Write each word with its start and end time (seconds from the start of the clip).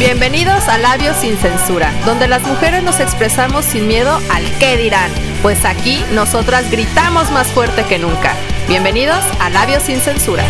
Bienvenidos 0.00 0.66
a 0.66 0.78
Labios 0.78 1.14
sin 1.18 1.36
Censura, 1.36 1.92
donde 2.06 2.26
las 2.26 2.40
mujeres 2.44 2.82
nos 2.82 3.00
expresamos 3.00 3.66
sin 3.66 3.86
miedo 3.86 4.10
al 4.30 4.58
qué 4.58 4.78
dirán, 4.78 5.10
pues 5.42 5.66
aquí 5.66 6.02
nosotras 6.14 6.70
gritamos 6.70 7.30
más 7.32 7.48
fuerte 7.48 7.84
que 7.84 7.98
nunca. 7.98 8.34
Bienvenidos 8.66 9.22
a 9.40 9.50
Labios 9.50 9.82
sin 9.82 10.00
Censura. 10.00 10.42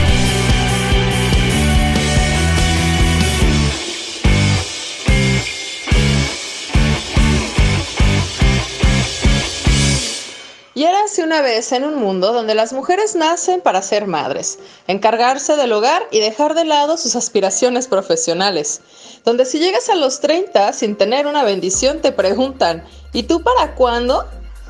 Y 10.80 10.84
érase 10.84 11.22
una 11.22 11.42
vez 11.42 11.72
en 11.72 11.84
un 11.84 11.96
mundo 11.96 12.32
donde 12.32 12.54
las 12.54 12.72
mujeres 12.72 13.14
nacen 13.14 13.60
para 13.60 13.82
ser 13.82 14.06
madres, 14.06 14.60
encargarse 14.86 15.56
del 15.56 15.72
hogar 15.74 16.06
y 16.10 16.20
dejar 16.20 16.54
de 16.54 16.64
lado 16.64 16.96
sus 16.96 17.16
aspiraciones 17.16 17.86
profesionales. 17.86 18.80
Donde 19.24 19.44
si 19.44 19.58
llegas 19.58 19.88
a 19.88 19.94
los 19.94 20.20
30 20.20 20.72
sin 20.72 20.96
tener 20.96 21.26
una 21.26 21.44
bendición 21.44 22.00
te 22.00 22.12
preguntan, 22.12 22.84
¿y 23.12 23.24
tú 23.24 23.42
para 23.42 23.74
cuándo? 23.74 24.24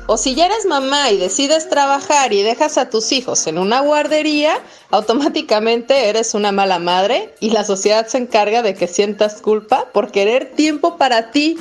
O 0.07 0.17
si 0.17 0.35
ya 0.35 0.47
eres 0.47 0.65
mamá 0.65 1.11
y 1.11 1.17
decides 1.17 1.69
trabajar 1.69 2.33
y 2.33 2.41
dejas 2.41 2.77
a 2.77 2.89
tus 2.89 3.11
hijos 3.11 3.47
en 3.47 3.57
una 3.57 3.81
guardería, 3.81 4.59
automáticamente 4.89 6.09
eres 6.09 6.33
una 6.33 6.51
mala 6.51 6.79
madre 6.79 7.33
y 7.39 7.51
la 7.51 7.63
sociedad 7.63 8.07
se 8.07 8.17
encarga 8.17 8.61
de 8.61 8.73
que 8.73 8.87
sientas 8.87 9.41
culpa 9.41 9.87
por 9.93 10.11
querer 10.11 10.51
tiempo 10.55 10.97
para 10.97 11.31
ti. 11.31 11.57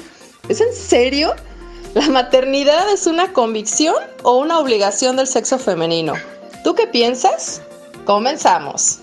¿Es 0.49 0.61
en 0.61 0.75
serio? 0.75 1.35
¿La 1.95 2.09
maternidad 2.09 2.91
es 2.93 3.07
una 3.07 3.33
convicción 3.33 3.97
o 4.23 4.39
una 4.39 4.59
obligación 4.59 5.17
del 5.17 5.27
sexo 5.27 5.59
femenino? 5.59 6.15
¿Tú 6.65 6.75
qué 6.75 6.87
piensas? 6.87 7.63
Comenzamos. 8.05 9.01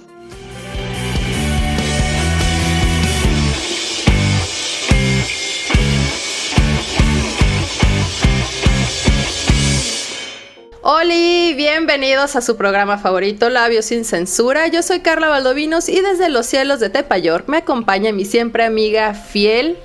Hola, 10.89 11.13
bienvenidos 11.57 12.37
a 12.37 12.41
su 12.41 12.55
programa 12.55 12.97
favorito 12.97 13.49
Labios 13.49 13.83
sin 13.83 14.05
Censura. 14.05 14.67
Yo 14.67 14.81
soy 14.81 15.01
Carla 15.01 15.27
Valdovinos 15.27 15.89
y 15.89 15.99
desde 15.99 16.29
los 16.29 16.45
cielos 16.45 16.79
de 16.79 16.89
Tepayork 16.89 17.49
me 17.49 17.57
acompaña 17.57 18.13
mi 18.13 18.23
siempre 18.23 18.63
amiga 18.63 19.13
fiel 19.13 19.77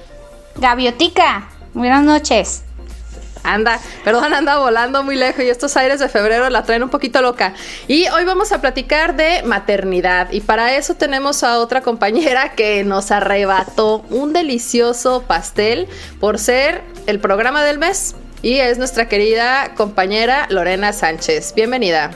Gaviotica. 0.54 1.48
Buenas 1.74 2.04
noches. 2.04 2.62
Anda, 3.42 3.80
perdón, 4.04 4.32
anda 4.32 4.58
volando 4.58 5.02
muy 5.02 5.16
lejos 5.16 5.42
y 5.42 5.48
estos 5.48 5.76
aires 5.76 5.98
de 5.98 6.08
febrero 6.08 6.48
la 6.50 6.62
traen 6.62 6.84
un 6.84 6.88
poquito 6.88 7.20
loca. 7.20 7.52
Y 7.88 8.06
hoy 8.10 8.24
vamos 8.24 8.52
a 8.52 8.60
platicar 8.60 9.16
de 9.16 9.42
maternidad 9.42 10.30
y 10.30 10.40
para 10.40 10.76
eso 10.76 10.94
tenemos 10.94 11.42
a 11.42 11.58
otra 11.58 11.80
compañera 11.80 12.52
que 12.52 12.84
nos 12.84 13.10
arrebató 13.10 14.04
un 14.10 14.32
delicioso 14.32 15.24
pastel 15.26 15.88
por 16.20 16.38
ser 16.38 16.80
el 17.08 17.18
programa 17.18 17.64
del 17.64 17.78
mes 17.78 18.14
y 18.42 18.58
es 18.58 18.76
nuestra 18.76 19.08
querida 19.08 19.74
compañera 19.76 20.46
Lorena 20.50 20.92
Sánchez. 20.92 21.54
Bienvenida. 21.54 22.10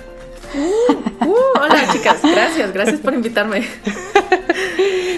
Uh, 0.55 1.59
hola 1.61 1.89
chicas, 1.93 2.19
gracias, 2.23 2.73
gracias 2.73 3.01
por 3.01 3.15
invitarme. 3.15 3.67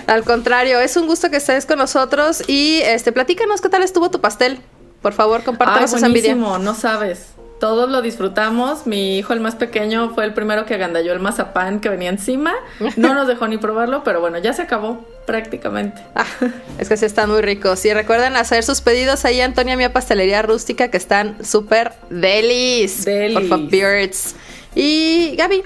Al 0.06 0.22
contrario, 0.24 0.78
es 0.80 0.96
un 0.96 1.06
gusto 1.06 1.30
que 1.30 1.38
estés 1.38 1.66
con 1.66 1.78
nosotros 1.78 2.42
y 2.46 2.80
este 2.82 3.12
platícanos 3.12 3.60
qué 3.60 3.68
tal 3.68 3.82
estuvo 3.82 4.10
tu 4.10 4.20
pastel. 4.20 4.60
Por 5.02 5.12
favor, 5.12 5.42
compártanos 5.44 5.92
esa 5.92 6.06
envidia. 6.06 6.34
no 6.34 6.74
sabes. 6.74 7.37
Todos 7.60 7.90
lo 7.90 8.02
disfrutamos. 8.02 8.86
Mi 8.86 9.18
hijo, 9.18 9.32
el 9.32 9.40
más 9.40 9.56
pequeño, 9.56 10.10
fue 10.14 10.24
el 10.24 10.32
primero 10.32 10.64
que 10.64 10.74
agandalló 10.74 11.12
el 11.12 11.18
mazapán 11.18 11.80
que 11.80 11.88
venía 11.88 12.08
encima. 12.08 12.54
No 12.96 13.14
nos 13.14 13.26
dejó 13.26 13.48
ni 13.48 13.58
probarlo, 13.58 14.04
pero 14.04 14.20
bueno, 14.20 14.38
ya 14.38 14.52
se 14.52 14.62
acabó 14.62 15.04
prácticamente. 15.26 16.02
Ah, 16.14 16.24
es 16.78 16.88
que 16.88 16.96
sí 16.96 17.04
están 17.04 17.30
muy 17.30 17.42
ricos. 17.42 17.84
Y 17.84 17.92
recuerden 17.92 18.36
hacer 18.36 18.62
sus 18.62 18.80
pedidos 18.80 19.24
ahí, 19.24 19.40
Antonia 19.40 19.76
Mía 19.76 19.92
Pastelería 19.92 20.42
Rústica, 20.42 20.88
que 20.88 20.96
están 20.96 21.44
súper 21.44 21.92
delis. 22.10 23.04
Delis. 23.04 23.34
Por 23.34 23.48
favor. 23.48 23.68
Y 24.74 25.34
Gaby, 25.36 25.62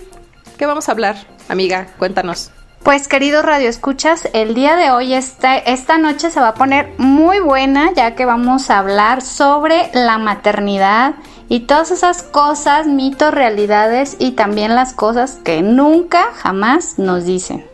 ¿qué 0.57 0.67
vamos 0.67 0.89
a 0.89 0.93
hablar? 0.93 1.17
Amiga, 1.49 1.89
cuéntanos. 1.99 2.51
Pues 2.83 3.07
queridos 3.07 3.45
radioescuchas, 3.45 4.29
el 4.33 4.55
día 4.55 4.75
de 4.75 4.91
hoy, 4.91 5.15
esta, 5.15 5.57
esta 5.57 5.99
noche 5.99 6.31
se 6.31 6.41
va 6.41 6.49
a 6.49 6.55
poner 6.55 6.89
muy 6.99 7.39
buena 7.39 7.93
ya 7.95 8.17
que 8.17 8.25
vamos 8.25 8.71
a 8.71 8.81
hablar 8.81 9.23
sobre 9.23 9.89
la 9.95 10.19
maternidad 10.19 11.15
y 11.53 11.61
todas 11.61 11.91
esas 11.91 12.23
cosas, 12.23 12.87
mitos, 12.87 13.35
realidades 13.35 14.17
y 14.19 14.31
también 14.31 14.75
las 14.75 14.95
cosas 14.95 15.39
que 15.45 15.61
nunca, 15.61 16.33
jamás 16.33 16.99
nos 16.99 17.27
dicen. 17.27 17.67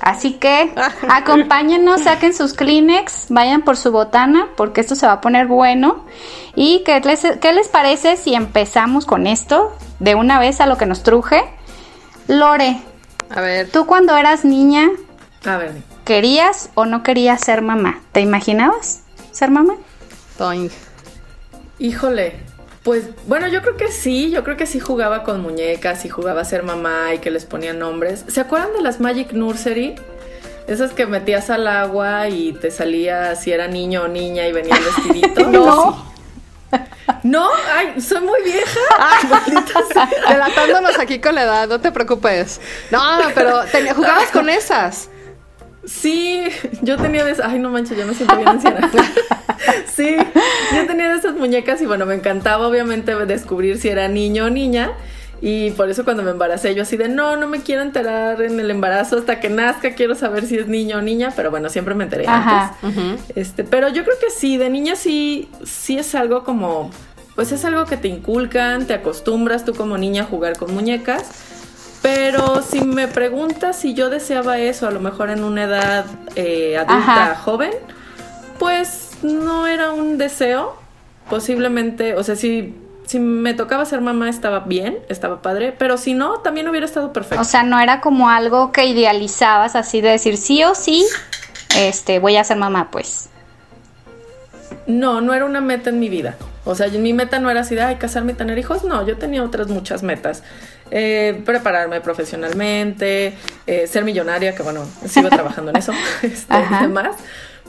Así 0.00 0.32
que 0.32 0.74
acompáñenos, 1.08 2.00
saquen 2.00 2.34
sus 2.34 2.54
Kleenex, 2.54 3.26
vayan 3.28 3.62
por 3.62 3.76
su 3.76 3.92
botana 3.92 4.48
porque 4.56 4.80
esto 4.80 4.96
se 4.96 5.06
va 5.06 5.12
a 5.12 5.20
poner 5.20 5.46
bueno. 5.46 6.04
¿Y 6.56 6.82
qué 6.84 6.98
les, 6.98 7.24
qué 7.40 7.52
les 7.52 7.68
parece 7.68 8.16
si 8.16 8.34
empezamos 8.34 9.06
con 9.06 9.28
esto 9.28 9.72
de 10.00 10.16
una 10.16 10.40
vez 10.40 10.60
a 10.60 10.66
lo 10.66 10.76
que 10.76 10.86
nos 10.86 11.04
truje? 11.04 11.44
Lore, 12.26 12.82
a 13.30 13.42
ver. 13.42 13.70
¿Tú 13.70 13.86
cuando 13.86 14.16
eras 14.16 14.44
niña, 14.44 14.88
a 15.44 15.56
ver. 15.56 15.72
querías 16.04 16.70
o 16.74 16.84
no 16.84 17.04
querías 17.04 17.40
ser 17.40 17.62
mamá? 17.62 18.00
¿Te 18.10 18.22
imaginabas 18.22 19.04
ser 19.30 19.52
mamá? 19.52 19.76
Toing. 20.36 20.68
Híjole, 21.78 22.45
pues 22.86 23.08
bueno, 23.26 23.48
yo 23.48 23.62
creo 23.62 23.76
que 23.76 23.90
sí, 23.90 24.30
yo 24.30 24.44
creo 24.44 24.56
que 24.56 24.64
sí 24.64 24.78
jugaba 24.78 25.24
con 25.24 25.40
muñecas 25.40 26.04
y 26.04 26.08
jugaba 26.08 26.42
a 26.42 26.44
ser 26.44 26.62
mamá 26.62 27.14
y 27.14 27.18
que 27.18 27.32
les 27.32 27.44
ponían 27.44 27.80
nombres. 27.80 28.24
¿Se 28.28 28.40
acuerdan 28.40 28.72
de 28.74 28.80
las 28.80 29.00
Magic 29.00 29.32
Nursery? 29.32 29.96
Esas 30.68 30.92
que 30.92 31.04
metías 31.04 31.50
al 31.50 31.66
agua 31.66 32.28
y 32.28 32.52
te 32.52 32.70
salía 32.70 33.34
si 33.34 33.50
era 33.50 33.66
niño 33.66 34.04
o 34.04 34.08
niña 34.08 34.46
y 34.46 34.52
venía 34.52 34.76
el 34.76 34.84
vestidito. 35.04 35.50
no. 35.50 36.06
No, 37.24 37.48
ay, 37.74 38.00
soy 38.00 38.20
muy 38.20 38.40
vieja. 38.44 38.80
Delatándonos 40.28 40.96
aquí 41.00 41.18
con 41.18 41.34
la 41.34 41.42
edad, 41.42 41.68
no 41.68 41.80
te 41.80 41.90
preocupes. 41.90 42.60
No, 42.92 43.00
pero 43.34 43.62
jugabas 43.96 44.30
con 44.30 44.48
esas. 44.48 45.10
Sí, 45.86 46.42
yo 46.82 46.96
tenía 46.96 47.24
de 47.24 47.30
esas. 47.30 47.46
Ay, 47.46 47.60
no 47.60 47.70
manches, 47.70 47.96
yo 47.96 48.06
me 48.06 48.14
siento 48.14 48.36
bien 48.36 48.48
anciana. 48.48 48.90
sí, 49.94 50.16
yo 50.74 50.86
tenía 50.86 51.10
de 51.10 51.18
esas 51.18 51.34
muñecas 51.34 51.80
y 51.80 51.86
bueno, 51.86 52.06
me 52.06 52.14
encantaba 52.14 52.66
obviamente 52.66 53.14
descubrir 53.26 53.78
si 53.78 53.88
era 53.88 54.08
niño 54.08 54.46
o 54.46 54.50
niña. 54.50 54.92
Y 55.40 55.70
por 55.72 55.90
eso 55.90 56.04
cuando 56.04 56.22
me 56.22 56.30
embaracé 56.30 56.74
yo 56.74 56.82
así 56.82 56.96
de 56.96 57.08
no, 57.08 57.36
no 57.36 57.46
me 57.46 57.60
quiero 57.60 57.82
enterar 57.82 58.40
en 58.40 58.58
el 58.58 58.70
embarazo 58.70 59.18
hasta 59.18 59.38
que 59.38 59.50
nazca, 59.50 59.94
quiero 59.94 60.14
saber 60.14 60.46
si 60.46 60.58
es 60.58 60.66
niño 60.66 60.98
o 60.98 61.02
niña, 61.02 61.32
pero 61.36 61.50
bueno, 61.50 61.68
siempre 61.68 61.94
me 61.94 62.04
enteré 62.04 62.26
antes. 62.26 62.76
Este, 63.34 63.62
pero 63.62 63.88
yo 63.88 64.02
creo 64.04 64.16
que 64.18 64.30
sí, 64.30 64.56
de 64.56 64.70
niña 64.70 64.96
sí, 64.96 65.50
sí 65.64 65.98
es 65.98 66.14
algo 66.14 66.42
como, 66.42 66.90
pues 67.34 67.52
es 67.52 67.64
algo 67.66 67.84
que 67.84 67.98
te 67.98 68.08
inculcan, 68.08 68.86
te 68.86 68.94
acostumbras 68.94 69.64
tú 69.64 69.74
como 69.74 69.98
niña 69.98 70.22
a 70.22 70.26
jugar 70.26 70.56
con 70.56 70.72
muñecas. 70.74 71.55
Pero 72.06 72.62
si 72.62 72.82
me 72.82 73.08
preguntas 73.08 73.74
si 73.74 73.92
yo 73.92 74.10
deseaba 74.10 74.58
eso, 74.58 74.86
a 74.86 74.92
lo 74.92 75.00
mejor 75.00 75.28
en 75.30 75.42
una 75.42 75.64
edad 75.64 76.04
eh, 76.36 76.76
adulta 76.78 77.34
joven, 77.34 77.72
pues 78.60 79.10
no 79.22 79.66
era 79.66 79.90
un 79.90 80.16
deseo. 80.16 80.76
Posiblemente, 81.28 82.14
o 82.14 82.22
sea, 82.22 82.36
sí 82.36 82.76
si 83.06 83.18
me 83.18 83.54
tocaba 83.54 83.84
ser 83.84 84.02
mamá 84.02 84.28
estaba 84.28 84.60
bien, 84.60 84.98
estaba 85.08 85.42
padre, 85.42 85.74
pero 85.76 85.98
si 85.98 86.14
no, 86.14 86.38
también 86.38 86.68
hubiera 86.68 86.86
estado 86.86 87.12
perfecto. 87.12 87.40
O 87.40 87.44
sea, 87.44 87.64
no 87.64 87.80
era 87.80 88.00
como 88.00 88.28
algo 88.28 88.70
que 88.70 88.86
idealizabas 88.86 89.74
así 89.74 90.00
de 90.00 90.10
decir 90.10 90.36
sí 90.36 90.62
o 90.62 90.76
sí, 90.76 91.04
este, 91.76 92.20
voy 92.20 92.36
a 92.36 92.44
ser 92.44 92.56
mamá, 92.56 92.88
pues. 92.92 93.30
No, 94.86 95.20
no 95.20 95.34
era 95.34 95.44
una 95.44 95.60
meta 95.60 95.90
en 95.90 95.98
mi 95.98 96.08
vida. 96.08 96.36
O 96.64 96.76
sea, 96.76 96.86
mi 96.88 97.12
meta 97.12 97.40
no 97.40 97.50
era 97.50 97.60
así 97.60 97.74
de, 97.74 97.82
ay, 97.82 97.96
casarme 97.96 98.32
y 98.32 98.34
tener 98.36 98.58
hijos. 98.58 98.84
No, 98.84 99.04
yo 99.04 99.16
tenía 99.18 99.42
otras 99.42 99.68
muchas 99.68 100.04
metas. 100.04 100.44
Eh, 100.90 101.42
prepararme 101.44 102.00
profesionalmente, 102.00 103.34
eh, 103.66 103.86
ser 103.86 104.04
millonaria, 104.04 104.54
que 104.54 104.62
bueno, 104.62 104.84
sigo 105.06 105.28
trabajando 105.28 105.70
en 105.70 105.76
eso, 105.76 105.92
este, 106.22 106.54
y 106.54 106.82
demás. 106.82 107.16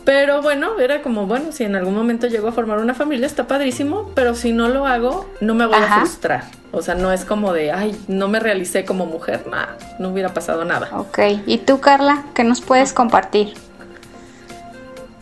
Pero 0.06 0.42
bueno, 0.42 0.80
era 0.80 1.02
como, 1.02 1.28
bueno, 1.28 1.52
si 1.52 1.66
en 1.66 1.76
algún 1.76 1.94
momento 1.94 2.28
llego 2.28 2.48
a 2.48 2.52
formar 2.54 2.80
una 2.80 2.94
familia, 2.94 3.28
está 3.28 3.46
padrísimo, 3.46 4.12
pero 4.16 4.36
si 4.36 4.54
no 4.54 4.70
lo 4.70 4.86
hago, 4.86 5.30
no 5.42 5.54
me 5.54 5.66
voy 5.66 5.76
a 5.76 5.98
frustrar. 5.98 6.46
O 6.72 6.82
sea, 6.82 6.96
no 6.96 7.12
es 7.12 7.26
como 7.26 7.52
de, 7.52 7.74
ay, 7.74 8.00
no 8.08 8.30
me 8.30 8.40
realicé 8.40 8.86
como 8.86 9.06
mujer, 9.06 9.46
nada, 9.52 9.76
no 10.00 10.10
hubiera 10.10 10.34
pasado 10.34 10.64
nada. 10.64 10.98
Ok, 10.98 11.20
¿y 11.46 11.58
tú, 11.58 11.82
Carla, 11.82 12.24
qué 12.36 12.46
nos 12.46 12.62
puedes 12.62 12.94
compartir? 12.94 13.54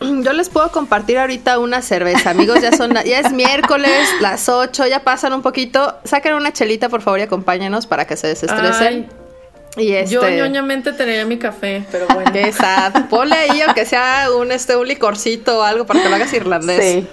Yo 0.00 0.32
les 0.32 0.48
puedo 0.48 0.70
compartir 0.70 1.18
ahorita 1.18 1.58
una 1.58 1.82
cerveza, 1.82 2.30
amigos. 2.30 2.60
Ya 2.60 2.72
son, 2.72 2.94
ya 2.94 3.20
es 3.20 3.32
miércoles, 3.32 4.08
las 4.20 4.48
8, 4.48 4.86
ya 4.86 5.04
pasan 5.04 5.32
un 5.32 5.42
poquito. 5.42 5.96
Saquen 6.04 6.34
una 6.34 6.52
chelita, 6.52 6.88
por 6.88 7.02
favor, 7.02 7.20
y 7.20 7.22
acompáñenos 7.22 7.86
para 7.86 8.06
que 8.06 8.16
se 8.16 8.28
desestresen. 8.28 9.08
Y 9.76 9.92
este... 9.92 10.14
Yo 10.14 10.28
ñoñamente 10.28 10.92
tendría 10.92 11.24
mi 11.26 11.38
café, 11.38 11.84
pero 11.90 12.06
bueno. 12.08 12.30
Qué 12.32 12.50
sad. 12.52 13.08
Ponle 13.08 13.34
ahí, 13.36 13.60
aunque 13.60 13.84
sea 13.84 14.28
un, 14.36 14.50
este, 14.50 14.76
un 14.76 14.88
licorcito 14.88 15.58
o 15.58 15.62
algo 15.62 15.84
para 15.86 16.02
que 16.02 16.08
lo 16.08 16.14
hagas 16.14 16.32
irlandés. 16.32 16.82
Sí. 16.82 17.08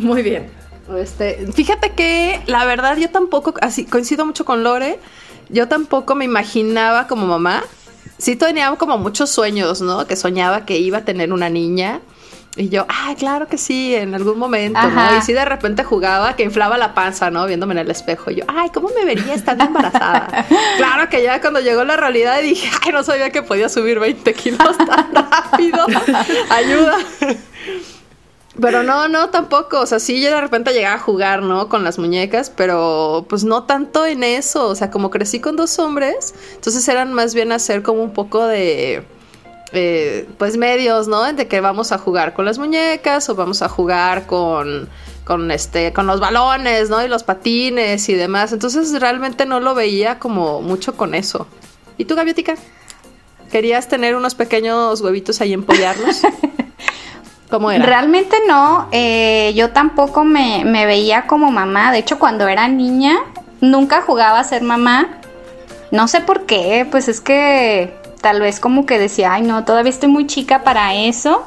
Muy 0.00 0.22
bien. 0.22 0.50
Este, 0.98 1.46
fíjate 1.52 1.90
que 1.90 2.40
la 2.46 2.64
verdad 2.64 2.96
yo 2.96 3.10
tampoco, 3.10 3.54
así 3.60 3.84
coincido 3.84 4.26
mucho 4.26 4.44
con 4.44 4.62
Lore, 4.62 4.98
yo 5.48 5.68
tampoco 5.68 6.14
me 6.14 6.24
imaginaba 6.24 7.06
como 7.06 7.26
mamá. 7.26 7.62
Sí 8.22 8.36
tenía 8.36 8.70
como 8.76 8.98
muchos 8.98 9.30
sueños, 9.30 9.80
¿no? 9.80 10.06
Que 10.06 10.14
soñaba 10.14 10.64
que 10.64 10.78
iba 10.78 10.98
a 10.98 11.04
tener 11.04 11.32
una 11.32 11.50
niña. 11.50 12.00
Y 12.54 12.68
yo, 12.68 12.86
ah, 12.88 13.14
claro 13.18 13.48
que 13.48 13.58
sí, 13.58 13.94
en 13.94 14.14
algún 14.14 14.38
momento, 14.38 14.80
¿no? 14.80 15.18
Y 15.18 15.22
sí 15.22 15.32
de 15.32 15.44
repente 15.44 15.82
jugaba 15.82 16.36
que 16.36 16.44
inflaba 16.44 16.78
la 16.78 16.94
panza, 16.94 17.30
¿no? 17.30 17.46
Viéndome 17.46 17.72
en 17.72 17.78
el 17.78 17.90
espejo. 17.90 18.30
Y 18.30 18.36
yo, 18.36 18.44
ay, 18.46 18.70
¿cómo 18.72 18.90
me 18.94 19.04
vería 19.04 19.34
estando 19.34 19.64
embarazada? 19.64 20.46
claro 20.76 21.08
que 21.08 21.22
ya 21.22 21.40
cuando 21.40 21.60
llegó 21.60 21.82
la 21.82 21.96
realidad 21.96 22.40
dije, 22.42 22.70
ay, 22.84 22.92
no 22.92 23.02
sabía 23.02 23.30
que 23.30 23.42
podía 23.42 23.68
subir 23.68 23.98
20 23.98 24.34
kilos 24.34 24.76
tan 24.78 25.14
rápido. 25.14 25.86
Ayuda. 26.50 26.98
Pero 28.60 28.82
no, 28.82 29.08
no, 29.08 29.30
tampoco. 29.30 29.80
O 29.80 29.86
sea, 29.86 29.98
sí, 29.98 30.20
yo 30.20 30.30
de 30.30 30.40
repente 30.40 30.72
llegaba 30.72 30.96
a 30.96 30.98
jugar, 30.98 31.42
¿no? 31.42 31.68
Con 31.68 31.84
las 31.84 31.98
muñecas, 31.98 32.50
pero 32.50 33.24
pues 33.28 33.44
no 33.44 33.64
tanto 33.64 34.04
en 34.04 34.24
eso. 34.24 34.68
O 34.68 34.74
sea, 34.74 34.90
como 34.90 35.10
crecí 35.10 35.40
con 35.40 35.56
dos 35.56 35.78
hombres, 35.78 36.34
entonces 36.54 36.86
eran 36.88 37.12
más 37.12 37.34
bien 37.34 37.52
hacer 37.52 37.82
como 37.82 38.02
un 38.02 38.12
poco 38.12 38.46
de. 38.46 39.04
Eh, 39.74 40.28
pues 40.36 40.58
medios, 40.58 41.08
¿no? 41.08 41.32
De 41.32 41.48
que 41.48 41.62
vamos 41.62 41.92
a 41.92 41.98
jugar 41.98 42.34
con 42.34 42.44
las 42.44 42.58
muñecas 42.58 43.30
o 43.30 43.34
vamos 43.34 43.62
a 43.62 43.70
jugar 43.70 44.26
con, 44.26 44.90
con 45.24 45.50
este, 45.50 45.94
con 45.94 46.06
los 46.06 46.20
balones, 46.20 46.90
¿no? 46.90 47.02
Y 47.02 47.08
los 47.08 47.22
patines 47.22 48.06
y 48.10 48.14
demás. 48.14 48.52
Entonces 48.52 49.00
realmente 49.00 49.46
no 49.46 49.60
lo 49.60 49.74
veía 49.74 50.18
como 50.18 50.60
mucho 50.60 50.94
con 50.94 51.14
eso. 51.14 51.46
¿Y 51.96 52.04
tú, 52.04 52.16
Gaviotica? 52.16 52.56
¿Querías 53.50 53.88
tener 53.88 54.14
unos 54.14 54.34
pequeños 54.34 55.00
huevitos 55.00 55.40
ahí 55.40 55.54
empollarlos? 55.54 56.20
¿Cómo 57.52 57.70
era? 57.70 57.84
Realmente 57.84 58.34
no, 58.48 58.88
eh, 58.92 59.52
yo 59.54 59.72
tampoco 59.72 60.24
me, 60.24 60.64
me, 60.64 60.86
veía 60.86 61.26
como 61.26 61.50
mamá. 61.50 61.92
De 61.92 61.98
hecho, 61.98 62.18
cuando 62.18 62.48
era 62.48 62.66
niña, 62.66 63.18
nunca 63.60 64.00
jugaba 64.00 64.40
a 64.40 64.44
ser 64.44 64.62
mamá. 64.62 65.18
No 65.90 66.08
sé 66.08 66.22
por 66.22 66.46
qué, 66.46 66.88
pues 66.90 67.08
es 67.08 67.20
que 67.20 67.92
tal 68.22 68.40
vez 68.40 68.58
como 68.58 68.86
que 68.86 68.98
decía, 68.98 69.34
ay 69.34 69.42
no, 69.42 69.66
todavía 69.66 69.90
estoy 69.90 70.08
muy 70.08 70.26
chica 70.26 70.64
para 70.64 70.94
eso. 70.94 71.46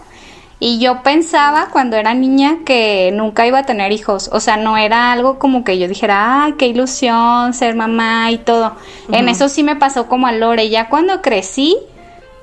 Y 0.59 0.77
yo 0.77 1.01
pensaba 1.01 1.69
cuando 1.71 1.97
era 1.97 2.13
niña 2.13 2.59
que 2.67 3.09
nunca 3.11 3.47
iba 3.47 3.57
a 3.57 3.65
tener 3.65 3.91
hijos. 3.91 4.29
O 4.31 4.39
sea, 4.39 4.57
no 4.57 4.77
era 4.77 5.11
algo 5.11 5.39
como 5.39 5.63
que 5.63 5.79
yo 5.79 5.87
dijera, 5.87 6.43
ay, 6.43 6.53
qué 6.53 6.67
ilusión 6.67 7.55
ser 7.55 7.73
mamá 7.73 8.29
y 8.29 8.37
todo. 8.37 8.75
En 9.11 9.27
eso 9.27 9.49
sí 9.49 9.63
me 9.63 9.75
pasó 9.75 10.05
como 10.05 10.27
a 10.27 10.31
Lore. 10.33 10.69
Ya 10.69 10.87
cuando 10.87 11.23
crecí, 11.23 11.75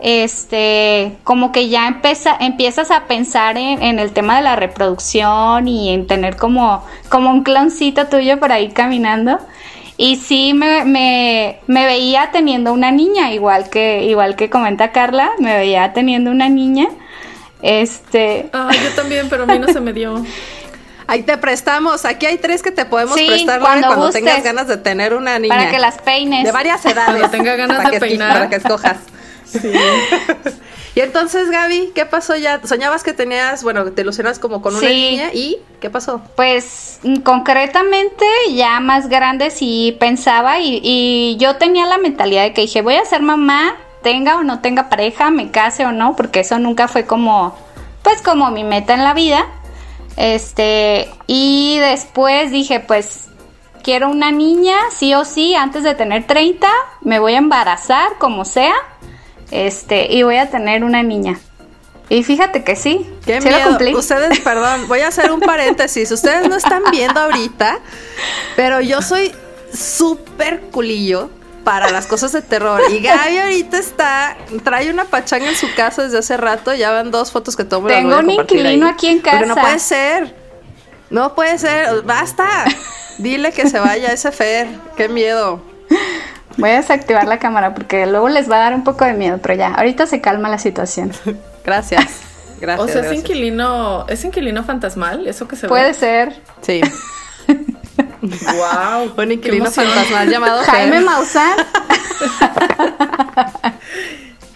este, 0.02 1.16
como 1.22 1.52
que 1.52 1.68
ya 1.68 1.86
empieza, 1.86 2.36
empiezas 2.38 2.90
a 2.90 3.04
pensar 3.06 3.56
en, 3.56 4.00
el 4.00 4.12
tema 4.12 4.36
de 4.36 4.42
la 4.42 4.56
reproducción 4.56 5.68
y 5.68 5.90
en 5.90 6.08
tener 6.08 6.36
como, 6.36 6.84
como 7.08 7.30
un 7.30 7.44
cloncito 7.44 8.08
tuyo 8.08 8.40
por 8.40 8.50
ahí 8.50 8.70
caminando. 8.70 9.38
Y 9.96 10.16
sí 10.16 10.54
me, 10.54 10.84
me, 10.84 11.60
me, 11.68 11.86
veía 11.86 12.30
teniendo 12.32 12.72
una 12.72 12.90
niña, 12.90 13.32
igual 13.32 13.70
que, 13.70 14.02
igual 14.04 14.34
que 14.34 14.50
comenta 14.50 14.90
Carla, 14.90 15.30
me 15.38 15.56
veía 15.56 15.92
teniendo 15.92 16.32
una 16.32 16.48
niña. 16.48 16.88
Este. 17.60 18.50
Ah, 18.52 18.70
yo 18.72 18.90
también, 18.96 19.28
pero 19.30 19.44
a 19.44 19.46
mí 19.46 19.58
no 19.60 19.68
se 19.68 19.80
me 19.80 19.92
dio. 19.92 20.24
Ahí 21.06 21.22
te 21.22 21.36
prestamos. 21.36 22.04
Aquí 22.04 22.26
hay 22.26 22.38
tres 22.38 22.62
que 22.62 22.72
te 22.72 22.86
podemos 22.86 23.14
prestar 23.14 23.60
cuando, 23.60 24.10
tengas 24.10 24.42
ganas 24.42 24.66
de 24.66 24.78
tener 24.78 25.14
una 25.14 25.38
niña. 25.38 25.54
Para 25.54 25.70
que 25.70 25.78
las 25.78 25.98
peines. 25.98 26.42
De 26.42 26.52
varias 26.52 26.84
edades. 26.86 27.06
Cuando 27.06 27.30
tenga 27.30 27.54
ganas 27.54 27.90
de 27.90 28.00
peinar. 28.00 28.32
Para 28.32 28.48
que 28.48 28.56
escojas. 28.56 28.96
Sí. 29.52 29.70
y 30.94 31.00
entonces, 31.00 31.50
Gaby, 31.50 31.92
¿qué 31.94 32.06
pasó 32.06 32.36
ya? 32.36 32.60
Soñabas 32.64 33.02
que 33.02 33.12
tenías, 33.12 33.62
bueno, 33.62 33.84
te 33.92 34.02
ilusionas 34.02 34.38
como 34.38 34.62
con 34.62 34.74
una 34.74 34.88
niña 34.88 35.30
y 35.32 35.58
¿qué 35.80 35.90
pasó? 35.90 36.22
Pues 36.36 37.00
mm, 37.02 37.16
concretamente 37.18 38.24
ya 38.54 38.80
más 38.80 39.08
grande 39.08 39.50
sí 39.50 39.96
pensaba 40.00 40.58
y, 40.58 40.80
y 40.82 41.36
yo 41.38 41.56
tenía 41.56 41.86
la 41.86 41.98
mentalidad 41.98 42.44
de 42.44 42.52
que 42.52 42.62
dije, 42.62 42.82
voy 42.82 42.94
a 42.94 43.04
ser 43.04 43.22
mamá, 43.22 43.76
tenga 44.02 44.36
o 44.36 44.42
no 44.42 44.60
tenga 44.60 44.88
pareja, 44.88 45.30
me 45.30 45.50
case 45.50 45.84
o 45.84 45.92
no, 45.92 46.16
porque 46.16 46.40
eso 46.40 46.58
nunca 46.58 46.88
fue 46.88 47.06
como, 47.06 47.56
pues 48.02 48.22
como 48.22 48.50
mi 48.50 48.64
meta 48.64 48.94
en 48.94 49.04
la 49.04 49.14
vida. 49.14 49.46
Este, 50.16 51.08
y 51.26 51.78
después 51.78 52.50
dije, 52.50 52.80
pues 52.80 53.28
quiero 53.82 54.08
una 54.08 54.30
niña, 54.30 54.76
sí 54.90 55.14
o 55.14 55.24
sí, 55.24 55.54
antes 55.54 55.82
de 55.82 55.94
tener 55.94 56.26
30, 56.26 56.68
me 57.00 57.18
voy 57.18 57.34
a 57.34 57.38
embarazar, 57.38 58.18
como 58.18 58.44
sea 58.44 58.74
este, 59.52 60.12
y 60.12 60.22
voy 60.22 60.36
a 60.36 60.50
tener 60.50 60.82
una 60.82 61.02
niña. 61.02 61.38
Y 62.08 62.24
fíjate 62.24 62.64
que 62.64 62.76
sí. 62.76 63.08
Qué 63.24 63.40
miedo. 63.40 63.78
Ustedes, 63.98 64.40
perdón, 64.44 64.88
voy 64.88 65.00
a 65.00 65.08
hacer 65.08 65.30
un 65.30 65.40
paréntesis. 65.40 66.10
Ustedes 66.10 66.48
no 66.48 66.56
están 66.56 66.82
viendo 66.90 67.20
ahorita, 67.20 67.78
pero 68.56 68.80
yo 68.80 69.00
soy 69.00 69.32
súper 69.72 70.60
culillo 70.72 71.30
para 71.64 71.90
las 71.90 72.06
cosas 72.06 72.32
de 72.32 72.42
terror. 72.42 72.82
Y 72.90 73.00
Gaby 73.00 73.38
ahorita 73.38 73.78
está, 73.78 74.36
trae 74.64 74.90
una 74.90 75.04
pachanga 75.04 75.48
en 75.48 75.56
su 75.56 75.72
casa 75.74 76.02
desde 76.02 76.18
hace 76.18 76.36
rato. 76.36 76.74
Ya 76.74 76.90
van 76.90 77.10
dos 77.10 77.30
fotos 77.30 77.56
que 77.56 77.64
tomo. 77.64 77.88
Tengo 77.88 78.18
un 78.18 78.30
inquilino 78.30 78.88
aquí 78.88 79.08
en 79.08 79.20
casa. 79.20 79.38
Pero 79.38 79.54
no 79.54 79.60
puede 79.60 79.78
ser. 79.78 80.34
No 81.10 81.34
puede 81.34 81.58
ser. 81.58 82.02
Basta. 82.02 82.64
Dile 83.18 83.52
que 83.52 83.68
se 83.68 83.78
vaya 83.78 84.12
ese 84.12 84.32
Fer. 84.32 84.68
Qué 84.96 85.08
miedo. 85.08 85.62
Voy 86.56 86.70
a 86.70 86.76
desactivar 86.76 87.26
la 87.26 87.38
cámara 87.38 87.74
porque 87.74 88.06
luego 88.06 88.28
les 88.28 88.50
va 88.50 88.56
a 88.56 88.60
dar 88.60 88.74
un 88.74 88.84
poco 88.84 89.04
de 89.04 89.14
miedo, 89.14 89.38
pero 89.42 89.54
ya, 89.54 89.74
ahorita 89.74 90.06
se 90.06 90.20
calma 90.20 90.48
la 90.48 90.58
situación. 90.58 91.12
Gracias. 91.64 92.20
Gracias. 92.60 92.88
O 92.88 92.92
sea, 92.92 93.10
es 93.10 93.18
inquilino, 93.18 94.06
es 94.08 94.24
inquilino 94.24 94.62
fantasmal, 94.62 95.26
eso 95.26 95.48
que 95.48 95.56
se 95.56 95.66
Puede 95.66 95.94
ser. 95.94 96.40
Sí. 96.60 96.80
wow. 98.22 99.12
Un 99.16 99.32
inquilino 99.32 99.70
fantasmal 99.70 100.30
llamado 100.30 100.62
Jaime 100.66 101.00
Maussan. 101.00 101.56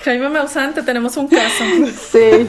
Jaime 0.04 0.28
Maussan, 0.28 0.72
te 0.72 0.82
tenemos 0.82 1.16
un 1.16 1.26
caso. 1.26 1.64
Sí. 2.12 2.46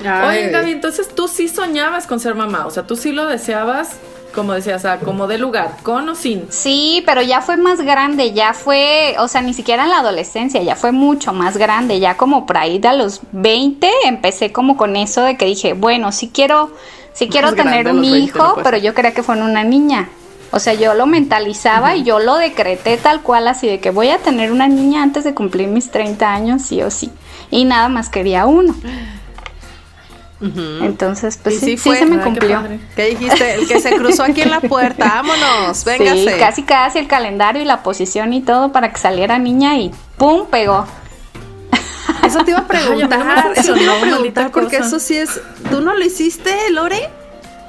Oye, 0.00 0.48
Gaby, 0.48 0.70
entonces 0.72 1.08
tú 1.14 1.28
sí 1.28 1.48
soñabas 1.48 2.06
con 2.06 2.20
ser 2.20 2.34
mamá, 2.34 2.64
o 2.66 2.70
sea, 2.70 2.86
tú 2.86 2.96
sí 2.96 3.12
lo 3.12 3.26
deseabas 3.26 3.96
como 4.34 4.52
decías, 4.52 4.76
o 4.76 4.82
sea, 4.82 4.98
como 4.98 5.26
de 5.26 5.38
lugar, 5.38 5.76
con 5.82 6.08
o 6.08 6.14
sin. 6.14 6.46
Sí, 6.50 7.02
pero 7.06 7.22
ya 7.22 7.40
fue 7.40 7.56
más 7.56 7.80
grande, 7.80 8.32
ya 8.32 8.54
fue, 8.54 9.16
o 9.18 9.28
sea, 9.28 9.42
ni 9.42 9.54
siquiera 9.54 9.84
en 9.84 9.90
la 9.90 9.98
adolescencia, 9.98 10.62
ya 10.62 10.76
fue 10.76 10.92
mucho 10.92 11.32
más 11.32 11.56
grande, 11.56 12.00
ya 12.00 12.16
como 12.16 12.46
por 12.46 12.58
ahí 12.58 12.78
de 12.78 12.96
los 12.96 13.20
20 13.32 13.88
empecé 14.04 14.52
como 14.52 14.76
con 14.76 14.96
eso 14.96 15.22
de 15.22 15.36
que 15.36 15.46
dije, 15.46 15.72
bueno, 15.72 16.12
sí 16.12 16.30
quiero, 16.32 16.70
sí 17.12 17.28
quiero 17.28 17.54
tener 17.54 17.88
un 17.88 18.04
hijo, 18.04 18.56
pero 18.62 18.76
yo 18.76 18.94
quería 18.94 19.12
que 19.12 19.22
fuera 19.22 19.44
una 19.44 19.64
niña. 19.64 20.08
O 20.52 20.58
sea, 20.58 20.74
yo 20.74 20.94
lo 20.94 21.06
mentalizaba 21.06 21.94
y 21.94 22.02
yo 22.02 22.18
lo 22.18 22.36
decreté 22.36 22.96
tal 22.96 23.22
cual, 23.22 23.46
así 23.46 23.68
de 23.68 23.78
que 23.78 23.90
voy 23.90 24.08
a 24.08 24.18
tener 24.18 24.50
una 24.50 24.66
niña 24.66 25.02
antes 25.02 25.22
de 25.22 25.32
cumplir 25.32 25.68
mis 25.68 25.90
30 25.90 26.32
años, 26.32 26.62
sí 26.62 26.82
o 26.82 26.90
sí. 26.90 27.10
Y 27.52 27.64
nada 27.64 27.88
más 27.88 28.08
quería 28.08 28.46
uno. 28.46 28.74
Entonces, 30.40 31.38
pues 31.42 31.60
sí, 31.60 31.76
sí, 31.76 31.94
se 31.94 32.06
me 32.06 32.18
cumplió. 32.22 32.62
Qué, 32.96 33.10
dijiste? 33.10 33.54
El 33.54 33.68
que 33.68 33.78
se 33.78 33.94
cruzó 33.96 34.22
aquí 34.22 34.40
en 34.40 34.50
la 34.50 34.60
puerta, 34.60 35.06
vámonos, 35.22 35.84
véngase. 35.84 36.32
Sí, 36.32 36.38
casi 36.38 36.62
casi 36.62 36.98
el 36.98 37.06
calendario 37.06 37.60
y 37.60 37.66
la 37.66 37.82
posición 37.82 38.32
y 38.32 38.40
todo 38.40 38.72
para 38.72 38.90
que 38.90 38.98
saliera 38.98 39.38
niña 39.38 39.78
y 39.78 39.90
¡pum! 40.16 40.46
pegó. 40.46 40.86
Eso 42.24 42.44
te 42.44 42.52
iba 42.52 42.60
a 42.60 42.66
preguntar, 42.68 43.52
eso 43.54 43.74
te 43.74 43.82
iba 43.82 43.96
a 43.96 44.00
preguntar 44.00 44.50
porque 44.50 44.78
eso 44.78 44.98
sí 44.98 45.16
es... 45.16 45.40
¿Tú 45.70 45.80
no 45.80 45.94
lo 45.94 46.04
hiciste, 46.04 46.54
Lore? 46.70 47.10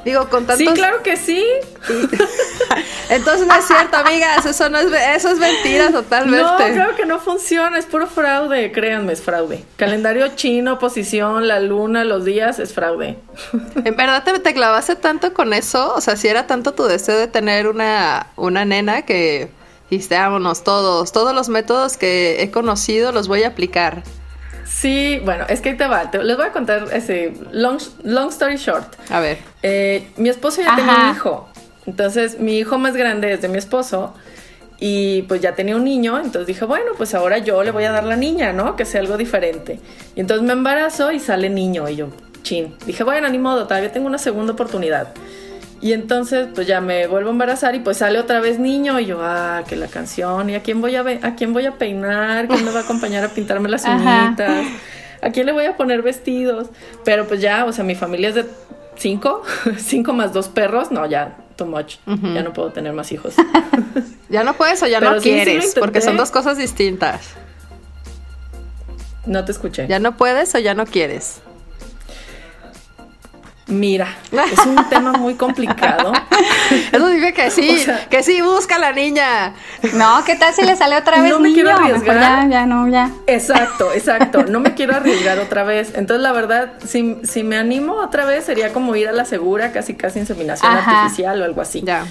Digo, 0.03 0.27
con 0.29 0.45
tantos... 0.45 0.57
Sí, 0.57 0.67
claro 0.73 1.03
que 1.03 1.15
sí. 1.15 1.43
Entonces 3.09 3.45
no 3.45 3.53
es 3.55 3.65
cierto, 3.65 3.97
amigas, 3.97 4.45
eso 4.45 4.69
no 4.69 4.79
es 4.79 4.91
eso 5.15 5.29
es 5.29 5.37
mentira 5.37 5.91
totalmente. 5.91 6.43
No, 6.43 6.57
creo 6.57 6.95
que 6.95 7.05
no 7.05 7.19
funciona, 7.19 7.77
es 7.77 7.85
puro 7.85 8.07
fraude, 8.07 8.71
créanme, 8.71 9.13
es 9.13 9.21
fraude. 9.21 9.63
Calendario 9.75 10.29
chino, 10.35 10.79
posición, 10.79 11.47
la 11.47 11.59
luna, 11.59 12.03
los 12.03 12.25
días, 12.25 12.59
es 12.59 12.73
fraude. 12.73 13.17
¿En 13.83 13.95
verdad 13.95 14.23
te, 14.23 14.39
te 14.39 14.53
clavaste 14.53 14.95
tanto 14.95 15.33
con 15.33 15.53
eso? 15.53 15.93
O 15.93 16.01
sea, 16.01 16.15
si 16.15 16.27
era 16.27 16.47
tanto 16.47 16.73
tu 16.73 16.85
deseo 16.85 17.17
de 17.17 17.27
tener 17.27 17.67
una, 17.67 18.27
una 18.37 18.65
nena 18.65 19.03
que 19.03 19.49
dijiste, 19.89 20.15
vámonos 20.15 20.63
todos, 20.63 21.11
todos 21.11 21.35
los 21.35 21.49
métodos 21.49 21.97
que 21.97 22.41
he 22.41 22.49
conocido 22.49 23.11
los 23.11 23.27
voy 23.27 23.43
a 23.43 23.49
aplicar. 23.49 24.03
Sí, 24.65 25.21
bueno, 25.25 25.45
es 25.49 25.59
que 25.61 25.69
ahí 25.69 25.77
te 25.77 25.87
va. 25.87 26.09
les 26.11 26.37
voy 26.37 26.45
a 26.45 26.51
contar 26.51 26.87
ese 26.93 27.33
long, 27.51 27.79
long 28.03 28.29
story 28.29 28.55
short. 28.55 28.95
A 29.11 29.19
ver. 29.19 29.50
Eh, 29.63 30.07
mi 30.17 30.29
esposo 30.29 30.61
ya 30.61 30.75
tenía 30.75 31.09
un 31.09 31.15
hijo. 31.15 31.49
Entonces, 31.85 32.39
mi 32.39 32.57
hijo 32.57 32.77
más 32.77 32.95
grande 32.95 33.33
es 33.33 33.41
de 33.41 33.47
mi 33.47 33.57
esposo. 33.57 34.13
Y 34.83 35.21
pues 35.23 35.41
ya 35.41 35.53
tenía 35.53 35.75
un 35.75 35.83
niño, 35.83 36.17
entonces 36.17 36.47
dije, 36.47 36.65
bueno, 36.65 36.93
pues 36.97 37.13
ahora 37.13 37.37
yo 37.37 37.61
le 37.61 37.69
voy 37.69 37.83
a 37.83 37.91
dar 37.91 38.03
la 38.03 38.15
niña, 38.15 38.51
¿no? 38.51 38.75
Que 38.75 38.83
sea 38.83 38.99
algo 38.99 39.15
diferente. 39.15 39.79
Y 40.15 40.21
entonces 40.21 40.43
me 40.43 40.53
embarazo 40.53 41.11
y 41.11 41.19
sale 41.19 41.49
niño. 41.49 41.87
Y 41.87 41.97
yo, 41.97 42.07
chin. 42.41 42.73
Dije, 42.87 43.03
bueno, 43.03 43.29
ni 43.29 43.37
modo, 43.37 43.65
todavía 43.67 43.91
tengo 43.91 44.07
una 44.07 44.17
segunda 44.17 44.53
oportunidad. 44.53 45.09
Y 45.81 45.93
entonces, 45.93 46.47
pues 46.53 46.65
ya 46.65 46.81
me 46.81 47.05
vuelvo 47.05 47.29
a 47.29 47.31
embarazar 47.31 47.75
y 47.75 47.79
pues 47.79 47.97
sale 47.97 48.19
otra 48.19 48.39
vez 48.39 48.57
niño 48.57 48.99
y 48.99 49.05
yo, 49.05 49.19
ah, 49.21 49.63
que 49.67 49.75
la 49.75 49.87
canción, 49.87 50.49
¿y 50.49 50.55
a 50.55 50.61
quién 50.61 50.81
voy 50.81 50.95
a, 50.95 51.01
a 51.01 51.35
quién 51.35 51.53
voy 51.53 51.65
a 51.65 51.77
peinar? 51.77 52.47
¿Quién 52.47 52.65
me 52.65 52.71
va 52.71 52.81
a 52.81 52.83
acompañar 52.83 53.23
a 53.23 53.29
pintarme 53.29 53.69
las 53.69 53.85
uñitas? 53.85 54.65
¿A 55.21 55.29
quién 55.31 55.45
le 55.45 55.51
voy 55.51 55.65
a 55.65 55.77
poner 55.77 56.01
vestidos? 56.03 56.69
Pero 57.03 57.27
pues 57.27 57.41
ya, 57.41 57.65
o 57.65 57.73
sea, 57.73 57.83
mi 57.83 57.95
familia 57.95 58.29
es 58.29 58.35
de 58.35 58.45
cinco, 59.01 59.41
cinco 59.77 60.13
más 60.13 60.31
dos 60.31 60.47
perros, 60.47 60.91
no, 60.91 61.05
ya, 61.05 61.37
too 61.55 61.65
much. 61.65 61.95
Ya 62.05 62.43
no 62.43 62.53
puedo 62.53 62.71
tener 62.71 62.93
más 62.93 63.11
hijos. 63.11 63.35
ya 64.29 64.43
no 64.43 64.53
puedes 64.53 64.81
o 64.83 64.87
ya 64.87 65.01
no 65.01 65.17
quieres, 65.19 65.75
porque 65.77 66.01
son 66.01 66.17
dos 66.17 66.31
cosas 66.31 66.57
distintas. 66.57 67.31
No 69.25 69.45
te 69.45 69.51
escuché. 69.51 69.87
Ya 69.87 69.99
no 69.99 70.17
puedes 70.17 70.55
o 70.55 70.59
ya 70.59 70.73
no 70.73 70.85
quieres. 70.85 71.41
Mira, 73.71 74.17
es 74.51 74.65
un 74.65 74.89
tema 74.89 75.13
muy 75.13 75.35
complicado. 75.35 76.11
Eso 76.91 77.07
dice 77.07 77.33
que 77.33 77.49
sí, 77.49 77.85
que 78.09 78.21
sí, 78.21 78.41
busca 78.41 78.75
a 78.75 78.79
la 78.79 78.91
niña. 78.91 79.53
No, 79.93 80.23
¿qué 80.25 80.35
tal 80.35 80.53
si 80.53 80.63
le 80.63 80.75
sale 80.75 80.97
otra 80.97 81.21
vez? 81.21 81.31
No 81.31 81.39
me 81.39 81.53
quiero 81.53 81.71
arriesgar. 81.71 82.19
Ya, 82.19 82.47
ya, 82.49 82.65
no, 82.65 82.89
ya. 82.89 83.11
Exacto, 83.27 83.91
exacto. 83.95 84.43
No 84.43 84.59
me 84.59 84.73
quiero 84.73 84.95
arriesgar 84.95 85.39
otra 85.39 85.63
vez. 85.63 85.93
Entonces, 85.95 86.21
la 86.21 86.33
verdad, 86.33 86.73
si, 86.85 87.19
si 87.23 87.43
me 87.43 87.57
animo 87.57 87.93
otra 87.93 88.25
vez, 88.25 88.43
sería 88.43 88.73
como 88.73 88.93
ir 88.97 89.07
a 89.07 89.13
la 89.13 89.23
segura, 89.23 89.71
casi 89.71 89.95
casi 89.95 90.19
inseminación 90.19 90.69
artificial 90.71 91.41
o 91.41 91.45
algo 91.45 91.61
así. 91.61 91.81
Ya. 91.81 92.05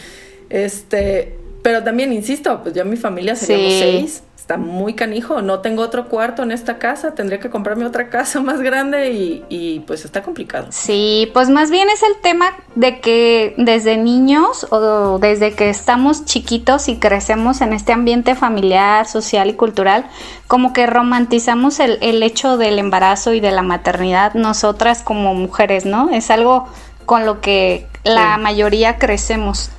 Este, 0.49 1.37
pero 1.63 1.83
también, 1.83 2.13
insisto, 2.13 2.63
pues 2.63 2.75
ya 2.75 2.85
mi 2.85 2.97
familia 2.97 3.37
seríamos 3.37 3.73
seis 3.75 4.23
está 4.51 4.57
muy 4.57 4.95
canijo. 4.95 5.43
No 5.43 5.61
tengo 5.61 5.83
otro 5.83 6.09
cuarto 6.09 6.43
en 6.43 6.51
esta 6.51 6.79
casa, 6.79 7.15
tendría 7.15 7.39
que 7.39 7.51
comprarme 7.51 7.87
otra 7.87 8.09
casa 8.09 8.41
más 8.43 8.61
grande 8.61 9.45
y, 9.49 9.81
pues 9.87 10.05
está 10.05 10.23
complicado. 10.23 10.67
Sí, 10.71 11.31
pues 11.33 11.49
más 11.49 11.71
bien 11.71 11.89
es 11.89 12.03
el 12.03 12.17
tema 12.21 12.57
de 12.75 13.01
que 13.01 13.55
desde 13.59 13.97
niños 13.97 14.67
o 14.71 15.19
desde 15.21 15.53
que 15.53 15.69
estamos 15.69 16.25
chiquitos 16.25 16.89
y 16.89 16.97
crecemos 16.97 17.61
en 17.61 17.73
este 17.73 17.93
ambiente 17.93 18.35
familiar, 18.35 19.07
social 19.07 19.51
y 19.51 19.55
cultural, 19.55 20.07
como 20.49 20.73
que 20.73 20.87
romantizamos 20.87 21.79
el, 21.79 21.99
el 22.01 22.23
hecho 22.23 22.57
del 22.57 22.81
embarazo 22.81 23.33
y 23.35 23.41
de 23.41 23.53
la 23.53 23.63
maternidad 23.63 24.35
nosotras 24.35 25.03
como 25.03 25.35
mujeres, 25.35 25.85
¿no? 25.85 26.11
Es 26.11 26.31
algo 26.31 26.67
con 27.07 27.25
lo 27.25 27.41
que 27.41 27.87
la 28.03 28.37
mayoría 28.39 28.99
crecemos 28.99 29.71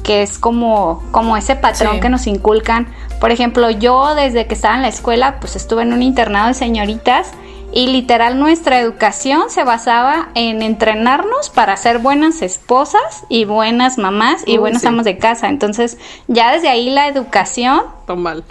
que 0.00 0.22
es 0.22 0.38
como, 0.38 1.02
como 1.10 1.36
ese 1.36 1.56
patrón 1.56 2.00
que 2.00 2.08
nos 2.08 2.26
inculcan. 2.26 2.88
Por 3.20 3.30
ejemplo, 3.30 3.70
yo 3.70 4.14
desde 4.14 4.46
que 4.46 4.54
estaba 4.54 4.76
en 4.76 4.82
la 4.82 4.88
escuela, 4.88 5.40
pues 5.40 5.56
estuve 5.56 5.82
en 5.82 5.92
un 5.92 6.02
internado 6.02 6.48
de 6.48 6.54
señoritas 6.54 7.32
y 7.72 7.88
literal 7.88 8.38
nuestra 8.38 8.80
educación 8.80 9.50
se 9.50 9.62
basaba 9.62 10.30
en 10.34 10.62
entrenarnos 10.62 11.50
para 11.50 11.76
ser 11.76 11.98
buenas 11.98 12.40
esposas 12.40 13.24
y 13.28 13.44
buenas 13.44 13.98
mamás 13.98 14.42
y 14.46 14.56
buenos 14.56 14.84
amos 14.86 15.04
de 15.04 15.18
casa. 15.18 15.48
Entonces, 15.48 15.98
ya 16.28 16.52
desde 16.52 16.68
ahí 16.68 16.88
la 16.90 17.08
educación, 17.08 17.82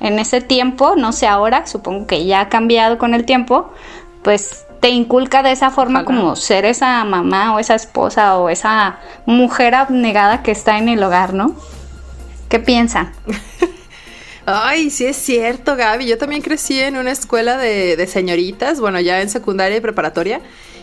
en 0.01 0.19
ese 0.19 0.41
tiempo, 0.41 0.95
no 0.95 1.11
sé 1.13 1.27
ahora, 1.27 1.65
supongo 1.65 2.05
que 2.05 2.25
ya 2.25 2.41
ha 2.41 2.49
cambiado 2.49 2.99
con 2.99 3.15
el 3.15 3.25
tiempo, 3.25 3.71
pues 4.23 4.65
te 4.79 4.89
inculca 4.89 5.43
de 5.43 5.51
esa 5.51 5.71
forma 5.71 6.05
como 6.05 6.35
ser 6.35 6.65
esa 6.65 7.03
mamá 7.03 7.55
o 7.55 7.59
esa 7.59 7.75
esposa 7.75 8.37
o 8.37 8.49
esa 8.49 8.99
mujer 9.25 9.75
abnegada 9.75 10.43
que 10.43 10.51
está 10.51 10.77
en 10.77 10.89
el 10.89 11.03
hogar, 11.03 11.33
¿no? 11.33 11.55
¿Qué 12.49 12.59
piensan? 12.59 13.11
Ay, 14.45 14.89
sí 14.89 15.05
es 15.05 15.17
cierto, 15.17 15.75
Gaby. 15.75 16.05
Yo 16.05 16.17
también 16.17 16.41
crecí 16.41 16.79
en 16.79 16.95
una 16.95 17.11
escuela 17.11 17.57
de, 17.57 18.07
señoritas, 18.07 18.79
bueno, 18.79 18.99
ya 19.01 19.21
en 19.21 19.29
secundaria 19.29 19.77
y 19.77 19.81
preparatoria, 19.81 20.39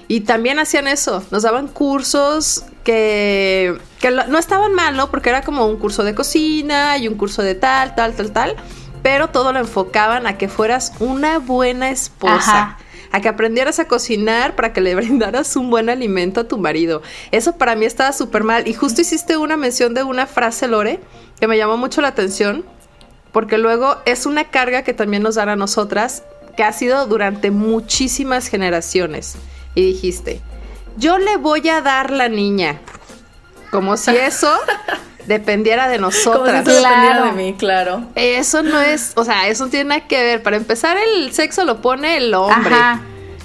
y 0.07 0.21
también 0.21 0.59
hacían 0.59 0.87
eso. 0.87 1.25
Nos 1.31 1.45
daban 1.45 1.69
cursos 1.69 2.65
que, 2.83 3.79
que 4.01 4.11
no 4.11 4.39
estaban 4.39 4.75
mal, 4.75 4.97
¿no? 4.97 5.11
Porque 5.11 5.31
era 5.31 5.41
como 5.41 5.65
un 5.65 5.79
curso 5.79 6.05
de 6.05 6.15
cocina 6.15 6.99
y 6.99 7.09
un 7.09 7.15
curso 7.15 7.41
de 7.41 7.55
tal, 7.55 7.95
tal, 7.95 8.15
tal, 8.15 8.33
tal, 8.33 8.57
pero 9.03 9.29
todo 9.29 9.55
lo 9.55 9.61
enfocaban 9.61 10.27
a 10.27 10.37
que 10.37 10.49
fueras 10.49 10.93
una 11.01 11.39
buena 11.39 11.89
esposa 11.89 12.77
a 13.15 13.21
que 13.21 13.29
aprendieras 13.29 13.79
a 13.79 13.87
cocinar 13.87 14.57
para 14.57 14.73
que 14.73 14.81
le 14.81 14.93
brindaras 14.97 15.55
un 15.55 15.71
buen 15.71 15.89
alimento 15.89 16.41
a 16.41 16.49
tu 16.49 16.59
marido. 16.59 17.01
Eso 17.31 17.57
para 17.57 17.77
mí 17.77 17.85
estaba 17.85 18.13
súper 18.13 18.43
mal. 18.43 18.67
Y 18.67 18.75
justo 18.75 19.03
hiciste 19.03 19.37
una 19.37 19.57
mención 19.57 19.95
de 19.95 20.03
una 20.03 20.27
frase, 20.27 20.67
Lore, 20.67 20.99
que 21.39 21.47
me 21.47 21.57
llamó 21.57 21.77
mucho 21.77 22.01
la 22.01 22.09
atención, 22.09 22.65
porque 23.31 23.57
luego 23.57 23.99
es 24.05 24.27
una 24.27 24.51
carga 24.51 24.83
que 24.83 24.95
también 24.95 25.23
nos 25.23 25.37
dan 25.37 25.49
a 25.49 25.55
nosotras, 25.55 26.25
que 26.57 26.65
ha 26.65 26.73
sido 26.73 27.07
durante 27.07 27.53
muchísimas 27.53 28.49
generaciones. 28.49 29.37
Y 29.77 29.87
dijiste, 29.87 30.41
yo 30.97 31.19
le 31.19 31.37
voy 31.37 31.69
a 31.69 31.83
dar 31.83 32.11
la 32.11 32.29
niña. 32.29 32.81
Como 33.71 33.97
si 33.97 34.11
eso 34.17 34.53
dependiera 35.27 35.89
de 35.89 35.99
nosotras. 35.99 36.65
Como 36.65 36.79
claro. 36.79 37.27
de 37.27 37.33
mí, 37.33 37.55
claro. 37.55 38.03
Eso 38.15 38.63
no 38.63 38.81
es, 38.81 39.13
o 39.17 39.25
sea, 39.25 39.49
eso 39.49 39.65
no 39.65 39.71
tiene 39.71 39.89
nada 39.91 40.07
que 40.07 40.23
ver. 40.23 40.43
Para 40.43 40.57
empezar, 40.57 40.97
el 40.97 41.33
sexo 41.33 41.65
lo 41.65 41.81
pone 41.81 42.17
el 42.17 42.35
hombre. 42.35 42.77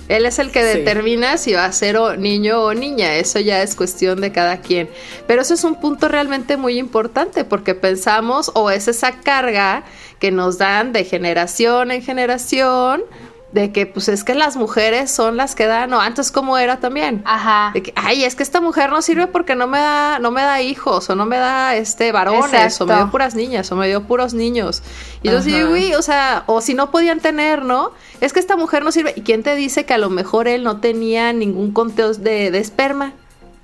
Él 0.10 0.26
es 0.26 0.40
el 0.40 0.52
que 0.52 0.64
determina 0.64 1.38
si 1.38 1.54
va 1.54 1.66
a 1.66 1.72
ser 1.72 2.00
niño 2.18 2.64
o 2.64 2.74
niña. 2.74 3.14
Eso 3.16 3.40
ya 3.40 3.62
es 3.62 3.76
cuestión 3.76 4.22
de 4.22 4.32
cada 4.32 4.58
quien. 4.58 4.90
Pero 5.28 5.44
eso 5.44 5.54
es 5.54 5.64
un 5.64 5.80
punto 5.80 6.08
realmente 6.08 6.58
muy 6.58 6.80
importante 6.80 7.46
porque 7.46 7.76
pensamos 7.76 8.52
o 8.56 8.72
es 8.72 8.88
esa 8.88 9.20
carga 9.20 9.84
que 10.18 10.32
nos 10.32 10.58
dan 10.58 10.94
de 10.94 11.06
generación 11.06 11.92
en 11.92 12.02
generación 12.02 13.04
de 13.52 13.72
que 13.72 13.88
pues 13.88 14.08
es 14.10 14.24
que 14.24 14.36
las 14.36 14.58
mujeres 14.58 15.10
son 15.10 15.36
las 15.36 15.56
que 15.56 15.66
dan, 15.66 15.92
o 15.94 16.00
antes 16.00 16.32
como 16.32 16.58
era 16.58 16.80
también. 16.80 17.24
Ajá. 17.26 17.72
De 17.74 17.82
que, 17.82 17.94
ay, 17.96 18.24
es 18.24 18.36
que 18.36 18.44
esta 18.44 18.62
mujer 18.62 18.92
no 18.92 19.02
sirve 19.02 19.28
porque 19.28 19.56
no 19.56 19.66
me 19.68 19.80
da, 19.80 20.20
no 20.20 20.30
me 20.32 20.42
da 20.42 20.62
hijos, 20.62 21.10
o 21.10 21.16
no 21.16 21.26
me 21.26 21.38
da 21.38 21.76
este 21.76 22.12
varones, 22.12 22.80
o 22.80 22.86
me 22.86 22.96
dio 22.96 23.10
puras 23.10 23.34
niñas, 23.34 23.72
o 23.72 23.76
me 23.76 23.88
dio 23.88 24.04
puros 24.04 24.34
niños. 24.34 24.84
Y 25.24 25.30
yo 25.30 25.42
sí, 25.42 25.64
güey, 25.64 25.96
o 25.96 26.02
sea, 26.02 26.44
o 26.46 26.62
si 26.62 26.76
no 26.76 26.92
podían 26.92 27.20
tener, 27.20 27.64
¿no? 27.64 27.92
Es 28.22 28.34
que 28.34 28.40
esta 28.40 28.56
mujer 28.56 28.84
no 28.84 28.92
sirve. 28.92 29.14
¿Y 29.16 29.22
quién 29.22 29.42
te 29.42 29.56
dice 29.56 29.86
que 29.86 29.94
a 29.94 29.98
lo 29.98 30.10
mejor 30.10 30.48
él 30.48 30.64
no 30.64 30.80
tenía 30.80 31.34
ningún 31.34 31.72
conteo 31.72 32.14
de, 32.14 32.52
de 32.52 32.60
esperma? 32.60 33.14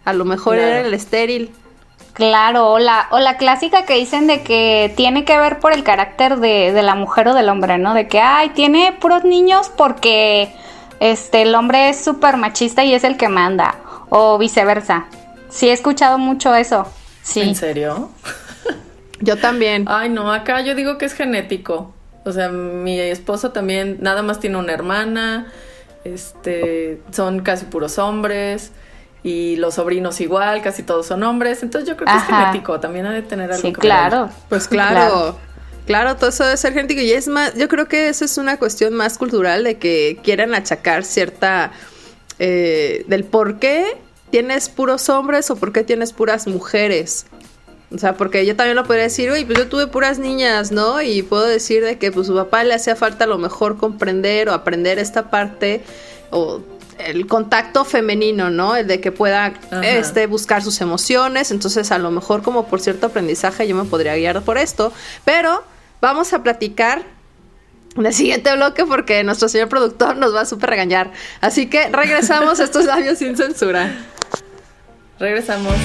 A 0.03 0.13
lo 0.13 0.25
mejor 0.25 0.57
era 0.57 0.81
el 0.81 0.93
estéril. 0.93 1.51
Claro, 2.15 2.71
o 2.71 2.79
la, 2.79 3.07
o 3.11 3.19
la 3.19 3.35
clásica 3.35 3.85
que 3.85 3.95
dicen 3.95 4.25
de 4.25 4.41
que 4.41 4.93
tiene 4.95 5.25
que 5.25 5.37
ver 5.37 5.59
por 5.59 5.73
el 5.73 5.83
carácter 5.83 6.37
de, 6.37 6.71
de 6.71 6.81
la 6.81 6.95
mujer 6.95 7.27
o 7.27 7.33
del 7.33 7.49
hombre, 7.49 7.77
¿no? 7.77 7.93
De 7.93 8.07
que, 8.07 8.21
ay, 8.21 8.51
tiene 8.51 8.95
puros 9.01 9.25
niños 9.25 9.69
porque 9.75 10.55
este, 11.01 11.41
el 11.41 11.53
hombre 11.53 11.89
es 11.89 12.01
súper 12.01 12.37
machista 12.37 12.85
y 12.85 12.93
es 12.93 13.03
el 13.03 13.17
que 13.17 13.27
manda, 13.27 13.75
o 14.07 14.37
viceversa. 14.37 15.07
Sí, 15.49 15.67
he 15.67 15.73
escuchado 15.73 16.17
mucho 16.17 16.55
eso. 16.55 16.87
Sí. 17.21 17.41
¿En 17.41 17.53
serio? 17.53 18.09
yo 19.19 19.37
también. 19.37 19.83
Ay, 19.89 20.07
no, 20.07 20.31
acá 20.31 20.61
yo 20.61 20.73
digo 20.73 20.97
que 20.97 21.03
es 21.03 21.13
genético. 21.13 21.93
O 22.23 22.31
sea, 22.31 22.47
mi 22.47 22.97
esposo 22.97 23.51
también 23.51 23.97
nada 23.99 24.21
más 24.21 24.39
tiene 24.39 24.55
una 24.55 24.71
hermana, 24.71 25.51
este, 26.05 27.01
son 27.11 27.41
casi 27.41 27.65
puros 27.65 27.97
hombres 27.97 28.71
y 29.25 29.55
los 29.55 29.73
sobrinos 29.73 30.21
igual, 30.21 30.61
casi 30.61 30.83
todos 30.83 31.07
son 31.07 31.23
hombres, 31.23 31.63
entonces 31.63 31.89
yo 31.89 31.97
creo 31.97 32.05
que 32.05 32.15
es 32.15 32.25
genético, 32.25 32.79
también 32.79 33.07
ha 33.07 33.11
de 33.11 33.23
tener 33.23 33.51
algo 33.51 33.67
sí, 33.67 33.73
claro. 33.73 34.29
Pues 34.49 34.67
claro. 34.67 35.35
claro. 35.87 36.15
todo 36.15 36.29
eso 36.29 36.43
debe 36.43 36.57
ser 36.57 36.73
genético 36.73 37.01
y 37.01 37.11
es 37.11 37.27
más, 37.27 37.55
yo 37.55 37.67
creo 37.67 37.87
que 37.87 38.07
eso 38.07 38.23
es 38.23 38.37
una 38.37 38.57
cuestión 38.57 38.93
más 38.93 39.17
cultural 39.17 39.63
de 39.63 39.79
que 39.79 40.19
quieran 40.23 40.53
achacar 40.53 41.03
cierta 41.03 41.71
eh, 42.37 43.03
del 43.07 43.23
por 43.23 43.57
qué 43.57 43.97
tienes 44.29 44.69
puros 44.69 45.09
hombres 45.09 45.49
o 45.49 45.55
por 45.55 45.73
qué 45.73 45.83
tienes 45.83 46.13
puras 46.13 46.45
mujeres. 46.45 47.25
O 47.91 47.97
sea, 47.97 48.13
porque 48.13 48.45
yo 48.45 48.55
también 48.55 48.75
lo 48.75 48.83
podría 48.83 49.05
decir, 49.05 49.31
uy, 49.31 49.43
pues 49.43 49.57
yo 49.57 49.67
tuve 49.69 49.87
puras 49.87 50.19
niñas, 50.19 50.71
¿no? 50.71 51.01
Y 51.01 51.23
puedo 51.23 51.45
decir 51.45 51.83
de 51.83 51.97
que 51.97 52.11
pues 52.11 52.27
su 52.27 52.35
papá 52.35 52.63
le 52.63 52.75
hacía 52.75 52.95
falta 52.95 53.23
a 53.23 53.27
lo 53.27 53.39
mejor 53.39 53.77
comprender 53.77 54.49
o 54.49 54.53
aprender 54.53 54.99
esta 54.99 55.31
parte 55.31 55.81
o 56.29 56.61
el 56.97 57.27
contacto 57.27 57.85
femenino, 57.85 58.49
¿no? 58.49 58.75
El 58.75 58.87
de 58.87 59.01
que 59.01 59.11
pueda 59.11 59.53
este, 59.83 60.27
buscar 60.27 60.61
sus 60.61 60.81
emociones. 60.81 61.51
Entonces, 61.51 61.91
a 61.91 61.97
lo 61.97 62.11
mejor 62.11 62.41
como 62.41 62.67
por 62.67 62.81
cierto 62.81 63.07
aprendizaje 63.07 63.67
yo 63.67 63.75
me 63.75 63.85
podría 63.85 64.15
guiar 64.15 64.41
por 64.41 64.57
esto. 64.57 64.91
Pero 65.23 65.63
vamos 66.01 66.33
a 66.33 66.43
platicar 66.43 67.03
en 67.97 68.05
el 68.05 68.13
siguiente 68.13 68.53
bloque 68.55 68.85
porque 68.85 69.23
nuestro 69.23 69.47
señor 69.49 69.69
productor 69.69 70.17
nos 70.17 70.33
va 70.33 70.41
a 70.41 70.45
súper 70.45 70.69
regañar. 70.69 71.11
Así 71.41 71.67
que 71.67 71.89
regresamos 71.89 72.59
a 72.59 72.63
estos 72.63 72.85
labios 72.85 73.17
sin 73.19 73.37
censura. 73.37 73.95
Regresamos. 75.19 75.75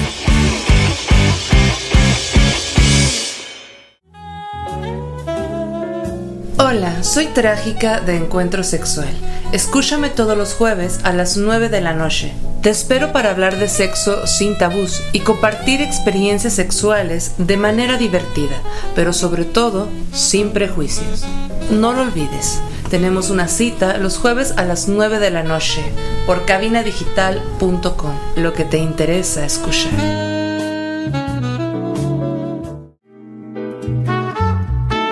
Hola, 6.63 7.03
soy 7.03 7.25
Trágica 7.25 8.01
de 8.01 8.15
Encuentro 8.15 8.63
Sexual. 8.63 9.09
Escúchame 9.51 10.11
todos 10.11 10.37
los 10.37 10.53
jueves 10.53 10.99
a 11.01 11.11
las 11.11 11.35
9 11.35 11.69
de 11.69 11.81
la 11.81 11.93
noche. 11.93 12.33
Te 12.61 12.69
espero 12.69 13.11
para 13.11 13.31
hablar 13.31 13.57
de 13.57 13.67
sexo 13.67 14.27
sin 14.27 14.55
tabús 14.59 15.01
y 15.11 15.21
compartir 15.21 15.81
experiencias 15.81 16.53
sexuales 16.53 17.33
de 17.39 17.57
manera 17.57 17.97
divertida, 17.97 18.61
pero 18.93 19.11
sobre 19.11 19.43
todo 19.43 19.89
sin 20.13 20.51
prejuicios. 20.51 21.25
No 21.71 21.93
lo 21.93 22.03
olvides, 22.03 22.61
tenemos 22.91 23.31
una 23.31 23.47
cita 23.47 23.97
los 23.97 24.19
jueves 24.19 24.53
a 24.55 24.63
las 24.63 24.87
9 24.87 25.17
de 25.17 25.31
la 25.31 25.41
noche 25.41 25.81
por 26.27 26.45
cabinadigital.com, 26.45 28.13
lo 28.35 28.53
que 28.53 28.65
te 28.65 28.77
interesa 28.77 29.43
escuchar. 29.47 30.30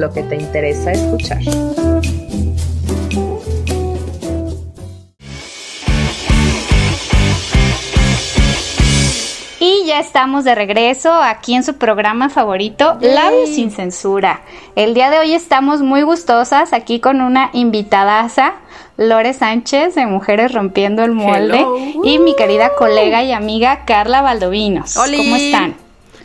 lo 0.00 0.10
que 0.12 0.22
te 0.22 0.36
interesa 0.36 0.92
escuchar. 0.92 1.40
Y 9.62 9.84
ya 9.86 10.00
estamos 10.00 10.44
de 10.44 10.54
regreso 10.54 11.12
aquí 11.12 11.54
en 11.54 11.62
su 11.62 11.76
programa 11.76 12.30
favorito, 12.30 12.96
Labios 13.02 13.50
sin 13.50 13.70
Censura. 13.70 14.40
El 14.74 14.94
día 14.94 15.10
de 15.10 15.18
hoy 15.18 15.34
estamos 15.34 15.82
muy 15.82 16.02
gustosas 16.02 16.72
aquí 16.72 16.98
con 16.98 17.20
una 17.20 17.50
invitadaza, 17.52 18.54
Lore 18.96 19.34
Sánchez 19.34 19.94
de 19.94 20.06
Mujeres 20.06 20.52
Rompiendo 20.52 21.04
el 21.04 21.12
Molde 21.12 21.64
y 22.04 22.18
mi 22.18 22.34
querida 22.36 22.74
colega 22.74 23.22
y 23.22 23.32
amiga 23.32 23.84
Carla 23.84 24.22
Valdovinos. 24.22 24.94
¿Cómo 24.94 25.36
están? 25.36 25.76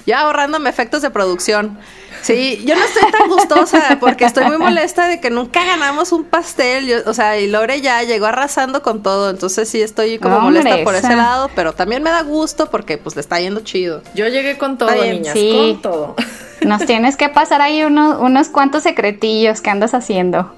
Ya 0.05 0.22
ahorrándome 0.22 0.70
efectos 0.70 1.01
de 1.01 1.10
producción. 1.10 1.77
Sí, 2.25 2.63
yo 2.65 2.75
no 2.75 2.84
estoy 2.84 3.12
tan 3.12 3.29
gustosa 3.29 3.98
porque 4.00 4.25
estoy 4.25 4.46
muy 4.46 4.58
molesta 4.58 5.08
de 5.08 5.20
que 5.20 5.29
nunca 5.29 5.63
ganamos 5.63 6.12
un 6.12 6.24
pastel. 6.24 7.03
o 7.05 7.13
sea, 7.13 7.39
y 7.39 7.48
Lore 7.48 7.82
ya 7.82 8.01
llegó 8.01 8.25
arrasando 8.25 8.82
con 8.82 9.03
todo. 9.03 9.29
Entonces 9.29 9.70
sí 9.70 9.79
estoy 9.79 10.17
como 10.17 10.39
molesta 10.39 10.84
por 10.84 10.96
ese 10.96 11.15
lado, 11.15 11.51
pero 11.53 11.74
también 11.74 12.01
me 12.01 12.10
da 12.10 12.24
gusto 12.24 12.72
porque 12.72 12.98
pues 12.98 13.15
le 13.15 13.22
está 13.22 13.39
yendo 13.39 13.60
chido. 13.60 14.01
Yo 14.15 14.27
llegué 14.27 14.58
con 14.58 14.79
todo, 14.79 14.89
niñas, 15.03 15.36
con 15.36 15.82
todo. 15.84 16.15
Nos 16.62 16.84
tienes 16.88 17.15
que 17.15 17.29
pasar 17.29 17.62
ahí 17.62 17.84
unos, 17.84 18.20
unos 18.20 18.50
cuantos 18.50 18.82
secretillos 18.82 19.62
que 19.62 19.70
andas 19.70 19.94
haciendo. 19.94 20.51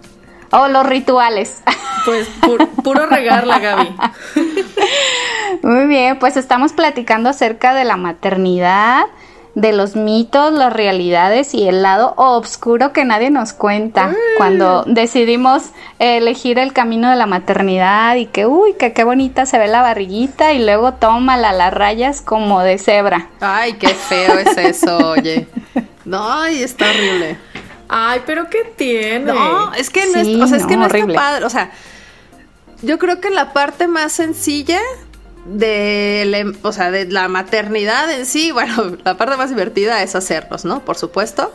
O 0.52 0.70
los 0.70 0.86
rituales. 0.86 1.58
Pues 2.06 2.30
puro 2.82 3.06
regarla, 3.08 3.60
Gaby. 3.60 3.94
Muy 5.64 5.86
bien, 5.88 6.18
pues 6.18 6.38
estamos 6.38 6.72
platicando 6.72 7.28
acerca 7.28 7.74
de 7.74 7.84
la 7.84 7.98
maternidad 7.98 9.08
de 9.58 9.74
los 9.74 9.96
mitos, 9.96 10.54
las 10.54 10.72
realidades 10.72 11.56
y 11.56 11.68
el 11.68 11.82
lado 11.82 12.14
oscuro 12.16 12.94
que 12.94 13.06
nadie 13.06 13.32
nos 13.32 13.54
cuenta 13.54 14.16
cuando 14.38 14.84
decidimos 14.86 15.72
elegir 15.98 16.60
el 16.60 16.74
camino 16.74 17.10
de 17.10 17.16
la 17.16 17.26
maternidad 17.26 18.18
y 18.18 18.28
que, 18.28 18.46
uy, 18.46 18.76
que 18.78 18.94
qué 18.94 19.04
bonita 19.04 19.48
se 19.48 19.58
ve 19.58 19.68
la 19.68 19.82
barriguita 19.82 20.54
y 20.54 20.64
luego 20.64 20.94
tómala 20.94 21.54
las 21.54 21.74
rayas 21.74 22.22
como 22.22 22.62
de 22.62 22.78
cebra. 22.78 23.30
Ay, 23.42 23.74
qué 23.74 23.88
feo 23.88 24.38
es 24.38 24.56
eso, 24.58 24.96
oye. 24.98 25.48
No, 26.06 26.32
ay, 26.32 26.62
está 26.62 26.92
horrible. 26.92 27.40
Ay, 27.90 28.22
pero 28.28 28.52
¿qué 28.52 28.64
tiene? 28.76 29.34
No, 29.34 29.74
es 29.74 29.90
que 29.90 30.06
no, 30.06 30.20
es, 30.20 30.28
o 30.40 30.48
sea, 30.48 30.58
es 30.58 30.68
que 30.68 30.78
no 30.78 30.86
está 30.86 31.08
padre, 31.08 31.46
o 31.46 31.50
sea, 31.50 31.72
yo 32.84 33.00
creo 33.00 33.20
que 33.20 33.32
la 33.32 33.54
parte 33.54 33.88
más 33.88 34.12
sencilla 34.12 34.80
de, 35.48 36.54
o 36.62 36.72
sea, 36.72 36.92
de 36.92 37.06
la 37.06 37.28
maternidad 37.28 38.12
en 38.12 38.26
sí, 38.26 38.52
bueno, 38.52 38.98
la 39.04 39.18
parte 39.18 39.38
más 39.38 39.50
divertida 39.50 40.04
es 40.04 40.16
hacerlos, 40.16 40.66
¿no? 40.66 40.84
Por 40.84 40.98
supuesto. 40.98 41.52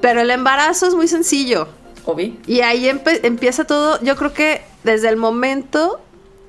Pero 0.00 0.20
el 0.20 0.30
embarazo 0.30 0.86
es 0.86 0.94
muy 0.94 1.08
sencillo. 1.08 1.68
Y 2.46 2.60
ahí 2.60 2.88
empieza 2.88 3.64
todo, 3.64 4.00
yo 4.02 4.16
creo 4.16 4.32
que 4.32 4.62
desde 4.82 5.08
el 5.08 5.16
momento 5.16 6.00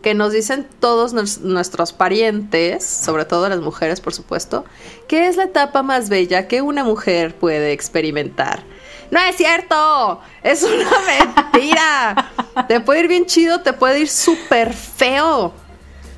que 0.02 0.16
nos 0.16 0.34
dicen 0.34 0.68
todos 0.80 1.14
nuestros 1.14 1.94
parientes, 1.94 2.84
sobre 2.84 3.26
todo 3.26 3.48
las 3.48 3.60
mujeres, 3.60 4.02
por 4.02 4.14
supuesto, 4.14 4.66
que 5.08 5.28
es 5.28 5.38
la 5.38 5.44
etapa 5.44 5.84
más 5.84 6.10
bella 6.10 6.48
que 6.48 6.62
una 6.62 6.84
mujer 6.84 7.36
puede 7.36 7.72
experimentar. 7.74 8.64
No 9.12 9.20
es 9.20 9.36
cierto, 9.36 10.20
es 10.42 10.64
una 10.64 10.90
mentira. 11.54 12.32
te 12.68 12.80
puede 12.80 13.02
ir 13.02 13.08
bien 13.08 13.26
chido, 13.28 13.62
te 13.62 13.74
puede 13.74 14.00
ir 14.00 14.10
súper 14.10 14.74
feo 14.74 15.54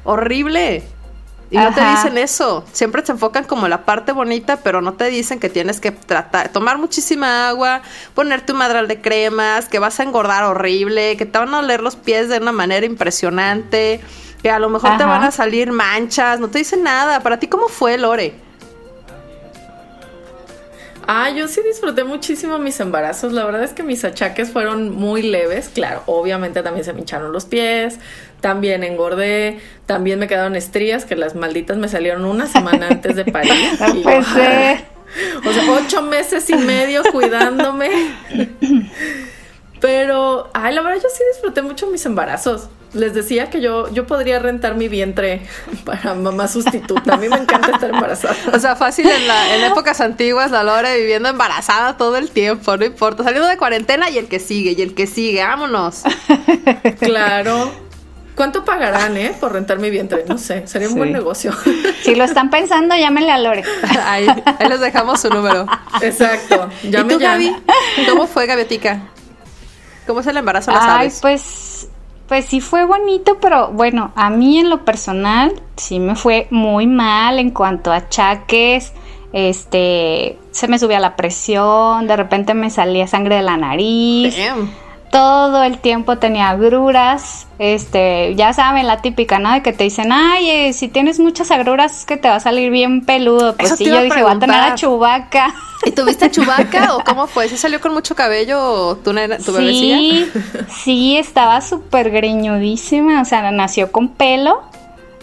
horrible. 0.04 0.84
Y 1.54 1.58
no 1.58 1.72
te 1.72 1.88
dicen 1.88 2.18
eso. 2.18 2.66
Siempre 2.72 3.06
se 3.06 3.12
enfocan 3.12 3.44
como 3.44 3.68
la 3.68 3.86
parte 3.86 4.12
bonita, 4.12 4.58
pero 4.58 4.82
no 4.82 4.94
te 4.94 5.06
dicen 5.06 5.40
que 5.40 5.50
tienes 5.50 5.80
que 5.80 5.92
tratar, 5.92 6.50
tomar 6.50 6.80
muchísima 6.80 7.48
agua, 7.48 7.84
ponerte 8.16 8.54
un 8.54 8.58
madral 8.58 8.88
de 8.88 9.02
cremas, 9.02 9.70
que 9.70 9.78
vas 9.78 10.00
a 10.00 10.04
engordar 10.04 10.46
horrible, 10.46 11.16
que 11.16 11.28
te 11.28 11.38
van 11.38 11.54
a 11.54 11.60
oler 11.60 11.82
los 11.82 11.96
pies 11.96 12.28
de 12.28 12.40
una 12.40 12.52
manera 12.52 12.88
impresionante, 12.88 14.02
que 14.42 14.50
a 14.50 14.58
lo 14.58 14.70
mejor 14.70 14.98
te 14.98 15.04
van 15.04 15.24
a 15.24 15.30
salir 15.30 15.72
manchas. 15.72 16.40
No 16.40 16.48
te 16.48 16.58
dicen 16.58 16.82
nada. 16.82 17.20
¿Para 17.20 17.38
ti 17.38 17.48
cómo 17.48 17.68
fue, 17.68 18.00
Lore? 18.00 18.34
Ah, 21.08 21.30
yo 21.30 21.48
sí 21.48 21.62
disfruté 21.66 22.04
muchísimo 22.04 22.58
mis 22.60 22.80
embarazos. 22.80 23.34
La 23.34 23.46
verdad 23.46 23.64
es 23.64 23.74
que 23.74 23.84
mis 23.84 24.04
achaques 24.06 24.52
fueron 24.52 24.92
muy 24.92 25.22
leves. 25.22 25.70
Claro, 25.74 26.04
obviamente 26.06 26.64
también 26.64 26.86
se 26.86 26.94
me 26.94 27.00
hincharon 27.00 27.32
los 27.32 27.46
pies, 27.46 28.00
también 28.42 28.84
engordé, 28.84 29.60
también 29.86 30.20
me 30.20 30.28
quedaron 30.28 30.56
estrías 30.56 31.06
que 31.06 31.16
las 31.16 31.36
malditas 31.36 31.78
me 31.78 31.88
salieron 31.88 32.26
una 32.26 32.48
semana 32.48 32.88
antes 32.88 33.16
de 33.16 33.26
parir. 33.26 33.52
o 33.80 35.54
sea, 35.54 35.72
ocho 35.72 36.02
meses 36.02 36.50
y 36.50 36.56
medio 36.56 37.04
cuidándome. 37.12 37.90
Pero, 39.82 40.50
ay, 40.54 40.74
la 40.74 40.82
verdad 40.82 41.02
yo 41.02 41.10
sí 41.10 41.24
disfruté 41.34 41.62
mucho 41.62 41.88
mis 41.88 42.06
embarazos 42.06 42.70
les 42.94 43.14
decía 43.14 43.50
que 43.50 43.60
yo, 43.60 43.90
yo 43.92 44.06
podría 44.06 44.40
rentar 44.40 44.76
mi 44.76 44.88
vientre 44.88 45.42
para 45.86 46.14
mamá 46.14 46.48
sustituta. 46.48 47.16
A 47.16 47.18
mí 47.18 47.30
me 47.30 47.38
encanta 47.38 47.72
estar 47.72 47.90
embarazada. 47.90 48.36
O 48.54 48.60
sea, 48.60 48.76
fácil 48.76 49.10
en, 49.10 49.28
la, 49.28 49.56
en 49.56 49.64
épocas 49.64 50.00
antiguas, 50.02 50.52
la 50.52 50.64
Lore 50.64 50.98
viviendo 50.98 51.30
embarazada 51.30 51.98
todo 51.98 52.18
el 52.18 52.30
tiempo, 52.30 52.78
no 52.78 52.86
importa. 52.86 53.24
Saliendo 53.24 53.48
de 53.48 53.58
cuarentena 53.58 54.10
y 54.10 54.18
el 54.18 54.28
que 54.28 54.40
sigue, 54.40 54.76
y 54.78 54.82
el 54.82 54.94
que 54.94 55.08
sigue, 55.08 55.44
vámonos. 55.44 56.04
Claro. 57.00 57.72
¿Cuánto 58.36 58.66
pagarán, 58.66 59.16
eh, 59.18 59.36
por 59.40 59.54
rentar 59.54 59.80
mi 59.80 59.90
vientre? 59.90 60.26
No 60.28 60.38
sé, 60.38 60.68
sería 60.68 60.90
un 60.90 60.96
buen 60.96 61.12
negocio. 61.12 61.54
Si 62.02 62.16
lo 62.16 62.24
están 62.24 62.50
pensando, 62.50 62.96
llámenle 62.96 63.32
a 63.32 63.38
Lore. 63.38 63.64
Ahí, 64.06 64.28
les 64.68 64.80
dejamos 64.80 65.22
su 65.22 65.30
número. 65.30 65.68
Exacto. 66.02 66.70
Llame 66.84 67.14
¿Y 67.14 67.18
tú, 67.18 67.24
Gaby? 67.24 67.56
¿Cómo 68.10 68.28
fue, 68.28 68.46
Gaviotica? 68.46 69.02
¿Cómo 70.08 70.22
es 70.22 70.28
el 70.28 70.38
embarazo? 70.38 70.72
Ay, 70.74 71.12
pues 71.22 71.73
pues 72.34 72.46
sí 72.46 72.62
fue 72.62 72.84
bonito, 72.84 73.38
pero 73.40 73.68
bueno, 73.68 74.12
a 74.16 74.32
mí 74.32 74.58
en 74.58 74.72
lo 74.72 74.84
personal 74.84 75.54
sí 75.78 76.00
me 76.00 76.16
fue 76.16 76.48
muy 76.50 76.88
mal 76.88 77.38
en 77.38 77.52
cuanto 77.52 77.92
a 77.92 77.98
achaques. 77.98 78.92
Este, 79.34 80.40
se 80.50 80.68
me 80.68 80.80
subía 80.80 81.00
la 81.00 81.16
presión, 81.16 82.08
de 82.08 82.16
repente 82.16 82.56
me 82.56 82.72
salía 82.72 83.06
sangre 83.06 83.36
de 83.36 83.44
la 83.44 83.56
nariz 83.56 84.36
todo 85.14 85.62
el 85.62 85.78
tiempo 85.78 86.18
tenía 86.18 86.50
agruras, 86.50 87.46
este, 87.60 88.34
ya 88.34 88.52
saben 88.52 88.88
la 88.88 89.04
típica, 89.04 89.38
¿no? 89.38 89.54
De 89.54 89.62
que 89.62 89.72
te 89.72 89.84
dicen, 89.84 90.12
ay, 90.12 90.50
eh, 90.50 90.74
si 90.74 90.88
tienes 90.88 91.20
muchas 91.20 91.52
agruras 91.52 92.00
es 92.00 92.06
que 92.06 92.18
te 92.18 92.28
va 92.28 92.38
a 92.38 92.40
salir 92.40 92.72
bien 92.72 93.06
peludo. 93.06 93.56
Pues 93.56 93.76
sí, 93.78 93.86
yo 93.86 94.02
dije, 94.02 94.24
voy 94.24 94.32
a 94.32 94.40
tener 94.40 94.60
a 94.60 94.74
Chubaca. 94.74 95.54
¿Y 95.86 95.92
tuviste 95.92 96.32
Chubaca 96.32 96.96
o 96.96 97.04
cómo 97.04 97.28
fue? 97.28 97.48
¿Sí 97.48 97.58
salió 97.58 97.80
con 97.80 97.94
mucho 97.94 98.16
cabello 98.16 98.98
tu, 99.04 99.14
tu 99.14 99.56
sí, 99.56 100.32
Sí, 100.84 101.16
estaba 101.16 101.62
súper 101.62 102.10
greñudísima, 102.10 103.22
o 103.22 103.26
sea, 103.26 103.52
nació 103.52 103.92
con 103.92 104.10
pelo. 104.10 104.64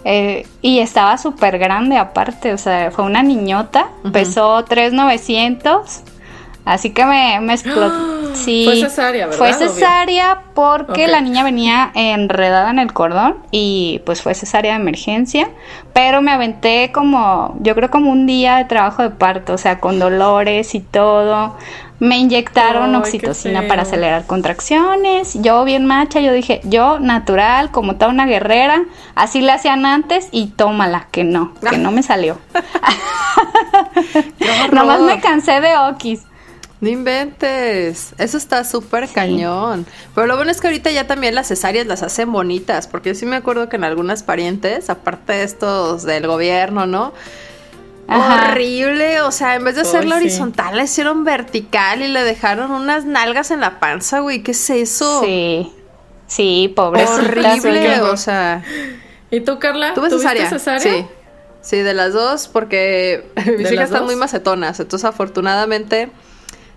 Eh, 0.05 0.47
y 0.63 0.79
estaba 0.79 1.19
súper 1.19 1.59
grande 1.59 1.99
aparte, 1.99 2.55
o 2.55 2.59
sea, 2.59 2.93
fue 2.93 3.05
una 3.05 3.25
niñota, 3.25 3.89
pesó 4.13 4.65
3,900 4.65 6.05
Así 6.65 6.91
que 6.91 7.05
me, 7.05 7.41
me 7.41 7.55
explotó. 7.55 8.19
Sí, 8.33 8.63
fue 8.65 8.77
cesárea, 8.77 9.27
¿verdad? 9.27 9.39
Fue 9.39 9.53
cesárea 9.53 10.43
porque 10.55 11.09
la 11.09 11.21
niña 11.21 11.43
venía 11.43 11.91
enredada 11.95 12.71
en 12.71 12.79
el 12.79 12.93
cordón 12.93 13.39
y 13.51 14.03
pues 14.07 14.23
fue 14.23 14.35
cesárea 14.35 14.75
de 14.75 14.81
emergencia. 14.81 15.49
Pero 15.93 16.23
me 16.23 16.31
aventé 16.31 16.93
como, 16.93 17.57
yo 17.61 17.75
creo 17.75 17.91
como 17.91 18.13
un 18.13 18.27
día 18.27 18.59
de 18.59 18.67
trabajo 18.67 19.03
de 19.03 19.11
parto, 19.11 19.55
o 19.55 19.59
sea, 19.59 19.81
con 19.81 19.99
dolores 19.99 20.77
y 20.77 20.81
todo. 20.81 21.57
Me 21.99 22.19
inyectaron 22.19 22.95
oxitocina 22.95 23.67
para 23.67 23.83
acelerar 23.83 24.25
contracciones. 24.27 25.35
Yo 25.43 25.65
bien 25.65 25.85
macha, 25.85 26.21
yo 26.21 26.33
dije, 26.33 26.61
yo 26.63 27.01
natural, 27.01 27.73
como 27.73 27.97
toda 27.97 28.13
una 28.13 28.27
guerrera, 28.27 28.85
así 29.17 29.41
le 29.43 29.51
hacían 29.51 29.85
antes 29.85 30.29
y 30.31 30.47
tómala, 30.47 31.09
que 31.11 31.25
no, 31.25 31.53
que 31.69 31.79
no 31.79 31.91
me 31.91 32.05
salió. 32.05 32.39
Nomás 34.73 35.01
me 35.01 35.21
cansé 35.21 35.61
de 35.61 35.77
okis. 35.77 36.23
No 36.81 36.89
inventes, 36.89 38.15
eso 38.17 38.39
está 38.39 38.65
súper 38.65 39.07
cañón. 39.09 39.85
Pero 40.15 40.27
lo 40.27 40.37
bueno 40.37 40.51
es 40.51 40.63
que 40.63 40.69
ahorita 40.69 40.91
ya 40.91 41.07
también 41.07 41.35
las 41.35 41.49
cesáreas 41.49 41.87
las 41.87 42.03
hacen 42.03 42.33
bonitas, 42.33 42.87
porque 42.87 43.11
yo 43.11 43.15
sí 43.15 43.27
me 43.27 43.37
acuerdo 43.37 43.69
que 43.69 43.77
en 43.77 43.85
algunas 43.85 44.23
parientes, 44.23 44.89
aparte 44.89 45.35
de 45.35 45.43
estos 45.43 46.05
del 46.05 46.27
gobierno, 46.27 46.87
¿no? 46.87 47.13
Horrible, 48.09 49.21
o 49.21 49.31
sea, 49.31 49.55
en 49.55 49.65
vez 49.65 49.77
de 49.77 49.83
hacerlo 49.83 50.17
horizontal, 50.17 50.77
la 50.77 50.85
hicieron 50.85 51.23
vertical 51.23 52.03
y 52.03 52.09
le 52.09 52.25
dejaron 52.25 52.73
unas 52.73 53.05
nalgas 53.05 53.51
en 53.51 53.61
la 53.61 53.79
panza, 53.79 54.21
güey, 54.21 54.43
¿qué 54.43 54.51
es 54.51 54.71
eso? 54.71 55.21
Sí, 55.23 55.71
sí, 56.27 56.73
pobre. 56.75 57.05
Horrible, 57.05 58.01
o 58.01 58.17
sea. 58.17 58.65
¿Y 59.31 59.43
tú, 59.43 59.59
Carla? 59.59 59.95
¿Tuve 59.95 60.11
cesárea? 60.11 60.49
cesárea? 60.49 60.81
Sí. 60.81 61.07
Sí, 61.61 61.77
de 61.77 61.93
las 61.93 62.15
dos, 62.15 62.49
porque 62.49 63.31
mis 63.59 63.71
hijas 63.71 63.91
están 63.91 64.07
muy 64.07 64.17
macetonas. 64.17 64.81
Entonces, 64.81 65.05
afortunadamente, 65.05 66.11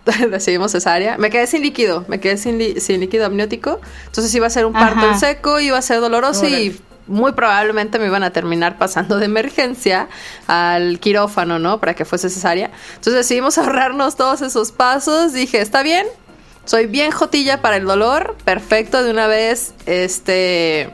decidimos 0.29 0.71
cesárea. 0.71 1.17
Me 1.17 1.29
quedé 1.29 1.47
sin 1.47 1.61
líquido, 1.61 2.05
me 2.07 2.19
quedé 2.19 2.37
sin, 2.37 2.79
sin 2.81 2.99
líquido 2.99 3.25
amniótico. 3.25 3.79
Entonces, 4.05 4.33
iba 4.35 4.47
a 4.47 4.49
ser 4.49 4.65
un 4.65 4.73
parto 4.73 5.07
en 5.07 5.19
seco, 5.19 5.59
iba 5.59 5.77
a 5.77 5.81
ser 5.81 5.99
doloroso 5.99 6.47
y 6.47 6.79
muy 7.07 7.33
probablemente 7.33 7.99
me 7.99 8.05
iban 8.05 8.23
a 8.23 8.31
terminar 8.31 8.77
pasando 8.77 9.17
de 9.17 9.25
emergencia 9.25 10.07
al 10.47 10.99
quirófano, 10.99 11.59
¿no? 11.59 11.79
Para 11.79 11.93
que 11.95 12.05
fuese 12.05 12.29
cesárea. 12.29 12.71
Entonces 12.95 13.13
decidimos 13.13 13.57
ahorrarnos 13.57 14.15
todos 14.15 14.41
esos 14.41 14.71
pasos. 14.71 15.33
Dije, 15.33 15.61
está 15.61 15.83
bien, 15.83 16.07
soy 16.65 16.85
bien 16.85 17.11
jotilla 17.11 17.61
para 17.61 17.77
el 17.77 17.85
dolor, 17.85 18.37
perfecto, 18.45 19.03
de 19.03 19.11
una 19.11 19.27
vez, 19.27 19.73
este 19.85 20.89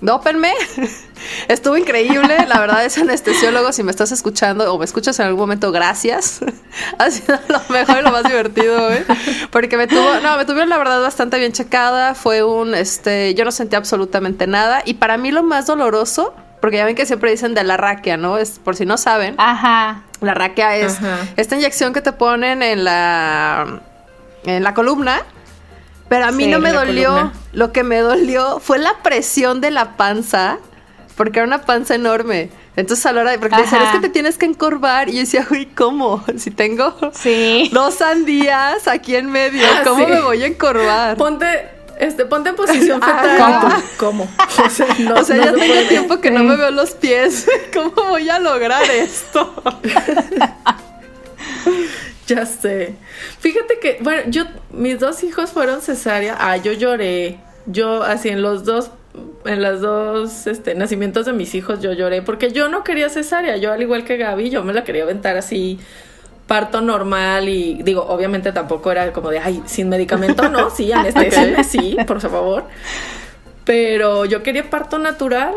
Dópenme. 0.00 0.52
Estuvo 1.48 1.76
increíble. 1.76 2.46
La 2.46 2.60
verdad 2.60 2.84
es 2.84 2.96
anestesiólogo. 2.98 3.72
Si 3.72 3.82
me 3.82 3.90
estás 3.90 4.12
escuchando 4.12 4.72
o 4.72 4.78
me 4.78 4.84
escuchas 4.84 5.18
en 5.18 5.26
algún 5.26 5.40
momento, 5.40 5.72
gracias. 5.72 6.40
ha 6.98 7.10
sido 7.10 7.38
lo 7.48 7.60
mejor 7.70 7.98
y 7.98 8.02
lo 8.02 8.12
más 8.12 8.24
divertido, 8.24 8.92
¿eh? 8.92 9.04
Porque 9.50 9.76
me 9.76 9.86
tuvo, 9.86 10.20
no, 10.22 10.36
me 10.36 10.44
tuvieron 10.44 10.68
la 10.68 10.78
verdad 10.78 11.00
bastante 11.00 11.38
bien 11.38 11.52
checada. 11.52 12.14
Fue 12.14 12.44
un, 12.44 12.74
este, 12.74 13.34
yo 13.34 13.44
no 13.44 13.50
sentí 13.50 13.74
absolutamente 13.74 14.46
nada. 14.46 14.82
Y 14.84 14.94
para 14.94 15.16
mí 15.16 15.32
lo 15.32 15.42
más 15.42 15.66
doloroso, 15.66 16.32
porque 16.60 16.76
ya 16.76 16.84
ven 16.84 16.94
que 16.94 17.06
siempre 17.06 17.30
dicen 17.30 17.54
de 17.54 17.64
la 17.64 17.76
raquia, 17.76 18.16
¿no? 18.16 18.38
Es 18.38 18.60
por 18.60 18.76
si 18.76 18.86
no 18.86 18.98
saben. 18.98 19.34
Ajá. 19.38 20.04
La 20.20 20.34
raquia 20.34 20.76
es 20.76 20.98
esta 21.36 21.56
inyección 21.56 21.92
que 21.92 22.00
te 22.00 22.12
ponen 22.12 22.62
en 22.62 22.84
la, 22.84 23.80
en 24.44 24.62
la 24.62 24.74
columna 24.74 25.22
pero 26.08 26.26
a 26.26 26.32
mí 26.32 26.46
no 26.46 26.58
me 26.58 26.72
dolió. 26.72 27.32
Lo 27.52 27.72
que 27.72 27.82
me 27.82 27.98
dolió 27.98 28.60
fue 28.60 28.78
la 28.78 29.02
presión 29.02 29.60
de 29.60 29.70
la 29.70 29.96
panza, 29.96 30.58
porque 31.16 31.40
era 31.40 31.46
una 31.46 31.62
panza 31.62 31.94
enorme. 31.94 32.50
Entonces 32.76 33.04
a 33.06 33.12
la 33.12 33.22
hora 33.22 33.30
de, 33.32 33.40
porque 33.40 33.56
decían, 33.56 33.82
es 33.82 33.90
que 33.90 33.98
te 33.98 34.08
tienes 34.08 34.38
que 34.38 34.46
encorvar. 34.46 35.08
Y 35.08 35.14
yo 35.14 35.18
decía, 35.20 35.46
uy, 35.50 35.66
¿cómo? 35.66 36.24
Si 36.38 36.50
tengo 36.50 36.94
dos 37.72 37.94
sandías 37.94 38.86
aquí 38.86 39.16
en 39.16 39.30
medio, 39.30 39.66
ah, 39.66 39.82
¿cómo 39.84 40.06
me 40.06 40.20
voy 40.20 40.42
a 40.44 40.46
encorvar? 40.46 41.16
Ponte, 41.16 41.68
este, 41.98 42.24
ponte 42.24 42.50
en 42.50 42.56
posición 42.56 43.02
fetal. 43.02 43.82
¿Cómo? 43.96 44.28
O 44.64 44.70
sea, 44.70 44.86
o 45.16 45.24
sea 45.24 45.36
ya 45.36 45.52
tengo 45.52 45.88
tiempo 45.88 46.20
que 46.20 46.30
no 46.30 46.44
me 46.44 46.54
veo 46.54 46.70
los 46.70 46.92
pies. 46.92 47.48
¿Cómo 47.74 48.10
voy 48.10 48.30
a 48.30 48.38
lograr 48.38 48.84
esto? 48.84 49.60
Ya 52.36 52.44
sé. 52.44 52.94
Fíjate 53.40 53.78
que, 53.80 53.98
bueno, 54.02 54.22
yo, 54.28 54.44
mis 54.70 55.00
dos 55.00 55.24
hijos 55.24 55.50
fueron 55.50 55.80
cesárea. 55.80 56.36
Ah, 56.38 56.56
yo 56.58 56.72
lloré. 56.72 57.38
Yo, 57.66 58.02
así 58.02 58.28
en 58.28 58.42
los 58.42 58.64
dos, 58.64 58.90
en 59.44 59.62
los 59.62 59.80
dos 59.80 60.46
este, 60.46 60.74
nacimientos 60.74 61.26
de 61.26 61.32
mis 61.32 61.54
hijos, 61.54 61.80
yo 61.80 61.92
lloré. 61.92 62.22
Porque 62.22 62.52
yo 62.52 62.68
no 62.68 62.84
quería 62.84 63.08
cesárea. 63.08 63.56
Yo, 63.56 63.72
al 63.72 63.80
igual 63.80 64.04
que 64.04 64.18
Gaby, 64.18 64.50
yo 64.50 64.62
me 64.62 64.74
la 64.74 64.84
quería 64.84 65.04
aventar 65.04 65.36
así, 65.36 65.78
parto 66.46 66.82
normal. 66.82 67.48
Y 67.48 67.82
digo, 67.82 68.04
obviamente 68.06 68.52
tampoco 68.52 68.92
era 68.92 69.10
como 69.12 69.30
de, 69.30 69.38
ay, 69.38 69.62
sin 69.64 69.88
medicamento, 69.88 70.48
no, 70.50 70.70
sí, 70.70 70.92
anestesia, 70.92 71.64
sí, 71.64 71.96
por 72.06 72.20
favor. 72.20 72.64
Pero 73.64 74.26
yo 74.26 74.42
quería 74.42 74.68
parto 74.68 74.98
natural. 74.98 75.54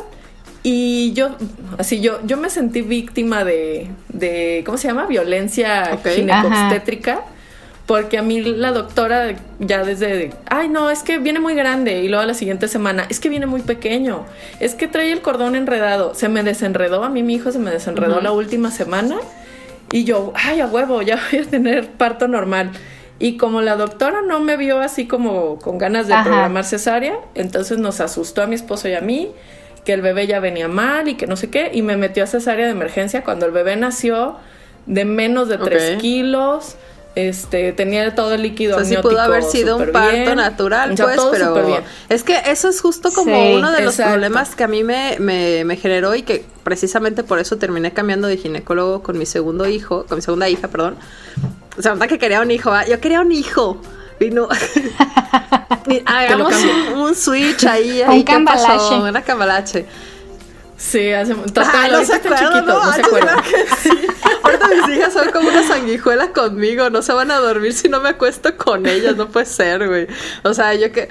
Y 0.64 1.14
yo, 1.14 1.36
así 1.80 2.02
yo, 2.02 2.20
yo 2.26 2.38
me 2.38 2.50
sentí 2.50 2.82
víctima 2.82 3.44
de, 3.44 3.88
de 4.10 4.62
¿cómo 4.66 4.78
se 4.78 4.88
llama? 4.88 5.08
Violencia 5.08 5.92
okay. 5.94 6.28
Porque 7.88 8.18
a 8.20 8.22
mí 8.22 8.42
la 8.42 8.72
doctora 8.72 9.34
ya 9.60 9.84
desde, 9.84 10.30
ay 10.46 10.70
no, 10.70 10.92
es 10.92 11.02
que 11.04 11.18
viene 11.18 11.40
muy 11.40 11.56
grande 11.56 12.04
y 12.04 12.08
luego 12.08 12.24
a 12.24 12.26
la 12.26 12.36
siguiente 12.36 12.68
semana, 12.68 13.06
es 13.10 13.20
que 13.20 13.28
viene 13.28 13.48
muy 13.48 13.64
pequeño, 13.64 14.26
es 14.60 14.76
que 14.76 14.88
trae 14.88 15.12
el 15.12 15.22
cordón 15.22 15.56
enredado, 15.56 16.14
se 16.14 16.30
me 16.30 16.44
desenredó, 16.44 17.04
a 17.04 17.10
mí 17.10 17.24
mi 17.24 17.34
hijo 17.34 17.52
se 17.52 17.60
me 17.60 17.72
desenredó 17.72 18.22
la 18.22 18.32
última 18.32 18.72
semana 18.72 19.18
y 19.92 20.06
yo, 20.06 20.32
ay 20.36 20.62
a 20.62 20.68
huevo, 20.68 21.02
ya 21.02 21.20
voy 21.32 21.42
a 21.42 21.44
tener 21.44 21.90
parto 21.90 22.28
normal. 22.28 22.72
Y 23.20 23.38
como 23.38 23.62
la 23.62 23.76
doctora 23.76 24.22
no 24.22 24.40
me 24.40 24.58
vio 24.58 24.80
así 24.80 25.06
como 25.06 25.60
con 25.60 25.78
ganas 25.78 26.08
de 26.08 26.14
programar 26.24 26.64
cesárea, 26.64 27.16
entonces 27.36 27.78
nos 27.78 28.00
asustó 28.00 28.42
a 28.42 28.48
mi 28.48 28.56
esposo 28.56 28.88
y 28.88 28.94
a 28.94 29.02
mí 29.02 29.32
que 29.86 29.94
el 29.94 30.02
bebé 30.02 30.28
ya 30.28 30.40
venía 30.40 30.68
mal 30.68 31.08
y 31.08 31.16
que 31.16 31.28
no 31.28 31.36
sé 31.36 31.50
qué, 31.50 31.72
y 31.74 31.82
me 31.82 31.98
metió 31.98 32.24
a 32.24 32.28
cesárea 32.28 32.66
de 32.66 32.72
emergencia 32.72 33.24
cuando 33.24 33.46
el 33.46 33.52
bebé 33.52 33.76
nació 33.76 34.38
de 34.86 35.06
menos 35.06 35.48
de 35.48 35.58
3 35.58 36.02
kilos. 36.02 36.76
Este, 37.14 37.74
tenía 37.74 38.16
todo 38.16 38.36
el 38.36 38.42
líquido 38.42 38.78
o 38.78 38.86
sea, 38.86 39.02
pudo 39.02 39.20
haber 39.20 39.44
sido 39.44 39.76
un 39.76 39.92
parto 39.92 40.34
natural, 40.34 40.96
pues, 40.96 41.20
pero 41.30 41.84
es 42.08 42.24
que 42.24 42.38
eso 42.46 42.70
es 42.70 42.80
justo 42.80 43.12
como 43.12 43.54
uno 43.54 43.70
de 43.74 43.82
los 43.82 43.98
problemas 43.98 44.56
que 44.56 44.64
a 44.64 44.70
mí 44.70 44.86
me, 44.86 45.18
me, 45.20 45.66
me, 45.66 45.76
generó 45.76 46.16
y 46.16 46.22
que 46.22 46.46
precisamente 46.64 47.26
por 47.26 47.40
eso 47.40 47.58
terminé 47.58 47.92
cambiando 47.92 48.30
de 48.30 48.38
ginecólogo 48.38 49.04
con 49.04 49.18
mi 49.18 49.26
segundo 49.26 49.68
hijo, 49.68 50.06
con 50.06 50.20
mi 50.20 50.22
segunda 50.22 50.48
hija, 50.48 50.70
perdón. 50.70 50.96
O 51.78 51.82
sea, 51.82 51.96
que 51.96 52.18
quería 52.18 52.42
un 52.42 52.50
hijo, 52.50 52.72
yo 52.90 53.02
quería 53.02 53.20
un 53.20 53.34
hijo. 53.34 53.82
Y 54.22 54.30
no. 54.30 54.48
hagamos 56.06 56.54
un, 56.96 57.16
switch 57.16 57.66
ahí. 57.66 58.02
ahí 58.02 58.20
un 58.20 58.24
cambalache. 58.24 58.96
Una 58.96 59.22
cambalache. 59.24 59.86
Sí, 60.78 61.12
hace 61.12 61.34
ah, 61.34 61.88
no 61.92 62.04
se 62.04 62.16
acuerdan, 62.16 62.66
no, 62.66 62.86
no 62.86 62.94
se 62.94 63.02
acuerdan. 63.02 63.38
Sí. 63.82 63.92
Ahorita 64.44 64.68
mis 64.68 64.98
hijas 64.98 65.14
son 65.14 65.30
como 65.32 65.50
una 65.50 65.62
sanguijuela 65.62 66.34
conmigo, 66.34 66.90
no 66.90 67.04
se 67.04 67.14
van 67.14 67.30
a 67.30 67.38
dormir 67.38 67.74
si 67.74 67.88
no 67.88 68.00
me 68.00 68.10
acuesto 68.10 68.58
con 68.58 68.88
ellas, 68.88 69.16
no 69.16 69.28
puede 69.28 69.46
ser, 69.46 69.88
güey. 69.88 70.08
O 70.44 70.56
sea, 70.56 70.74
yo 70.74 70.92
que 70.92 71.10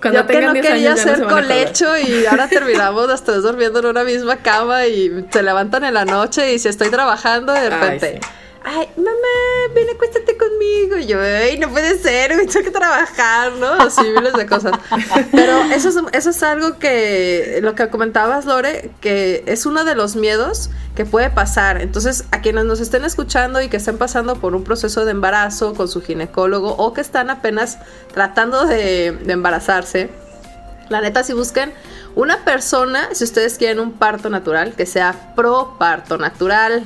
Cuando 0.00 0.20
yo 0.20 0.26
que 0.26 0.40
no 0.40 0.54
quería 0.54 0.94
hacer 0.94 1.22
colecho 1.24 1.98
y 1.98 2.24
ahora 2.24 2.48
terminamos 2.48 3.08
las 3.08 3.22
tres 3.24 3.42
durmiendo 3.42 3.80
en 3.80 3.86
una 3.86 4.04
misma 4.04 4.36
cama 4.36 4.86
y 4.86 5.26
se 5.30 5.42
levantan 5.42 5.84
en 5.84 5.92
la 5.94 6.06
noche 6.06 6.54
y 6.54 6.58
si 6.58 6.68
estoy 6.68 6.88
trabajando 6.88 7.52
de 7.52 7.68
repente 7.68 8.20
ay, 8.22 8.41
mamá, 8.64 9.74
ven, 9.74 9.88
acuéstate 9.94 10.36
conmigo. 10.36 10.98
Y 10.98 11.06
yo, 11.06 11.20
ay, 11.20 11.58
no 11.58 11.68
puede 11.70 11.98
ser, 11.98 12.30
tengo 12.46 12.64
que 12.64 12.70
trabajar, 12.70 13.52
¿no? 13.52 13.72
Así, 13.72 14.02
miles 14.02 14.32
de 14.34 14.46
cosas. 14.46 14.72
Pero 15.30 15.62
eso 15.72 15.88
es, 15.88 15.96
eso 16.12 16.30
es 16.30 16.42
algo 16.42 16.78
que, 16.78 17.60
lo 17.62 17.74
que 17.74 17.88
comentabas, 17.88 18.44
Lore, 18.44 18.90
que 19.00 19.42
es 19.46 19.66
uno 19.66 19.84
de 19.84 19.94
los 19.94 20.16
miedos 20.16 20.70
que 20.94 21.04
puede 21.04 21.30
pasar. 21.30 21.80
Entonces, 21.80 22.24
a 22.30 22.40
quienes 22.40 22.64
nos 22.64 22.80
estén 22.80 23.04
escuchando 23.04 23.60
y 23.60 23.68
que 23.68 23.78
estén 23.78 23.98
pasando 23.98 24.36
por 24.36 24.54
un 24.54 24.64
proceso 24.64 25.04
de 25.04 25.12
embarazo 25.12 25.74
con 25.74 25.88
su 25.88 26.02
ginecólogo 26.02 26.74
o 26.76 26.92
que 26.92 27.00
están 27.00 27.30
apenas 27.30 27.78
tratando 28.12 28.66
de, 28.66 29.12
de 29.12 29.32
embarazarse, 29.32 30.10
la 30.88 31.00
neta, 31.00 31.24
si 31.24 31.32
busquen 31.32 31.72
una 32.14 32.44
persona, 32.44 33.08
si 33.12 33.24
ustedes 33.24 33.56
quieren 33.56 33.80
un 33.80 33.92
parto 33.92 34.28
natural, 34.28 34.74
que 34.74 34.84
sea 34.86 35.32
pro 35.34 35.76
parto 35.78 36.18
natural. 36.18 36.84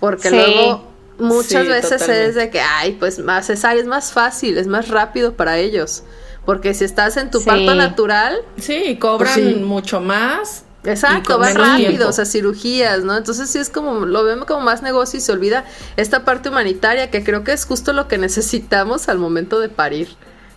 Porque 0.00 0.30
luego 0.30 0.84
muchas 1.18 1.66
veces 1.66 2.08
es 2.08 2.34
de 2.34 2.50
que, 2.50 2.60
ay, 2.60 2.96
pues 2.98 3.18
más 3.18 3.46
cesárea 3.46 3.80
es 3.80 3.88
más 3.88 4.12
fácil, 4.12 4.58
es 4.58 4.66
más 4.66 4.88
rápido 4.88 5.34
para 5.34 5.58
ellos. 5.58 6.04
Porque 6.44 6.72
si 6.72 6.84
estás 6.84 7.16
en 7.16 7.30
tu 7.30 7.44
parto 7.44 7.74
natural. 7.74 8.38
Sí, 8.56 8.96
cobran 8.98 9.34
pues 9.34 9.56
mucho 9.58 10.00
más. 10.00 10.64
Exacto, 10.84 11.38
va 11.38 11.52
rápido, 11.52 12.08
o 12.08 12.12
sea, 12.12 12.24
cirugías, 12.24 13.02
¿no? 13.02 13.16
Entonces 13.16 13.50
sí 13.50 13.58
es 13.58 13.68
como, 13.68 14.06
lo 14.06 14.24
vemos 14.24 14.46
como 14.46 14.60
más 14.60 14.80
negocio 14.80 15.18
y 15.18 15.20
se 15.20 15.32
olvida 15.32 15.64
esta 15.96 16.24
parte 16.24 16.48
humanitaria 16.48 17.10
que 17.10 17.24
creo 17.24 17.44
que 17.44 17.52
es 17.52 17.64
justo 17.66 17.92
lo 17.92 18.08
que 18.08 18.16
necesitamos 18.16 19.08
al 19.08 19.18
momento 19.18 19.60
de 19.60 19.68
parir. 19.68 20.08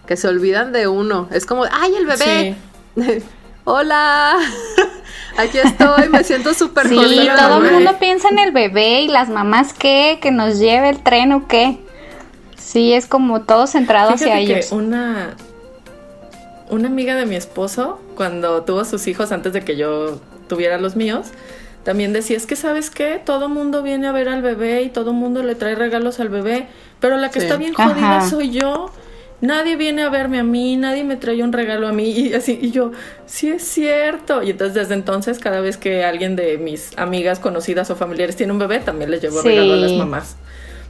Que 0.05 0.17
se 0.17 0.27
olvidan 0.27 0.71
de 0.71 0.87
uno. 0.87 1.27
Es 1.31 1.45
como, 1.45 1.65
ay, 1.71 1.95
el 1.95 2.05
bebé. 2.05 2.55
Hola. 3.63 4.37
Aquí 5.37 5.57
estoy, 5.57 6.09
me 6.09 6.23
siento 6.23 6.53
súper 6.53 6.87
Sí, 6.87 6.95
todo 6.95 7.63
el 7.63 7.71
mundo 7.71 7.97
piensa 7.99 8.29
en 8.29 8.39
el 8.39 8.51
bebé 8.51 9.01
y 9.01 9.07
las 9.07 9.29
mamás 9.29 9.73
qué, 9.73 10.19
que 10.21 10.31
nos 10.31 10.59
lleve 10.59 10.89
el 10.89 10.99
tren 10.99 11.31
o 11.31 11.47
qué. 11.47 11.79
Sí, 12.57 12.93
es 12.93 13.07
como 13.07 13.41
todo 13.41 13.67
centrado 13.67 14.11
hacia 14.11 14.39
ellos. 14.39 14.71
una 14.71 15.35
una 16.71 16.87
amiga 16.87 17.15
de 17.15 17.25
mi 17.25 17.35
esposo, 17.35 17.99
cuando 18.15 18.63
tuvo 18.63 18.85
sus 18.85 19.05
hijos 19.07 19.33
antes 19.33 19.51
de 19.51 19.61
que 19.61 19.75
yo 19.75 20.21
tuviera 20.47 20.77
los 20.77 20.95
míos, 20.95 21.27
también 21.83 22.13
decía, 22.13 22.37
es 22.37 22.45
que 22.45 22.55
sabes 22.55 22.89
qué, 22.89 23.21
todo 23.23 23.49
mundo 23.49 23.83
viene 23.83 24.07
a 24.07 24.13
ver 24.13 24.29
al 24.29 24.41
bebé 24.41 24.83
y 24.83 24.89
todo 24.89 25.11
mundo 25.11 25.43
le 25.43 25.55
trae 25.55 25.75
regalos 25.75 26.21
al 26.21 26.29
bebé, 26.29 26.67
pero 27.01 27.17
la 27.17 27.29
que 27.29 27.39
está 27.39 27.57
bien 27.57 27.73
jodida 27.73 28.21
soy 28.21 28.51
yo 28.51 28.89
nadie 29.41 29.75
viene 29.75 30.03
a 30.03 30.09
verme 30.09 30.39
a 30.39 30.43
mí, 30.43 30.77
nadie 30.77 31.03
me 31.03 31.17
trae 31.17 31.43
un 31.43 31.51
regalo 31.51 31.87
a 31.87 31.91
mí 31.91 32.09
y 32.09 32.33
así, 32.33 32.57
y 32.61 32.71
yo, 32.71 32.91
sí 33.25 33.49
es 33.49 33.63
cierto. 33.63 34.43
Y 34.43 34.51
entonces 34.51 34.75
desde 34.75 34.93
entonces 34.93 35.39
cada 35.39 35.59
vez 35.61 35.77
que 35.77 36.05
alguien 36.05 36.35
de 36.35 36.57
mis 36.57 36.97
amigas 36.97 37.39
conocidas 37.39 37.89
o 37.89 37.95
familiares 37.95 38.35
tiene 38.35 38.53
un 38.53 38.59
bebé, 38.59 38.79
también 38.79 39.11
les 39.11 39.21
llevo 39.21 39.41
regalo 39.41 39.73
a 39.73 39.77
las 39.77 39.91
mamás. 39.93 40.37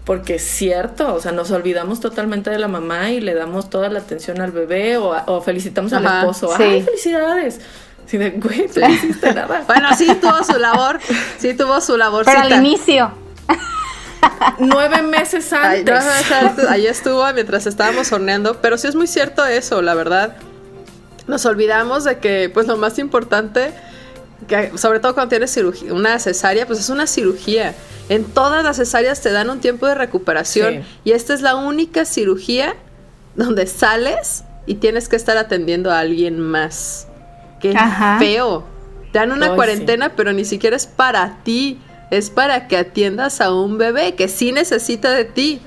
Porque 0.05 0.35
es 0.35 0.43
cierto, 0.43 1.13
o 1.13 1.21
sea, 1.21 1.31
nos 1.31 1.51
olvidamos 1.51 1.99
totalmente 1.99 2.49
de 2.49 2.57
la 2.57 2.67
mamá 2.67 3.11
y 3.11 3.21
le 3.21 3.35
damos 3.35 3.69
toda 3.69 3.87
la 3.89 3.99
atención 3.99 4.41
al 4.41 4.51
bebé 4.51 4.97
o, 4.97 5.41
felicitamos 5.41 5.93
al 5.93 6.05
esposo. 6.05 6.49
¡Ay, 6.57 6.81
felicidades! 6.81 7.61
Sí, 8.07 8.17
de, 8.17 8.31
güey, 8.31 8.67
no 8.75 8.89
hiciste 8.89 9.33
nada. 9.33 9.63
bueno, 9.67 9.89
sí 9.95 10.07
tuvo 10.19 10.43
su 10.43 10.59
labor, 10.59 10.99
sí 11.37 11.53
tuvo 11.53 11.79
su 11.79 11.97
labor. 11.97 12.25
Pero 12.25 12.39
al 12.39 12.51
inicio. 12.51 13.11
Nueve 14.59 15.01
meses 15.01 15.51
antes. 15.53 16.03
Ahí, 16.69 16.87
estuvo 16.87 17.25
mientras 17.33 17.65
estábamos 17.67 18.11
horneando, 18.11 18.61
pero 18.61 18.77
sí 18.77 18.87
es 18.87 18.95
muy 18.95 19.07
cierto 19.07 19.45
eso, 19.45 19.81
la 19.81 19.93
verdad. 19.93 20.35
Nos 21.27 21.45
olvidamos 21.45 22.03
de 22.03 22.19
que, 22.19 22.49
pues 22.53 22.67
lo 22.67 22.77
más 22.77 22.99
importante 22.99 23.73
que 24.47 24.77
sobre 24.77 24.99
todo 24.99 25.13
cuando 25.13 25.29
tienes 25.29 25.53
cirugía, 25.53 25.93
una 25.93 26.17
cesárea, 26.19 26.65
pues 26.65 26.79
es 26.79 26.89
una 26.89 27.07
cirugía. 27.07 27.75
En 28.09 28.25
todas 28.25 28.63
las 28.63 28.77
cesáreas 28.77 29.21
te 29.21 29.31
dan 29.31 29.49
un 29.49 29.59
tiempo 29.59 29.87
de 29.87 29.95
recuperación 29.95 30.83
y 31.03 31.11
esta 31.11 31.33
es 31.33 31.41
la 31.41 31.55
única 31.55 32.05
cirugía 32.05 32.75
donde 33.35 33.67
sales 33.67 34.43
y 34.65 34.75
tienes 34.75 35.07
que 35.07 35.15
estar 35.15 35.37
atendiendo 35.37 35.91
a 35.91 35.99
alguien 35.99 36.39
más. 36.39 37.07
Qué 37.59 37.77
feo. 38.19 38.65
Te 39.11 39.19
dan 39.19 39.31
una 39.31 39.55
cuarentena, 39.55 40.13
pero 40.15 40.33
ni 40.33 40.45
siquiera 40.45 40.75
es 40.75 40.87
para 40.87 41.37
ti. 41.43 41.79
Es 42.11 42.29
para 42.29 42.67
que 42.67 42.77
atiendas 42.77 43.41
a 43.41 43.53
un 43.53 43.77
bebé 43.79 44.15
que 44.15 44.27
sí 44.27 44.51
necesita 44.51 45.11
de 45.11 45.25
ti. 45.25 45.61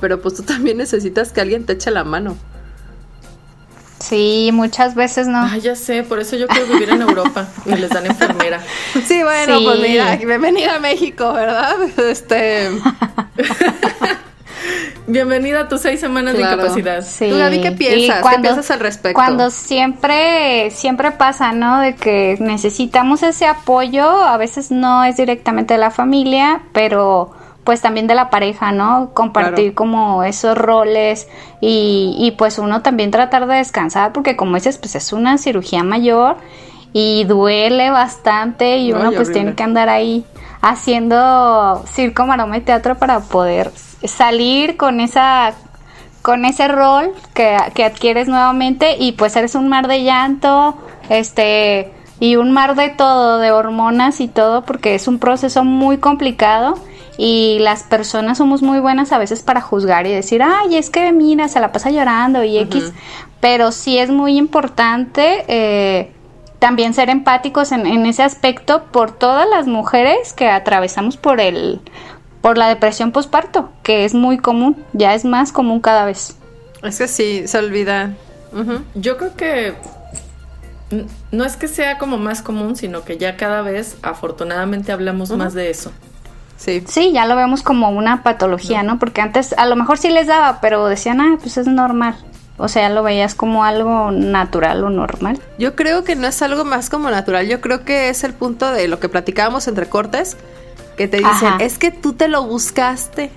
Pero 0.00 0.20
pues 0.20 0.34
tú 0.34 0.42
también 0.42 0.76
necesitas 0.76 1.32
que 1.32 1.40
alguien 1.40 1.66
te 1.66 1.72
eche 1.72 1.90
la 1.90 2.04
mano. 2.04 2.36
Sí, 3.98 4.50
muchas 4.52 4.94
veces 4.94 5.26
no. 5.26 5.38
Ah, 5.38 5.56
ya 5.56 5.74
sé, 5.74 6.02
por 6.02 6.20
eso 6.20 6.36
yo 6.36 6.46
quiero 6.46 6.66
vivir 6.66 6.90
en 6.90 7.02
Europa 7.02 7.48
y 7.64 7.70
les 7.70 7.90
dan 7.90 8.06
enfermera. 8.06 8.60
Sí, 9.04 9.22
bueno, 9.22 9.60
pues 9.64 9.80
mira, 9.80 10.16
bienvenida 10.16 10.76
a 10.76 10.78
México, 10.78 11.32
¿verdad? 11.32 11.76
Este. 11.98 12.70
Bienvenida 15.08 15.60
a 15.60 15.68
tus 15.68 15.82
seis 15.82 16.00
semanas 16.00 16.34
de 16.34 16.40
incapacidad. 16.40 17.02
Sí. 17.02 17.28
¿Tú, 17.30 17.38
Gaby, 17.38 17.60
qué 17.60 17.72
piensas? 17.72 18.26
¿Qué 18.28 18.38
piensas 18.40 18.70
al 18.72 18.80
respecto? 18.80 19.14
Cuando 19.14 19.50
siempre, 19.50 20.70
siempre 20.70 21.12
pasa, 21.12 21.52
¿no? 21.52 21.80
De 21.80 21.94
que 21.94 22.36
necesitamos 22.40 23.22
ese 23.22 23.46
apoyo, 23.46 24.04
a 24.04 24.36
veces 24.36 24.70
no 24.72 25.04
es 25.04 25.16
directamente 25.16 25.74
de 25.74 25.78
la 25.78 25.90
familia, 25.90 26.62
pero 26.72 27.30
pues 27.62 27.80
también 27.80 28.06
de 28.06 28.14
la 28.14 28.30
pareja, 28.30 28.72
¿no? 28.72 29.10
Compartir 29.12 29.74
como 29.74 30.24
esos 30.24 30.56
roles 30.58 31.28
y, 31.60 32.14
y 32.18 32.32
pues 32.32 32.58
uno 32.58 32.82
también 32.82 33.10
tratar 33.10 33.46
de 33.46 33.56
descansar 33.56 34.12
porque 34.12 34.36
como 34.36 34.54
dices, 34.54 34.78
pues 34.78 34.94
es 34.94 35.12
una 35.12 35.38
cirugía 35.38 35.82
mayor 35.82 36.36
y 36.92 37.24
duele 37.24 37.90
bastante 37.90 38.78
y 38.78 38.92
uno 38.92 39.12
pues 39.12 39.32
tiene 39.32 39.54
que 39.54 39.62
andar 39.62 39.88
ahí 39.88 40.24
haciendo 40.62 41.84
circo, 41.92 42.26
maroma 42.26 42.56
y 42.56 42.60
teatro 42.60 42.96
para 42.96 43.20
poder 43.20 43.70
salir 44.04 44.76
con 44.76 45.00
esa 45.00 45.54
con 46.22 46.44
ese 46.44 46.66
rol 46.66 47.12
que, 47.34 47.56
que 47.74 47.84
adquieres 47.84 48.26
nuevamente 48.26 48.96
y 48.98 49.12
pues 49.12 49.36
eres 49.36 49.54
un 49.54 49.68
mar 49.68 49.86
de 49.86 50.02
llanto, 50.02 50.76
este 51.08 51.92
y 52.18 52.36
un 52.36 52.50
mar 52.50 52.74
de 52.74 52.88
todo, 52.88 53.38
de 53.38 53.52
hormonas 53.52 54.20
y 54.20 54.28
todo, 54.28 54.64
porque 54.64 54.94
es 54.94 55.06
un 55.06 55.18
proceso 55.18 55.64
muy 55.64 55.98
complicado 55.98 56.74
y 57.18 57.58
las 57.60 57.82
personas 57.82 58.38
somos 58.38 58.62
muy 58.62 58.78
buenas 58.78 59.12
a 59.12 59.18
veces 59.18 59.42
para 59.42 59.60
juzgar 59.60 60.06
y 60.06 60.12
decir, 60.12 60.42
ay, 60.42 60.76
es 60.76 60.90
que 60.90 61.12
mira, 61.12 61.48
se 61.48 61.60
la 61.60 61.72
pasa 61.72 61.90
llorando 61.90 62.42
y 62.44 62.58
X, 62.58 62.92
pero 63.40 63.72
sí 63.72 63.98
es 63.98 64.10
muy 64.10 64.36
importante 64.36 65.44
eh, 65.48 66.12
también 66.58 66.94
ser 66.94 67.10
empáticos 67.10 67.72
en, 67.72 67.86
en, 67.86 68.06
ese 68.06 68.22
aspecto 68.22 68.84
por 68.84 69.12
todas 69.12 69.48
las 69.48 69.66
mujeres 69.66 70.32
que 70.32 70.48
atravesamos 70.48 71.16
por 71.16 71.40
el 71.40 71.80
por 72.46 72.58
la 72.58 72.68
depresión 72.68 73.10
postparto, 73.10 73.70
que 73.82 74.04
es 74.04 74.14
muy 74.14 74.38
común, 74.38 74.76
ya 74.92 75.14
es 75.14 75.24
más 75.24 75.50
común 75.50 75.80
cada 75.80 76.04
vez. 76.04 76.36
Es 76.84 76.98
que 76.98 77.08
sí, 77.08 77.48
se 77.48 77.58
olvida. 77.58 78.14
Yo 78.94 79.16
creo 79.16 79.34
que 79.34 79.74
no 81.32 81.44
es 81.44 81.56
que 81.56 81.66
sea 81.66 81.98
como 81.98 82.18
más 82.18 82.42
común, 82.42 82.76
sino 82.76 83.02
que 83.02 83.18
ya 83.18 83.36
cada 83.36 83.62
vez 83.62 83.96
afortunadamente 84.02 84.92
hablamos 84.92 85.32
más 85.32 85.54
de 85.54 85.70
eso. 85.70 85.90
Sí. 86.56 86.84
Sí, 86.86 87.10
ya 87.12 87.26
lo 87.26 87.34
vemos 87.34 87.64
como 87.64 87.90
una 87.90 88.22
patología, 88.22 88.84
¿no? 88.84 89.00
Porque 89.00 89.22
antes 89.22 89.52
a 89.54 89.66
lo 89.66 89.74
mejor 89.74 89.98
sí 89.98 90.10
les 90.10 90.28
daba, 90.28 90.60
pero 90.60 90.86
decían, 90.86 91.20
ah, 91.20 91.38
pues 91.40 91.56
es 91.56 91.66
normal. 91.66 92.14
O 92.58 92.68
sea, 92.68 92.88
lo 92.90 93.02
veías 93.02 93.34
como 93.34 93.64
algo 93.64 94.12
natural 94.12 94.84
o 94.84 94.90
normal. 94.90 95.40
Yo 95.58 95.74
creo 95.74 96.04
que 96.04 96.14
no 96.14 96.28
es 96.28 96.40
algo 96.42 96.64
más 96.64 96.90
como 96.90 97.10
natural. 97.10 97.48
Yo 97.48 97.60
creo 97.60 97.84
que 97.84 98.08
es 98.08 98.22
el 98.22 98.34
punto 98.34 98.70
de 98.70 98.86
lo 98.86 99.00
que 99.00 99.08
platicábamos 99.08 99.66
entre 99.66 99.88
cortes, 99.88 100.36
que 100.96 101.08
te 101.08 101.18
dicen, 101.18 101.60
es 101.60 101.78
que 101.78 101.90
tú 101.90 102.12
te 102.12 102.28
lo 102.28 102.44
buscaste. 102.44 103.30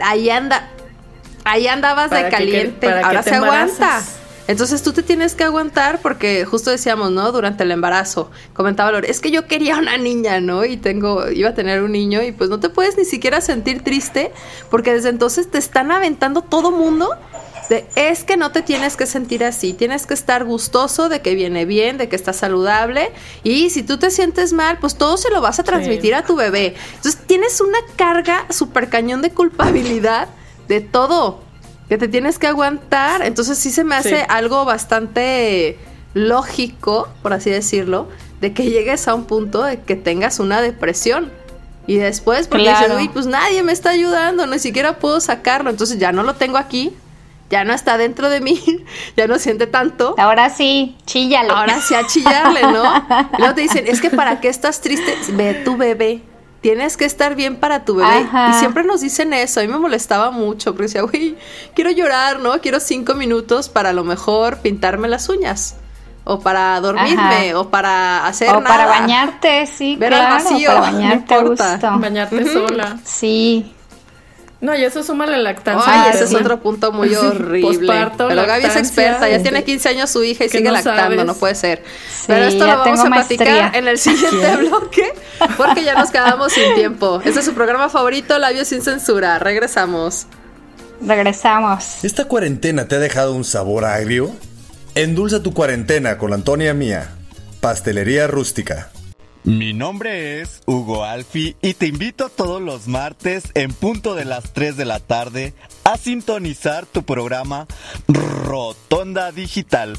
Ahí 0.00 0.28
anda, 0.30 0.68
ahí 1.44 1.66
andabas 1.66 2.10
de 2.10 2.28
caliente, 2.28 2.90
ahora 2.90 3.22
se 3.22 3.34
aguanta. 3.34 4.02
Entonces 4.46 4.82
tú 4.82 4.92
te 4.92 5.02
tienes 5.02 5.34
que 5.34 5.44
aguantar 5.44 6.00
porque 6.02 6.44
justo 6.44 6.70
decíamos, 6.70 7.10
¿no? 7.10 7.32
Durante 7.32 7.62
el 7.62 7.70
embarazo, 7.70 8.30
comentaba 8.52 8.92
Lore, 8.92 9.10
es 9.10 9.20
que 9.20 9.30
yo 9.30 9.46
quería 9.46 9.78
una 9.78 9.96
niña, 9.96 10.40
¿no? 10.40 10.66
Y 10.66 10.76
tengo, 10.76 11.30
iba 11.30 11.48
a 11.48 11.54
tener 11.54 11.82
un 11.82 11.92
niño 11.92 12.22
y 12.22 12.32
pues 12.32 12.50
no 12.50 12.60
te 12.60 12.68
puedes 12.68 12.98
ni 12.98 13.06
siquiera 13.06 13.40
sentir 13.40 13.82
triste 13.82 14.32
porque 14.70 14.92
desde 14.92 15.08
entonces 15.08 15.50
te 15.50 15.56
están 15.56 15.90
aventando 15.90 16.42
todo 16.42 16.72
mundo 16.72 17.08
de, 17.68 17.86
es 17.94 18.24
que 18.24 18.36
no 18.36 18.52
te 18.52 18.62
tienes 18.62 18.96
que 18.96 19.06
sentir 19.06 19.44
así, 19.44 19.72
tienes 19.72 20.06
que 20.06 20.14
estar 20.14 20.44
gustoso 20.44 21.08
de 21.08 21.20
que 21.20 21.34
viene 21.34 21.64
bien, 21.64 21.98
de 21.98 22.08
que 22.08 22.16
está 22.16 22.32
saludable 22.32 23.12
y 23.42 23.70
si 23.70 23.82
tú 23.82 23.98
te 23.98 24.10
sientes 24.10 24.52
mal, 24.52 24.78
pues 24.78 24.96
todo 24.96 25.16
se 25.16 25.30
lo 25.30 25.40
vas 25.40 25.58
a 25.58 25.64
transmitir 25.64 26.14
a 26.14 26.24
tu 26.24 26.36
bebé. 26.36 26.74
Entonces 26.96 27.18
tienes 27.26 27.60
una 27.60 27.78
carga 27.96 28.46
super 28.50 28.88
cañón 28.88 29.22
de 29.22 29.30
culpabilidad 29.30 30.28
de 30.68 30.80
todo 30.80 31.40
que 31.88 31.98
te 31.98 32.08
tienes 32.08 32.38
que 32.38 32.46
aguantar. 32.46 33.22
Entonces 33.24 33.58
sí 33.58 33.70
se 33.70 33.84
me 33.84 33.94
hace 33.94 34.24
algo 34.28 34.64
bastante 34.64 35.78
lógico, 36.14 37.08
por 37.22 37.32
así 37.32 37.50
decirlo, 37.50 38.08
de 38.40 38.52
que 38.52 38.70
llegues 38.70 39.08
a 39.08 39.14
un 39.14 39.24
punto 39.24 39.62
de 39.62 39.80
que 39.80 39.96
tengas 39.96 40.38
una 40.38 40.60
depresión. 40.60 41.32
Y 41.86 41.96
después, 41.96 42.48
porque 42.48 42.70
dices, 42.70 42.92
uy, 42.96 43.10
pues 43.10 43.26
nadie 43.26 43.62
me 43.62 43.72
está 43.72 43.90
ayudando, 43.90 44.46
ni 44.46 44.58
siquiera 44.58 44.98
puedo 44.98 45.20
sacarlo, 45.20 45.68
entonces 45.68 45.98
ya 45.98 46.12
no 46.12 46.22
lo 46.22 46.34
tengo 46.34 46.56
aquí, 46.56 46.94
ya 47.54 47.62
no 47.62 47.72
está 47.72 47.96
dentro 47.96 48.30
de 48.30 48.40
mí, 48.40 48.60
ya 49.16 49.28
no 49.28 49.38
siente 49.38 49.68
tanto. 49.68 50.16
Ahora 50.18 50.50
sí, 50.50 50.96
chíllalo. 51.06 51.54
Ahora 51.54 51.80
sí 51.80 51.94
a 51.94 52.04
chillarle, 52.04 52.62
¿no? 52.62 52.82
Y 53.32 53.38
luego 53.38 53.54
te 53.54 53.60
dicen, 53.60 53.86
es 53.86 54.00
que 54.00 54.10
para 54.10 54.40
qué 54.40 54.48
estás 54.48 54.80
triste, 54.80 55.16
ve 55.34 55.54
tu 55.64 55.76
bebé 55.76 56.22
tienes 56.60 56.96
que 56.96 57.04
estar 57.04 57.36
bien 57.36 57.56
para 57.56 57.84
tu 57.84 57.96
bebé. 57.96 58.26
Y 58.50 58.54
siempre 58.54 58.84
nos 58.84 59.02
dicen 59.02 59.34
eso. 59.34 59.60
A 59.60 59.62
mí 59.62 59.68
me 59.68 59.78
molestaba 59.78 60.30
mucho 60.30 60.72
porque 60.72 60.84
decía, 60.84 61.04
uy, 61.04 61.36
quiero 61.74 61.90
llorar, 61.90 62.40
¿no? 62.40 62.58
Quiero 62.62 62.80
cinco 62.80 63.14
minutos 63.14 63.68
para 63.68 63.90
a 63.90 63.92
lo 63.92 64.02
mejor 64.02 64.56
pintarme 64.58 65.06
las 65.06 65.28
uñas. 65.28 65.76
O 66.24 66.40
para 66.40 66.80
dormirme, 66.80 67.54
o 67.54 67.68
para 67.68 68.26
hacer 68.26 68.48
o 68.48 68.64
para 68.64 68.86
bañarte, 68.86 69.66
sí, 69.66 69.96
Ver 69.96 70.08
claro, 70.08 70.36
vacío, 70.36 70.68
para 70.70 70.80
bañarte 70.80 71.34
no 71.82 71.98
Bañarte 72.00 72.52
sola. 72.52 72.98
Sí. 73.04 73.74
No, 74.64 74.74
y 74.74 74.82
eso 74.82 75.02
suma 75.02 75.26
la 75.26 75.36
lactancia. 75.36 76.04
Ay, 76.04 76.12
ese 76.14 76.24
es 76.24 76.34
otro 76.34 76.58
punto 76.58 76.90
muy 76.90 77.14
horrible. 77.14 78.08
Pero 78.16 78.46
Gaby 78.46 78.64
es 78.64 78.76
experta, 78.76 79.28
ya 79.28 79.42
tiene 79.42 79.62
15 79.62 79.90
años 79.90 80.08
su 80.08 80.24
hija 80.24 80.46
y 80.46 80.48
sigue 80.48 80.70
lactando, 80.70 81.22
no 81.22 81.34
puede 81.34 81.54
ser. 81.54 81.82
Pero 82.26 82.46
esto 82.46 82.66
lo 82.66 82.78
vamos 82.78 83.00
a 83.00 83.10
platicar 83.10 83.76
en 83.76 83.86
el 83.88 83.98
siguiente 83.98 84.56
bloque, 84.56 85.12
porque 85.58 85.84
ya 85.84 85.94
nos 85.94 86.10
quedamos 86.10 86.50
sin 86.50 86.74
tiempo. 86.76 87.20
Este 87.22 87.40
es 87.40 87.44
su 87.44 87.52
programa 87.52 87.90
favorito, 87.90 88.38
Labios 88.38 88.68
sin 88.68 88.80
Censura. 88.80 89.38
Regresamos. 89.38 90.28
Regresamos. 91.02 92.02
¿Esta 92.02 92.24
cuarentena 92.24 92.88
te 92.88 92.94
ha 92.94 93.00
dejado 93.00 93.34
un 93.34 93.44
sabor 93.44 93.84
agrio? 93.84 94.34
Endulza 94.94 95.42
tu 95.42 95.52
cuarentena 95.52 96.16
con 96.16 96.32
Antonia 96.32 96.72
Mía. 96.72 97.10
Pastelería 97.60 98.28
rústica. 98.28 98.88
Mi 99.44 99.74
nombre 99.74 100.40
es 100.40 100.62
Hugo 100.64 101.04
Alfi 101.04 101.54
y 101.60 101.74
te 101.74 101.86
invito 101.86 102.30
todos 102.30 102.62
los 102.62 102.88
martes 102.88 103.44
en 103.52 103.74
punto 103.74 104.14
de 104.14 104.24
las 104.24 104.54
3 104.54 104.74
de 104.78 104.86
la 104.86 105.00
tarde 105.00 105.52
a 105.84 105.98
sintonizar 105.98 106.86
tu 106.86 107.02
programa 107.02 107.66
Rotonda 108.08 109.32
Digital, 109.32 109.98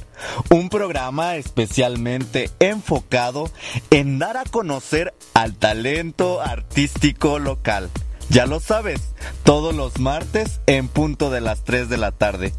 un 0.49 0.69
programa 0.69 1.35
especialmente 1.35 2.49
enfocado 2.59 3.51
en 3.91 4.17
dar 4.17 4.35
a 4.37 4.45
conocer 4.45 5.13
al 5.35 5.53
talento 5.53 6.41
artístico 6.41 7.37
local. 7.37 7.91
Ya 8.29 8.47
lo 8.47 8.59
sabes, 8.59 9.13
todos 9.43 9.75
los 9.75 9.99
martes 9.99 10.59
en 10.65 10.87
punto 10.87 11.29
de 11.29 11.41
las 11.41 11.63
3 11.63 11.87
de 11.87 11.97
la 11.97 12.11
tarde, 12.11 12.51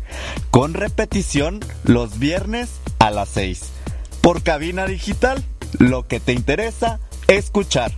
con 0.53 0.73
repetición 0.73 1.59
los 1.83 2.21
viernes 2.21 2.71
a 3.01 3.11
las 3.11 3.31
6, 3.31 3.73
por 4.21 4.45
cabina 4.45 4.87
digital 4.87 5.45
lo 5.79 6.07
que 6.07 6.21
te 6.21 6.33
interesa 6.33 6.99
escuchar. 7.29 7.93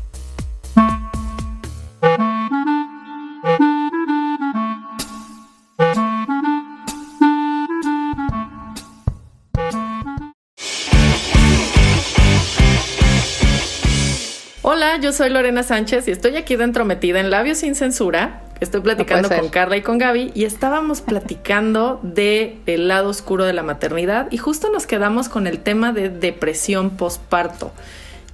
Hola, 14.63 14.99
yo 15.01 15.13
soy 15.13 15.31
Lorena 15.31 15.63
Sánchez 15.63 16.09
y 16.09 16.11
estoy 16.11 16.37
aquí 16.37 16.57
dentro 16.57 16.85
metida 16.85 17.21
en 17.21 17.31
Labios 17.31 17.59
sin 17.59 17.75
Censura. 17.75 18.43
Estoy 18.61 18.81
platicando 18.81 19.29
con 19.29 19.49
Carla 19.49 19.77
y 19.77 19.83
con 19.83 19.99
Gaby 19.99 20.33
y 20.35 20.45
estábamos 20.45 21.01
platicando 21.01 22.01
de 22.03 22.59
el 22.67 22.89
lado 22.89 23.09
oscuro 23.09 23.45
de 23.45 23.53
la 23.53 23.63
maternidad 23.63 24.29
y 24.31 24.39
justo 24.39 24.71
nos 24.71 24.87
quedamos 24.87 25.29
con 25.29 25.47
el 25.47 25.61
tema 25.61 25.93
de 25.93 26.09
depresión 26.09 26.91
postparto. 26.91 27.73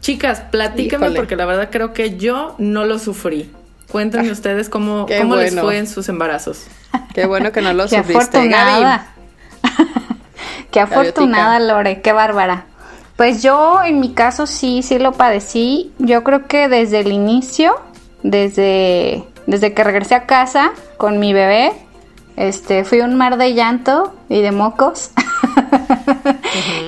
Chicas, 0.01 0.41
platíquenme 0.51 1.11
porque 1.13 1.37
la 1.37 1.47
verdad 1.47 1.69
creo 1.71 1.93
que 1.93 2.17
yo 2.17 2.55
no 2.59 2.85
lo 2.85 2.99
sufrí. 2.99 3.51
Cuéntenme 3.91 4.29
ah, 4.29 4.33
ustedes 4.33 4.69
cómo, 4.69 5.07
cómo 5.07 5.37
les 5.37 5.59
fue 5.59 5.79
en 5.79 5.87
sus 5.87 6.09
embarazos. 6.09 6.67
Qué 7.15 7.27
bueno 7.27 7.53
que 7.53 7.61
no 7.61 7.73
lo 7.73 7.85
qué 7.89 7.99
sufriste. 7.99 8.39
Afortunada. 8.39 9.15
qué 10.71 10.81
afortunada, 10.81 11.61
Lore, 11.61 12.01
qué 12.01 12.13
bárbara. 12.13 12.67
Pues 13.17 13.43
yo 13.43 13.83
en 13.85 14.01
mi 14.01 14.13
caso 14.13 14.47
sí, 14.47 14.83
sí 14.83 14.99
lo 14.99 15.13
padecí. 15.13 15.93
Yo 15.99 16.25
creo 16.25 16.47
que 16.47 16.69
desde 16.69 17.01
el 17.01 17.13
inicio, 17.13 17.77
desde, 18.23 19.25
desde 19.47 19.75
que 19.75 19.85
regresé 19.85 20.15
a 20.15 20.27
casa 20.27 20.73
con 20.97 21.19
mi 21.19 21.33
bebé, 21.33 21.73
este, 22.37 22.85
fui 22.85 23.01
un 23.01 23.15
mar 23.17 23.37
de 23.37 23.55
llanto 23.55 24.15
y 24.29 24.41
de 24.41 24.53
mocos. 24.53 25.11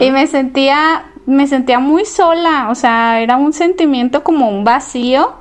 Y 0.01 0.11
me 0.11 0.27
sentía, 0.27 1.07
me 1.27 1.47
sentía 1.47 1.79
muy 1.79 2.05
sola, 2.05 2.69
o 2.71 2.75
sea, 2.75 3.21
era 3.21 3.37
un 3.37 3.53
sentimiento 3.53 4.23
como 4.23 4.49
un 4.49 4.65
vacío. 4.65 5.35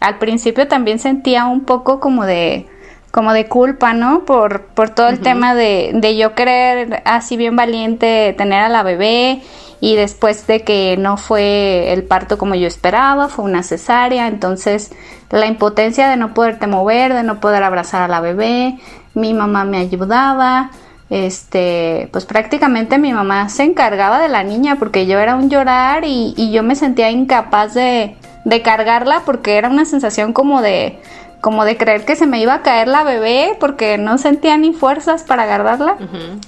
Al 0.00 0.18
principio 0.18 0.68
también 0.68 0.98
sentía 0.98 1.46
un 1.46 1.62
poco 1.62 2.00
como 2.00 2.24
de, 2.24 2.66
como 3.10 3.32
de 3.32 3.46
culpa, 3.46 3.92
¿no? 3.92 4.24
Por, 4.24 4.66
por 4.66 4.90
todo 4.90 5.08
el 5.08 5.20
tema 5.20 5.54
de, 5.54 5.90
de 5.94 6.16
yo 6.16 6.34
querer 6.34 7.02
así 7.04 7.36
bien 7.36 7.56
valiente 7.56 8.34
tener 8.36 8.62
a 8.62 8.68
la 8.68 8.82
bebé 8.82 9.42
y 9.80 9.96
después 9.96 10.46
de 10.46 10.62
que 10.62 10.96
no 10.98 11.16
fue 11.16 11.92
el 11.92 12.04
parto 12.04 12.38
como 12.38 12.54
yo 12.54 12.66
esperaba, 12.66 13.28
fue 13.28 13.44
una 13.44 13.62
cesárea, 13.62 14.28
entonces 14.28 14.92
la 15.30 15.46
impotencia 15.46 16.08
de 16.08 16.16
no 16.16 16.34
poderte 16.34 16.66
mover, 16.66 17.12
de 17.12 17.22
no 17.22 17.40
poder 17.40 17.62
abrazar 17.62 18.02
a 18.02 18.08
la 18.08 18.20
bebé, 18.20 18.78
mi 19.14 19.34
mamá 19.34 19.64
me 19.64 19.78
ayudaba, 19.78 20.70
este, 21.10 22.08
pues 22.12 22.24
prácticamente 22.24 22.98
mi 22.98 23.12
mamá 23.12 23.48
se 23.48 23.62
encargaba 23.62 24.18
de 24.18 24.28
la 24.28 24.42
niña 24.42 24.76
porque 24.76 25.06
yo 25.06 25.18
era 25.18 25.36
un 25.36 25.50
llorar 25.50 26.04
y, 26.04 26.50
yo 26.50 26.62
me 26.62 26.74
sentía 26.74 27.10
incapaz 27.10 27.74
de, 27.74 28.16
de 28.44 28.62
cargarla 28.62 29.22
porque 29.24 29.56
era 29.56 29.68
una 29.68 29.84
sensación 29.84 30.32
como 30.32 30.62
de, 30.62 30.98
como 31.46 31.64
de 31.64 31.76
creer 31.76 32.04
que 32.04 32.16
se 32.16 32.26
me 32.26 32.40
iba 32.40 32.54
a 32.54 32.62
caer 32.62 32.88
la 32.88 33.04
bebé 33.04 33.56
porque 33.60 33.98
no 33.98 34.18
sentía 34.18 34.56
ni 34.56 34.72
fuerzas 34.72 35.22
para 35.22 35.44
agarrarla. 35.44 35.96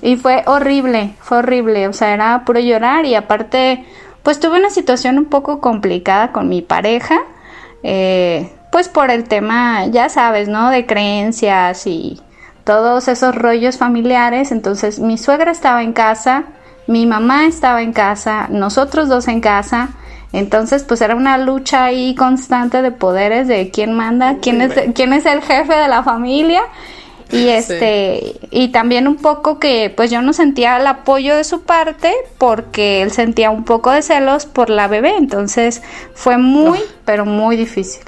Y 0.03 0.17
fue 0.17 0.43
horrible, 0.45 1.15
fue 1.21 1.39
horrible, 1.39 1.87
o 1.87 1.93
sea, 1.93 2.13
era 2.15 2.43
puro 2.45 2.59
llorar 2.59 3.07
y 3.07 3.15
aparte 3.15 3.85
pues 4.25 4.41
tuve 4.41 4.59
una 4.59 4.71
situación 4.71 5.17
un 5.17 5.27
poco 5.27 5.61
complicada 5.61 6.33
con 6.33 6.49
mi 6.49 6.63
pareja, 6.63 7.21
eh, 7.85 8.53
pues 8.73 8.89
por 8.89 9.13
el 9.13 9.29
tema, 9.29 9.87
ya 9.87 10.09
sabes, 10.09 10.49
¿no? 10.49 10.69
De 10.71 10.85
creencias 10.85 11.87
y 11.87 12.21
todos 12.65 13.07
esos 13.07 13.37
rollos 13.37 13.79
familiares, 13.79 14.51
entonces 14.51 14.99
mi 14.99 15.17
suegra 15.17 15.53
estaba 15.53 15.85
en 15.85 15.93
casa, 15.93 16.43
mi 16.89 17.07
mamá 17.07 17.47
estaba 17.47 17.83
en 17.83 17.93
casa, 17.93 18.49
nosotros 18.51 19.09
dos 19.09 19.29
en 19.29 19.41
casa, 19.41 19.91
entonces, 20.33 20.85
pues 20.85 21.01
era 21.01 21.15
una 21.15 21.39
lucha 21.39 21.85
ahí 21.85 22.15
constante 22.15 22.83
de 22.83 22.91
poderes 22.91 23.49
de 23.49 23.71
quién 23.71 23.95
manda, 23.95 24.37
quién 24.43 24.61
es, 24.61 24.75
quién 24.95 25.13
es 25.13 25.25
el 25.25 25.41
jefe 25.41 25.75
de 25.75 25.89
la 25.89 26.03
familia. 26.03 26.63
Y 27.31 27.49
este, 27.49 28.37
y 28.51 28.69
también 28.69 29.07
un 29.07 29.17
poco 29.17 29.59
que 29.59 29.93
pues 29.95 30.11
yo 30.11 30.23
no 30.23 30.33
sentía 30.33 30.79
el 30.79 30.87
apoyo 30.87 31.37
de 31.37 31.45
su 31.45 31.61
parte 31.61 32.15
porque 32.39 33.03
él 33.03 33.11
sentía 33.11 33.51
un 33.51 33.65
poco 33.65 33.91
de 33.91 34.01
celos 34.01 34.47
por 34.47 34.71
la 34.71 34.89
bebé, 34.89 35.15
entonces 35.19 35.83
fue 36.15 36.39
muy, 36.39 36.79
pero 37.05 37.27
muy 37.27 37.59
difícil. 37.59 38.01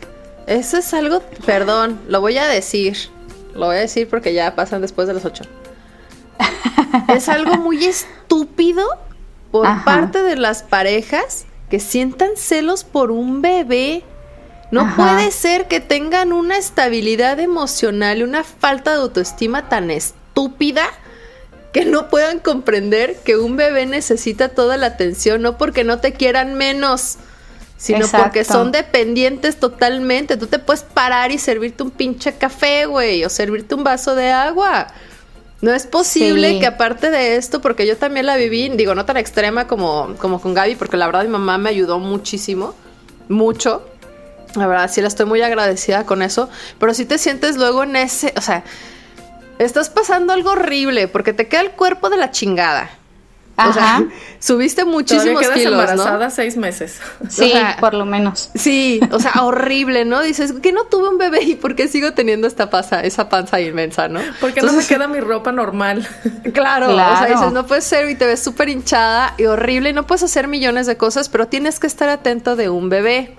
Eso 0.46 0.78
es 0.78 0.94
algo, 0.94 1.20
perdón, 1.44 2.00
lo 2.08 2.22
voy 2.22 2.38
a 2.38 2.46
decir, 2.46 2.96
lo 3.54 3.66
voy 3.66 3.76
a 3.76 3.80
decir 3.80 4.08
porque 4.08 4.32
ya 4.32 4.54
pasan 4.54 4.80
después 4.80 5.06
de 5.06 5.12
las 5.12 5.26
ocho. 5.26 5.44
es 7.08 7.28
algo 7.28 7.58
muy 7.58 7.84
estúpido 7.84 8.86
por 9.50 9.84
parte 9.84 10.22
de 10.22 10.36
las 10.36 10.62
parejas 10.62 11.44
que 11.70 11.80
sientan 11.80 12.30
celos 12.36 12.84
por 12.84 13.10
un 13.10 13.40
bebé. 13.40 14.02
No 14.70 14.94
puede 14.94 15.30
ser 15.30 15.66
que 15.66 15.80
tengan 15.80 16.32
una 16.32 16.56
estabilidad 16.56 17.40
emocional 17.40 18.18
y 18.18 18.22
una 18.22 18.44
falta 18.44 18.92
de 18.92 18.98
autoestima 18.98 19.68
tan 19.68 19.90
estúpida 19.90 20.84
que 21.72 21.84
no 21.84 22.08
puedan 22.08 22.40
comprender 22.40 23.16
que 23.24 23.36
un 23.36 23.56
bebé 23.56 23.86
necesita 23.86 24.50
toda 24.50 24.76
la 24.76 24.86
atención, 24.86 25.42
no 25.42 25.58
porque 25.58 25.84
no 25.84 25.98
te 25.98 26.12
quieran 26.12 26.54
menos, 26.54 27.18
sino 27.76 28.06
porque 28.08 28.44
son 28.44 28.72
dependientes 28.72 29.58
totalmente. 29.58 30.36
Tú 30.36 30.46
te 30.46 30.58
puedes 30.58 30.82
parar 30.82 31.32
y 31.32 31.38
servirte 31.38 31.82
un 31.82 31.90
pinche 31.90 32.34
café, 32.34 32.86
güey, 32.86 33.24
o 33.24 33.30
servirte 33.30 33.74
un 33.74 33.84
vaso 33.84 34.14
de 34.14 34.30
agua. 34.30 34.88
No 35.60 35.72
es 35.74 35.86
posible 35.86 36.58
que 36.58 36.66
aparte 36.66 37.10
de 37.10 37.36
esto, 37.36 37.60
porque 37.60 37.86
yo 37.86 37.96
también 37.96 38.24
la 38.24 38.36
viví, 38.36 38.70
digo, 38.70 38.94
no 38.94 39.04
tan 39.04 39.18
extrema 39.18 39.66
como, 39.66 40.14
como 40.18 40.40
con 40.40 40.54
Gaby, 40.54 40.76
porque 40.76 40.96
la 40.96 41.06
verdad 41.06 41.22
mi 41.24 41.28
mamá 41.28 41.58
me 41.58 41.68
ayudó 41.68 41.98
muchísimo, 41.98 42.74
mucho. 43.28 43.86
La 44.56 44.66
verdad 44.66 44.90
sí 44.90 45.02
la 45.02 45.08
estoy 45.08 45.26
muy 45.26 45.42
agradecida 45.42 46.06
con 46.06 46.22
eso, 46.22 46.48
pero 46.78 46.94
si 46.94 47.04
te 47.04 47.18
sientes 47.18 47.56
luego 47.56 47.84
en 47.84 47.96
ese, 47.96 48.32
o 48.36 48.40
sea, 48.40 48.64
estás 49.58 49.90
pasando 49.90 50.32
algo 50.32 50.52
horrible 50.52 51.08
porque 51.08 51.34
te 51.34 51.46
queda 51.46 51.60
el 51.60 51.72
cuerpo 51.72 52.08
de 52.08 52.16
la 52.16 52.30
chingada. 52.30 52.90
O 53.68 53.72
sea, 53.72 54.04
subiste 54.38 54.84
muchísimos 54.84 55.40
quedas 55.40 55.56
kilos, 55.56 55.72
embarazada 55.72 56.30
seis 56.30 56.56
meses. 56.56 57.00
Sí, 57.28 57.52
por 57.80 57.94
lo 57.94 58.04
menos. 58.04 58.50
Sí, 58.54 59.00
o 59.10 59.18
sea, 59.18 59.32
horrible, 59.42 60.04
¿no? 60.04 60.22
Dices, 60.22 60.54
que 60.62 60.72
no 60.72 60.84
tuve 60.84 61.08
un 61.08 61.18
bebé 61.18 61.42
y 61.42 61.54
por 61.56 61.74
qué 61.74 61.88
sigo 61.88 62.12
teniendo 62.12 62.46
esta 62.46 62.70
panza, 62.70 63.00
esa 63.00 63.28
panza 63.28 63.60
inmensa, 63.60 64.08
¿no? 64.08 64.20
Porque 64.40 64.62
no 64.62 64.72
me 64.72 64.84
queda 64.86 65.08
mi 65.08 65.20
ropa 65.20 65.52
normal. 65.52 66.06
Claro, 66.52 66.92
o 66.92 66.96
sea, 66.96 67.26
dices, 67.26 67.52
no 67.52 67.66
puedes 67.66 67.84
ser 67.84 68.08
y 68.08 68.14
te 68.14 68.26
ves 68.26 68.42
súper 68.42 68.68
hinchada 68.68 69.34
y 69.38 69.44
horrible 69.44 69.90
y 69.90 69.92
no 69.92 70.06
puedes 70.06 70.22
hacer 70.22 70.48
millones 70.48 70.86
de 70.86 70.96
cosas, 70.96 71.28
pero 71.28 71.48
tienes 71.48 71.78
que 71.78 71.86
estar 71.86 72.08
atento 72.08 72.56
de 72.56 72.68
un 72.68 72.88
bebé. 72.88 73.36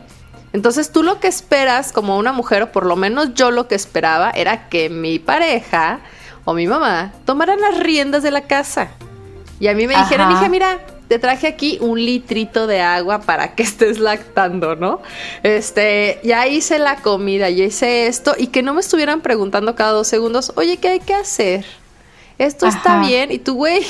Entonces 0.54 0.92
tú 0.92 1.04
lo 1.04 1.20
que 1.20 1.28
esperas 1.28 1.92
como 1.92 2.18
una 2.18 2.34
mujer, 2.34 2.64
o 2.64 2.72
por 2.72 2.86
lo 2.86 2.96
menos 2.96 3.34
yo 3.34 3.52
lo 3.52 3.68
que 3.68 3.76
esperaba, 3.76 4.32
era 4.32 4.70
que 4.70 4.90
mi 4.90 5.20
pareja 5.20 6.00
o 6.46 6.54
mi 6.54 6.68
mamá 6.68 7.14
tomaran 7.26 7.62
las 7.62 7.80
riendas 7.80 8.24
de 8.24 8.32
la 8.32 8.42
casa. 8.42 8.90
Y 9.62 9.68
a 9.68 9.76
mí 9.76 9.86
me 9.86 9.96
dijeron, 9.96 10.32
hija, 10.32 10.50
mira, 10.50 10.80
te 11.08 11.20
traje 11.20 11.46
aquí 11.46 11.78
un 11.82 12.04
litrito 12.04 12.66
de 12.66 12.82
agua 12.82 13.22
para 13.22 13.54
que 13.54 13.62
estés 13.62 14.00
lactando, 14.00 14.76
¿no? 14.76 15.04
Este, 15.44 16.20
ya 16.24 16.48
hice 16.48 16.80
la 16.80 16.96
comida, 16.96 17.48
ya 17.52 17.66
hice 17.66 18.08
esto, 18.08 18.34
y 18.36 18.48
que 18.48 18.64
no 18.64 18.74
me 18.74 18.82
estuvieran 18.82 19.22
preguntando 19.22 19.76
cada 19.76 19.92
dos 19.92 20.08
segundos, 20.08 20.52
oye, 20.56 20.78
¿qué 20.78 20.88
hay 20.88 21.00
que 21.00 21.14
hacer? 21.14 21.64
Esto 22.40 22.66
está 22.66 23.02
bien, 23.02 23.32
y 23.32 23.38
tú, 23.38 23.54
güey, 23.54 23.86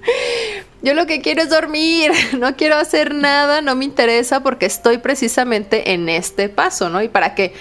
yo 0.82 0.94
lo 0.94 1.04
que 1.04 1.20
quiero 1.20 1.42
es 1.42 1.50
dormir, 1.50 2.10
no 2.38 2.56
quiero 2.56 2.76
hacer 2.76 3.14
nada, 3.14 3.60
no 3.60 3.76
me 3.76 3.84
interesa 3.84 4.42
porque 4.42 4.64
estoy 4.64 4.96
precisamente 4.96 5.92
en 5.92 6.08
este 6.08 6.48
paso, 6.48 6.88
¿no? 6.88 7.02
Y 7.02 7.08
para 7.08 7.34
que 7.34 7.52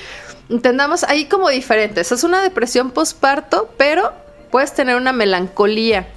entendamos 0.50 1.04
ahí 1.04 1.26
como 1.26 1.50
diferentes, 1.50 2.14
es 2.14 2.24
una 2.24 2.42
depresión 2.42 2.92
postparto, 2.92 3.74
pero 3.76 4.14
puedes 4.52 4.74
tener 4.74 4.96
una 4.96 5.12
melancolía. 5.12 6.08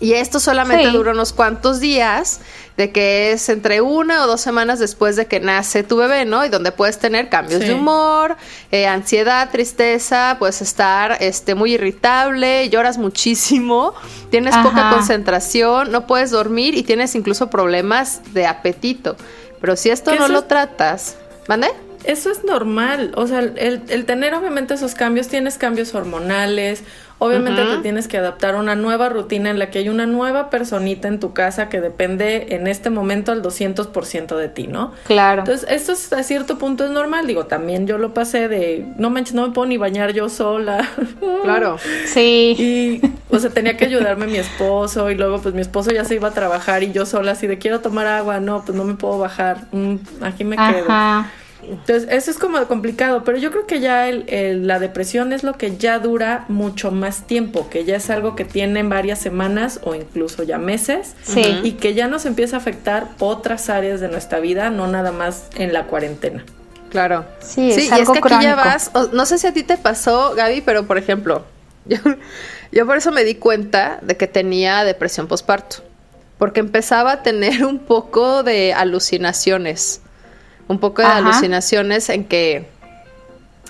Y 0.00 0.14
esto 0.14 0.40
solamente 0.40 0.86
Sí. 0.86 0.92
dura 0.92 1.12
unos 1.12 1.32
cuantos 1.32 1.78
días, 1.80 2.40
de 2.76 2.90
que 2.90 3.30
es 3.30 3.48
entre 3.48 3.80
una 3.80 4.24
o 4.24 4.26
dos 4.26 4.40
semanas 4.40 4.80
después 4.80 5.14
de 5.14 5.26
que 5.26 5.38
nace 5.38 5.84
tu 5.84 5.96
bebé, 5.96 6.24
¿no? 6.24 6.44
Y 6.44 6.48
donde 6.48 6.72
puedes 6.72 6.98
tener 6.98 7.28
cambios 7.28 7.60
Sí. 7.62 7.68
de 7.68 7.74
humor, 7.74 8.36
eh, 8.72 8.88
ansiedad, 8.88 9.48
tristeza, 9.52 10.34
puedes 10.40 10.60
estar 10.60 11.16
este, 11.20 11.54
muy 11.54 11.74
irritable, 11.74 12.68
lloras 12.70 12.98
muchísimo, 12.98 13.94
tienes 14.30 14.56
poca 14.56 14.90
concentración, 14.90 15.92
no 15.92 16.08
puedes 16.08 16.32
dormir 16.32 16.74
y 16.74 16.82
tienes 16.82 17.14
incluso 17.14 17.48
problemas 17.48 18.20
de 18.34 18.46
apetito. 18.46 19.16
Pero 19.60 19.76
si 19.76 19.90
esto 19.90 20.10
¿Qué 20.10 20.18
no 20.18 20.26
lo 20.26 20.40
es- 20.40 20.48
tratas, 20.48 21.16
¿mande? 21.46 21.68
Eso 22.02 22.30
es 22.30 22.44
normal, 22.44 23.12
o 23.16 23.26
sea, 23.26 23.38
el, 23.38 23.82
el 23.88 24.04
tener 24.04 24.34
obviamente 24.34 24.74
esos 24.74 24.94
cambios, 24.94 25.28
tienes 25.28 25.56
cambios 25.56 25.94
hormonales, 25.94 26.82
obviamente 27.24 27.62
te 27.76 27.82
tienes 27.82 28.08
que 28.08 28.18
adaptar 28.18 28.54
a 28.54 28.58
una 28.58 28.74
nueva 28.74 29.08
rutina 29.08 29.50
en 29.50 29.58
la 29.58 29.70
que 29.70 29.78
hay 29.80 29.88
una 29.88 30.06
nueva 30.06 30.50
personita 30.50 31.08
en 31.08 31.20
tu 31.20 31.32
casa 31.32 31.68
que 31.68 31.80
depende 31.80 32.46
en 32.50 32.66
este 32.66 32.90
momento 32.90 33.32
al 33.32 33.42
200% 33.42 34.36
de 34.36 34.48
ti, 34.48 34.66
¿no? 34.66 34.92
Claro. 35.06 35.40
Entonces, 35.42 35.66
esto 35.70 35.92
es- 35.92 36.12
a 36.12 36.22
cierto 36.22 36.58
punto 36.58 36.84
es 36.84 36.90
normal, 36.90 37.26
digo, 37.26 37.46
también 37.46 37.86
yo 37.86 37.98
lo 37.98 38.14
pasé 38.14 38.48
de, 38.48 38.86
no 38.98 39.10
manches, 39.10 39.34
no 39.34 39.46
me 39.46 39.52
puedo 39.52 39.66
ni 39.68 39.76
bañar 39.76 40.12
yo 40.12 40.28
sola. 40.28 40.88
Claro. 41.44 41.76
Sí. 42.06 42.54
Y, 42.58 43.34
o 43.34 43.38
sea, 43.38 43.50
tenía 43.50 43.76
que 43.76 43.84
ayudarme 43.84 44.26
mi 44.26 44.38
esposo 44.38 45.10
y 45.10 45.14
luego 45.14 45.40
pues 45.42 45.54
mi 45.54 45.60
esposo 45.60 45.90
ya 45.90 46.04
se 46.04 46.14
iba 46.14 46.28
a 46.28 46.30
trabajar 46.30 46.82
y 46.82 46.90
yo 46.92 47.04
sola 47.04 47.32
así 47.32 47.46
de 47.46 47.58
quiero 47.58 47.80
tomar 47.80 48.06
agua, 48.06 48.40
no, 48.40 48.64
pues 48.64 48.76
no 48.76 48.84
me 48.84 48.94
puedo 48.94 49.18
bajar, 49.18 49.58
Mm, 49.72 49.96
aquí 50.22 50.44
me 50.44 50.56
quedo. 50.56 50.86
Entonces, 51.70 52.06
eso 52.10 52.30
es 52.30 52.38
como 52.38 52.64
complicado, 52.66 53.24
pero 53.24 53.38
yo 53.38 53.50
creo 53.50 53.66
que 53.66 53.80
ya 53.80 54.08
el, 54.08 54.24
el- 54.28 54.66
la 54.66 54.78
depresión 54.78 55.32
es 55.32 55.42
lo 55.42 55.54
que 55.54 55.76
ya 55.76 55.98
dura 55.98 56.44
mucho 56.48 56.90
más 56.90 57.26
tiempo, 57.26 57.68
que 57.70 57.84
ya 57.84 57.96
es 57.96 58.10
algo 58.10 58.36
que 58.36 58.44
tiene 58.44 58.82
varias 58.82 59.18
semanas 59.18 59.80
o 59.82 59.94
incluso 59.94 60.42
ya 60.42 60.58
meses, 60.58 61.14
Sí. 61.22 61.60
y 61.62 61.72
que 61.72 61.94
ya 61.94 62.06
nos 62.08 62.26
empieza 62.26 62.56
a 62.56 62.58
afectar 62.60 63.08
otras 63.18 63.68
áreas 63.70 64.00
de 64.00 64.08
nuestra 64.08 64.40
vida, 64.40 64.70
no 64.70 64.86
nada 64.86 65.12
más 65.12 65.48
en 65.56 65.72
la 65.72 65.84
cuarentena. 65.86 66.44
Claro. 66.90 67.24
Sí, 67.40 67.70
es 67.72 67.78
y 67.78 67.80
es 67.86 67.92
algo 67.92 68.12
que 68.12 68.18
aquí 68.20 68.28
ya 68.30 68.38
crónico. 68.54 68.56
vas, 68.56 68.90
o- 68.94 69.08
no 69.12 69.26
sé 69.26 69.38
si 69.38 69.46
a 69.46 69.52
ti 69.52 69.62
te 69.64 69.76
pasó, 69.76 70.34
Gaby, 70.36 70.60
pero 70.60 70.86
por 70.86 70.96
ejemplo, 70.98 71.44
yo, 71.86 71.98
yo 72.72 72.86
por 72.86 72.96
eso 72.96 73.10
me 73.12 73.24
di 73.24 73.34
cuenta 73.34 73.98
de 74.02 74.16
que 74.16 74.26
tenía 74.28 74.84
depresión 74.84 75.26
postparto, 75.26 75.78
porque 76.38 76.60
empezaba 76.60 77.12
a 77.12 77.22
tener 77.22 77.64
un 77.64 77.78
poco 77.80 78.42
de 78.42 78.72
alucinaciones, 78.74 80.00
un 80.68 80.78
poco 80.78 81.02
de 81.02 81.08
Ajá. 81.08 81.18
alucinaciones 81.18 82.08
en 82.08 82.24
que, 82.24 82.66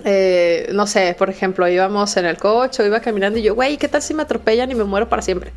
eh, 0.05 0.71
no 0.73 0.87
sé, 0.87 1.15
por 1.19 1.31
ejemplo, 1.31 1.69
íbamos 1.69 2.17
en 2.17 2.27
el 2.27 2.37
coche, 2.37 2.83
o 2.83 2.87
iba 2.87 3.01
caminando 3.01 3.39
y 3.39 3.43
yo, 3.43 3.55
güey, 3.55 3.77
¿qué 3.77 3.89
tal 3.89 4.03
si 4.03 4.15
me 4.15 4.23
atropellan 4.23 4.71
y 4.71 4.75
me 4.75 4.85
muero 4.85 5.09
para 5.09 5.23
siempre? 5.23 5.53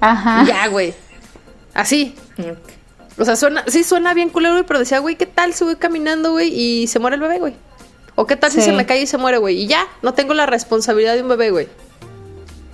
Ajá. 0.00 0.44
Ya, 0.46 0.66
güey. 0.68 0.94
Así. 1.74 2.14
O 3.18 3.24
sea, 3.24 3.36
suena, 3.36 3.64
sí 3.66 3.84
suena 3.84 4.14
bien 4.14 4.30
culero, 4.30 4.54
güey, 4.54 4.64
pero 4.66 4.78
decía, 4.78 4.98
güey, 4.98 5.16
¿qué 5.16 5.26
tal 5.26 5.54
si 5.54 5.64
voy 5.64 5.76
caminando, 5.76 6.32
güey, 6.32 6.48
y 6.48 6.86
se 6.86 6.98
muere 6.98 7.16
el 7.16 7.22
bebé, 7.22 7.38
güey? 7.38 7.54
¿O 8.14 8.26
qué 8.26 8.36
tal 8.36 8.52
si 8.52 8.60
se 8.60 8.72
me 8.72 8.84
cae 8.84 9.02
y 9.02 9.06
se 9.06 9.16
muere, 9.16 9.38
güey? 9.38 9.62
Y 9.62 9.66
ya, 9.66 9.86
no 10.02 10.12
tengo 10.12 10.34
la 10.34 10.44
responsabilidad 10.44 11.14
de 11.14 11.22
un 11.22 11.28
bebé, 11.28 11.50
güey. 11.50 11.68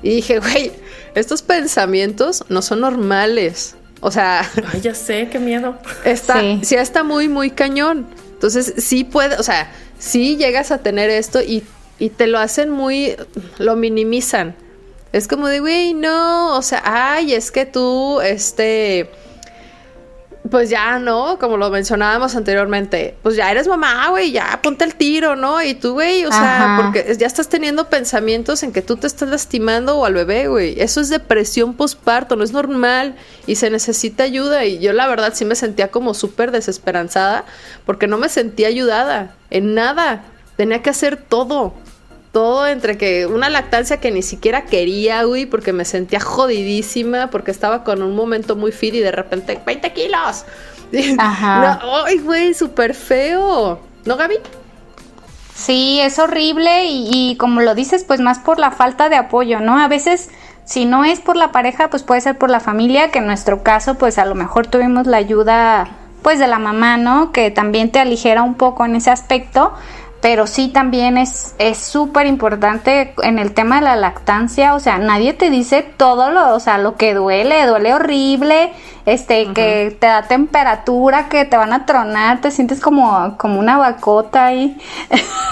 Y 0.03 0.17
dije, 0.17 0.41
güey, 0.41 0.73
estos 1.15 1.43
pensamientos 1.43 2.45
no 2.49 2.63
son 2.63 2.81
normales. 2.81 3.77
O 4.01 4.11
sea, 4.11 4.49
Ay, 4.73 4.81
ya 4.81 4.95
sé, 4.95 5.29
qué 5.31 5.39
miedo. 5.39 5.77
está, 6.05 6.41
Sí. 6.41 6.61
sí. 6.63 6.75
está 6.77 7.03
muy, 7.03 7.29
muy 7.29 7.51
cañón. 7.51 8.07
Entonces, 8.33 8.75
sí 8.79 9.03
puede, 9.05 9.37
o 9.37 9.43
sea, 9.43 9.71
sí 9.99 10.37
llegas 10.37 10.71
a 10.71 10.79
tener 10.79 11.11
esto 11.11 11.41
y, 11.43 11.65
y 11.99 12.11
te 12.11 12.27
lo 12.29 12.39
hacen 12.39 12.71
muy, 12.71 13.17
lo 13.59 13.75
minimizan. 13.77 14.55
Es 15.13 15.27
como 15.27 15.49
de, 15.49 15.61
güey, 15.61 15.95
no, 15.95 16.57
o 16.57 16.63
sea, 16.63 16.83
ay, 16.85 17.33
es 17.35 17.51
que 17.51 17.67
tú, 17.67 18.21
este, 18.21 19.11
pues 20.51 20.71
ya, 20.71 20.99
¿no? 20.99 21.39
Como 21.39 21.57
lo 21.57 21.71
mencionábamos 21.71 22.37
anteriormente, 22.37 23.17
pues 23.23 23.37
ya 23.37 23.51
eres 23.51 23.69
mamá, 23.69 24.09
güey, 24.11 24.33
ya 24.33 24.61
ponte 24.63 24.85
el 24.85 24.95
tiro, 24.95 25.37
¿no? 25.37 25.63
Y 25.63 25.75
tú, 25.75 25.93
güey, 25.95 26.25
o 26.25 26.31
sea, 26.31 26.75
Ajá. 26.75 26.83
porque 26.83 27.15
ya 27.17 27.27
estás 27.27 27.49
teniendo 27.49 27.89
pensamientos 27.89 28.63
en 28.63 28.73
que 28.73 28.83
tú 28.83 28.97
te 28.97 29.07
estás 29.07 29.29
lastimando 29.29 29.97
o 29.97 30.05
al 30.05 30.15
bebé, 30.15 30.49
güey. 30.49 30.81
Eso 30.81 31.01
es 31.01 31.09
depresión 31.09 31.75
postparto, 31.75 32.37
no 32.37 32.45
es 32.45 32.53
normal 32.53 33.17
y 33.47 33.57
se 33.57 33.71
necesita 33.71 34.25
ayuda. 34.25 34.65
Y 34.65 34.79
yo 34.79 34.93
la 34.93 35.07
verdad 35.07 35.33
sí 35.35 35.45
me 35.45 35.55
sentía 35.55 35.91
como 35.91 36.15
súper 36.15 36.51
desesperanzada 36.51 37.45
porque 37.87 38.07
no 38.07 38.19
me 38.19 38.29
sentía 38.29 38.69
ayudada 38.69 39.35
en 39.51 39.75
nada. 39.75 40.25
Tenía 40.57 40.83
que 40.83 40.91
hacer 40.91 41.17
todo. 41.17 41.75
Todo 42.33 42.67
entre 42.67 42.99
que 42.99 43.27
una 43.27 43.49
lactancia 43.49 43.99
que 43.99 44.11
ni 44.11 44.23
siquiera 44.23 44.65
quería, 44.67 45.23
güey, 45.25 45.47
porque 45.47 45.73
me 45.73 45.85
sentía 45.85 46.21
jodidísima, 46.21 47.31
porque 47.31 47.51
estaba 47.51 47.85
con 47.85 48.03
un 48.03 48.15
momento 48.15 48.55
muy 48.55 48.71
fit 48.73 48.95
y 48.95 49.01
de 49.01 49.13
repente, 49.13 49.61
20 49.65 49.93
kilos. 49.93 50.45
Ajá. 51.19 51.81
No, 51.83 52.05
ay, 52.05 52.19
güey, 52.19 52.55
súper 52.55 52.95
feo. 52.95 53.81
¿No, 54.05 54.17
Gaby? 54.17 54.37
Sí, 55.55 56.01
es 56.01 56.19
horrible 56.19 56.87
y, 56.87 57.09
y 57.11 57.37
como 57.37 57.61
lo 57.63 57.75
dices, 57.75 58.05
pues 58.05 58.21
más 58.21 58.39
por 58.39 58.59
la 58.59 58.71
falta 58.71 59.09
de 59.09 59.17
apoyo, 59.17 59.61
¿no? 59.61 59.79
A 59.79 59.89
veces, 59.89 60.31
si 60.65 60.85
no 60.85 61.05
es 61.05 61.21
por 61.21 61.37
la 61.37 61.51
pareja, 61.51 61.91
pues 61.91 62.03
puede 62.05 62.21
ser 62.21 62.39
por 62.39 62.49
la 62.51 62.61
familia, 62.61 63.11
que 63.11 63.19
en 63.19 63.27
nuestro 63.27 63.63
caso, 63.63 63.97
pues 63.97 64.19
a 64.19 64.25
lo 64.25 64.35
mejor 64.35 64.67
tuvimos 64.69 65.07
la 65.07 65.17
ayuda, 65.17 65.89
pues 66.23 66.39
de 66.39 66.47
la 66.47 66.59
mamá, 66.59 66.97
¿no? 66.97 67.33
Que 67.33 67.51
también 67.51 67.91
te 67.91 67.99
aligera 67.99 68.43
un 68.43 68.55
poco 68.55 68.85
en 68.85 68.95
ese 68.95 69.11
aspecto, 69.11 69.73
pero 70.21 70.47
sí 70.47 70.69
también 70.69 71.17
es 71.17 71.55
es 71.59 71.79
súper 71.79 72.27
importante 72.27 73.15
en 73.23 73.39
el 73.39 73.53
tema 73.53 73.77
de 73.77 73.83
la 73.83 73.97
lactancia, 73.97 74.75
o 74.75 74.81
sea, 74.81 74.99
nadie 74.99 75.33
te 75.33 75.51
dice 75.51 75.83
todo 75.97 76.31
lo, 76.31 76.55
o 76.55 76.61
sea, 76.61 76.79
lo 76.79 76.97
que 76.97 77.15
duele, 77.15 77.67
duele 77.67 77.95
horrible, 77.95 78.73
este, 79.07 79.53
que 79.55 79.97
te 79.99 80.07
da 80.07 80.23
temperatura, 80.23 81.29
que 81.29 81.45
te 81.45 81.57
van 81.57 81.73
a 81.73 81.87
tronar, 81.87 82.41
te 82.41 82.51
sientes 82.51 82.81
como, 82.81 83.37
como 83.39 83.59
una 83.59 83.79
vacota 83.79 84.47
ahí. 84.47 84.77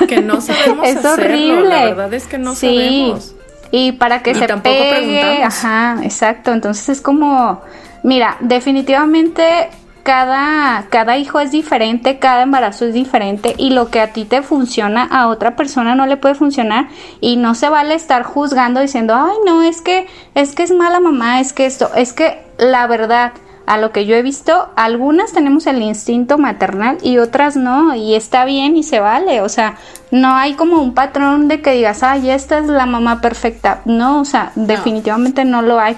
Que 0.09 0.21
no 0.21 0.41
sabemos 0.43 0.87
es 0.87 0.97
hacerlo, 0.99 1.25
horrible. 1.25 1.69
la 1.69 1.85
verdad 1.87 2.15
es 2.15 2.27
que 2.27 2.37
no 2.37 2.55
sí. 2.55 2.67
sabemos. 2.67 3.35
Y 3.71 3.93
para 3.93 4.23
que 4.23 4.33
Y 4.33 4.35
se 4.35 4.47
tampoco 4.47 4.77
pegue, 4.77 5.43
ajá, 5.43 5.99
exacto. 6.03 6.53
Entonces 6.53 6.89
es 6.91 7.01
como, 7.01 7.63
mira, 8.03 8.37
definitivamente 8.41 9.71
cada, 10.07 10.87
cada 10.89 11.17
hijo 11.17 11.41
es 11.41 11.51
diferente, 11.51 12.21
cada 12.21 12.43
embarazo 12.43 12.85
es 12.85 12.95
diferente 12.95 13.57
y 13.59 13.71
lo 13.71 13.91
que 13.91 14.01
a 14.01 14.13
ti 14.13 14.25
te 14.25 14.41
funciona 14.41 15.03
a 15.03 15.27
otra 15.27 15.57
persona 15.57 15.97
no 15.97 16.07
le 16.07 16.17
puede 16.17 16.37
funcionar 16.37 16.87
y 17.21 17.35
no 17.35 17.57
se 17.57 17.69
vale 17.69 17.95
estar 17.95 18.23
juzgando 18.23 18.81
diciendo, 18.81 19.17
ay 19.17 19.37
no, 19.45 19.65
es 19.65 19.83
que, 19.83 20.07
es 20.37 20.55
que 20.55 20.63
es 20.63 20.71
mala 20.71 21.01
mamá, 21.01 21.41
es 21.41 21.53
que 21.53 21.67
esto, 21.67 21.91
es 21.97 22.13
que 22.13 22.41
la 22.57 22.87
verdad, 22.87 23.33
a 23.67 23.79
lo 23.79 23.91
que 23.91 24.07
yo 24.07 24.15
he 24.15 24.23
visto, 24.23 24.69
algunas 24.77 25.33
tenemos 25.33 25.67
el 25.67 25.83
instinto 25.83 26.39
maternal 26.39 26.99
y 27.03 27.19
otras 27.19 27.57
no, 27.57 27.97
y 27.97 28.15
está 28.15 28.45
bien 28.45 28.77
y 28.77 28.85
se 28.85 29.01
vale, 29.01 29.41
o 29.41 29.49
sea, 29.49 29.75
no 30.13 30.37
hay 30.37 30.55
como 30.55 30.81
un 30.81 30.95
patrón 30.95 31.49
de 31.49 31.61
que 31.63 31.73
digas, 31.73 32.05
ay, 32.05 32.31
esta 32.31 32.59
es 32.59 32.67
la 32.67 32.87
mamá 32.87 33.21
perfecta, 33.21 33.81
no, 33.87 34.21
o 34.21 34.25
sea, 34.25 34.53
definitivamente 34.55 35.45
no 35.45 35.63
lo 35.63 35.81
hay. 35.81 35.97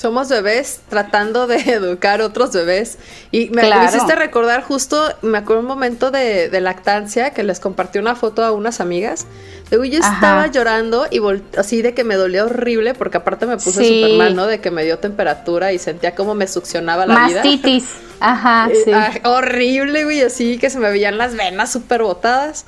Somos 0.00 0.30
bebés 0.30 0.80
tratando 0.88 1.46
de 1.46 1.56
educar 1.72 2.22
otros 2.22 2.52
bebés. 2.52 2.96
Y 3.32 3.50
me, 3.50 3.60
Claro. 3.62 3.82
me 3.82 3.86
hiciste 3.88 4.14
recordar 4.16 4.62
justo, 4.62 5.02
me 5.20 5.36
acuerdo 5.36 5.60
un 5.60 5.66
momento 5.68 6.10
de, 6.10 6.48
de 6.48 6.60
lactancia 6.62 7.30
que 7.30 7.42
les 7.42 7.60
compartí 7.60 7.98
una 7.98 8.16
foto 8.16 8.42
a 8.42 8.52
unas 8.52 8.80
amigas. 8.80 9.26
Luego 9.70 9.84
yo 9.84 9.98
Ajá. 10.00 10.14
estaba 10.14 10.46
llorando 10.46 11.06
y 11.10 11.20
así 11.58 11.82
de 11.82 11.92
que 11.92 12.02
me 12.04 12.14
dolía 12.16 12.46
horrible 12.46 12.94
porque 12.94 13.18
aparte 13.18 13.44
me 13.44 13.56
puse 13.58 13.84
Sí. 13.84 14.00
súper 14.02 14.16
mal, 14.16 14.34
¿no? 14.34 14.46
De 14.46 14.60
que 14.60 14.70
me 14.70 14.84
dio 14.84 14.98
temperatura 14.98 15.72
y 15.74 15.78
sentía 15.78 16.14
como 16.14 16.34
me 16.34 16.46
succionaba 16.48 17.04
la 17.04 17.26
vida. 17.26 17.42
Mastitis, 17.42 17.84
ajá, 18.20 18.68
Eh, 18.72 18.76
sí. 18.84 18.92
ah, 18.94 19.12
horrible, 19.24 20.04
güey, 20.04 20.22
así 20.22 20.56
que 20.56 20.70
se 20.70 20.78
me 20.78 20.90
veían 20.90 21.18
las 21.18 21.36
venas 21.36 21.70
súper 21.70 22.02
botadas. 22.02 22.64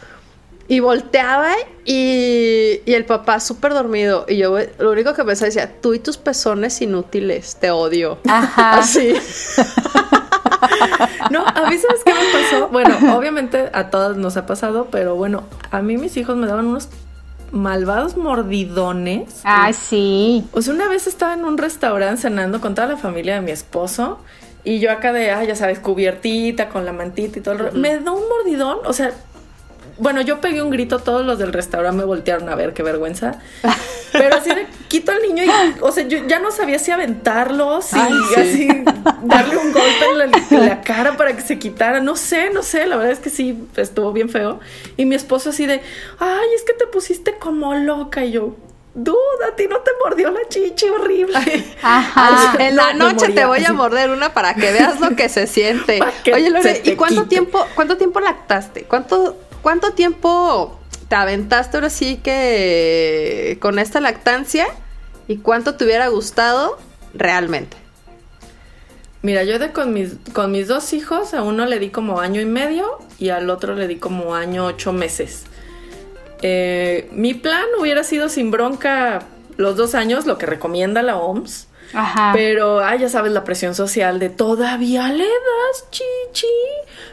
Y 0.72 0.80
volteaba 0.80 1.52
y, 1.84 2.80
y 2.86 2.94
el 2.94 3.04
papá 3.04 3.40
súper 3.40 3.74
dormido. 3.74 4.24
Y 4.26 4.38
yo 4.38 4.56
lo 4.78 4.92
único 4.92 5.12
que 5.12 5.22
pensaba 5.22 5.44
decía, 5.44 5.70
tú 5.82 5.92
y 5.92 5.98
tus 5.98 6.16
pezones 6.16 6.80
inútiles, 6.80 7.56
te 7.56 7.70
odio. 7.70 8.16
Ajá. 8.26 8.72
Así. 8.78 9.12
No, 11.30 11.44
a 11.44 11.68
mí 11.68 11.76
sabes 11.76 12.00
qué 12.06 12.14
me 12.14 12.20
pasó. 12.32 12.68
Bueno, 12.68 12.96
obviamente 13.14 13.68
a 13.74 13.90
todas 13.90 14.16
nos 14.16 14.38
ha 14.38 14.46
pasado, 14.46 14.88
pero 14.90 15.14
bueno, 15.14 15.44
a 15.70 15.82
mí 15.82 15.98
mis 15.98 16.16
hijos 16.16 16.38
me 16.38 16.46
daban 16.46 16.68
unos 16.68 16.88
malvados 17.50 18.16
mordidones. 18.16 19.42
Ay, 19.44 19.74
sí. 19.74 20.48
O 20.52 20.62
sea, 20.62 20.72
una 20.72 20.88
vez 20.88 21.06
estaba 21.06 21.34
en 21.34 21.44
un 21.44 21.58
restaurante 21.58 22.22
cenando 22.22 22.62
con 22.62 22.74
toda 22.74 22.86
la 22.86 22.96
familia 22.96 23.34
de 23.34 23.42
mi 23.42 23.50
esposo 23.50 24.20
y 24.64 24.78
yo 24.78 24.90
acá 24.90 25.12
de, 25.12 25.32
ah, 25.32 25.44
ya 25.44 25.54
sabes, 25.54 25.80
cubiertita 25.80 26.70
con 26.70 26.86
la 26.86 26.94
mantita 26.94 27.38
y 27.38 27.42
todo 27.42 27.52
el 27.52 27.60
rollo. 27.60 27.78
Me 27.78 27.98
da 27.98 28.12
un 28.12 28.26
mordidón, 28.26 28.78
o 28.86 28.94
sea, 28.94 29.12
bueno, 29.98 30.20
yo 30.20 30.40
pegué 30.40 30.62
un 30.62 30.70
grito, 30.70 30.98
todos 30.98 31.24
los 31.24 31.38
del 31.38 31.52
restaurante 31.52 31.98
me 31.98 32.04
voltearon 32.04 32.48
a 32.48 32.54
ver, 32.54 32.72
qué 32.74 32.82
vergüenza. 32.82 33.40
Pero 34.12 34.36
así 34.36 34.50
de, 34.50 34.66
quito 34.88 35.12
al 35.12 35.22
niño 35.22 35.44
y, 35.44 35.50
o 35.80 35.90
sea, 35.90 36.06
yo 36.06 36.18
ya 36.26 36.38
no 36.38 36.50
sabía 36.50 36.78
si 36.78 36.90
aventarlo, 36.90 37.80
si 37.80 37.98
Ay, 37.98 38.12
sí. 38.34 38.40
así 38.40 38.84
darle 39.22 39.56
un 39.56 39.72
golpe 39.72 40.04
en 40.10 40.18
la, 40.18 40.24
en 40.50 40.68
la 40.68 40.80
cara 40.82 41.16
para 41.16 41.34
que 41.34 41.42
se 41.42 41.58
quitara. 41.58 42.00
No 42.00 42.16
sé, 42.16 42.50
no 42.50 42.62
sé, 42.62 42.86
la 42.86 42.96
verdad 42.96 43.12
es 43.12 43.20
que 43.20 43.30
sí, 43.30 43.66
estuvo 43.76 44.12
bien 44.12 44.28
feo. 44.28 44.60
Y 44.96 45.06
mi 45.06 45.14
esposo 45.14 45.50
así 45.50 45.66
de, 45.66 45.80
ay, 46.18 46.48
es 46.54 46.62
que 46.62 46.74
te 46.74 46.86
pusiste 46.86 47.38
como 47.38 47.74
loca. 47.74 48.24
Y 48.24 48.32
yo, 48.32 48.54
duda, 48.94 49.16
a 49.52 49.56
ti 49.56 49.66
no 49.68 49.78
te 49.80 49.90
mordió 50.04 50.30
la 50.30 50.40
chichi 50.48 50.88
horrible. 50.88 51.38
Ajá. 51.82 52.54
En 52.58 52.76
la 52.76 52.92
noche 52.92 53.28
te 53.30 53.44
voy 53.44 53.64
a 53.64 53.72
morder 53.72 54.10
una 54.10 54.34
para 54.34 54.54
que 54.54 54.72
veas 54.72 55.00
lo 55.00 55.16
que 55.16 55.28
se 55.28 55.46
siente. 55.46 56.00
Oye, 56.32 56.50
Lore, 56.50 56.82
¿y 56.84 56.96
cuánto 56.96 57.22
quite. 57.22 57.28
tiempo, 57.28 57.66
cuánto 57.74 57.96
tiempo 57.96 58.20
lactaste? 58.20 58.84
¿Cuánto, 58.84 59.38
cuánto 59.62 59.92
tiempo 59.92 60.78
te 61.08 61.14
aventaste 61.14 61.76
ahora 61.76 61.90
sí 61.90 62.16
que 62.22 63.58
con 63.60 63.78
esta 63.78 64.00
lactancia? 64.00 64.66
¿Y 65.28 65.38
cuánto 65.38 65.76
te 65.76 65.84
hubiera 65.84 66.08
gustado 66.08 66.78
realmente? 67.14 67.76
Mira, 69.22 69.44
yo 69.44 69.60
de 69.60 69.72
con 69.72 69.92
mis, 69.94 70.16
con 70.32 70.50
mis 70.50 70.66
dos 70.66 70.92
hijos, 70.92 71.32
a 71.32 71.42
uno 71.42 71.64
le 71.64 71.78
di 71.78 71.90
como 71.90 72.20
año 72.20 72.40
y 72.40 72.44
medio 72.44 72.98
y 73.18 73.28
al 73.28 73.50
otro 73.50 73.76
le 73.76 73.86
di 73.86 73.96
como 73.96 74.34
año 74.34 74.66
ocho 74.66 74.92
meses. 74.92 75.44
Eh, 76.42 77.08
mi 77.12 77.34
plan 77.34 77.64
hubiera 77.80 78.02
sido 78.02 78.28
sin 78.28 78.50
bronca 78.50 79.22
los 79.56 79.76
dos 79.76 79.94
años, 79.94 80.26
lo 80.26 80.38
que 80.38 80.46
recomienda 80.46 81.02
la 81.02 81.16
OMS. 81.16 81.68
Ajá. 81.94 82.32
Pero, 82.34 82.80
ah, 82.80 82.96
ya 82.96 83.08
sabes, 83.08 83.32
la 83.32 83.44
presión 83.44 83.74
social 83.74 84.18
de 84.18 84.30
todavía 84.30 85.08
le 85.08 85.24
das 85.24 85.90
chichi, 85.90 86.46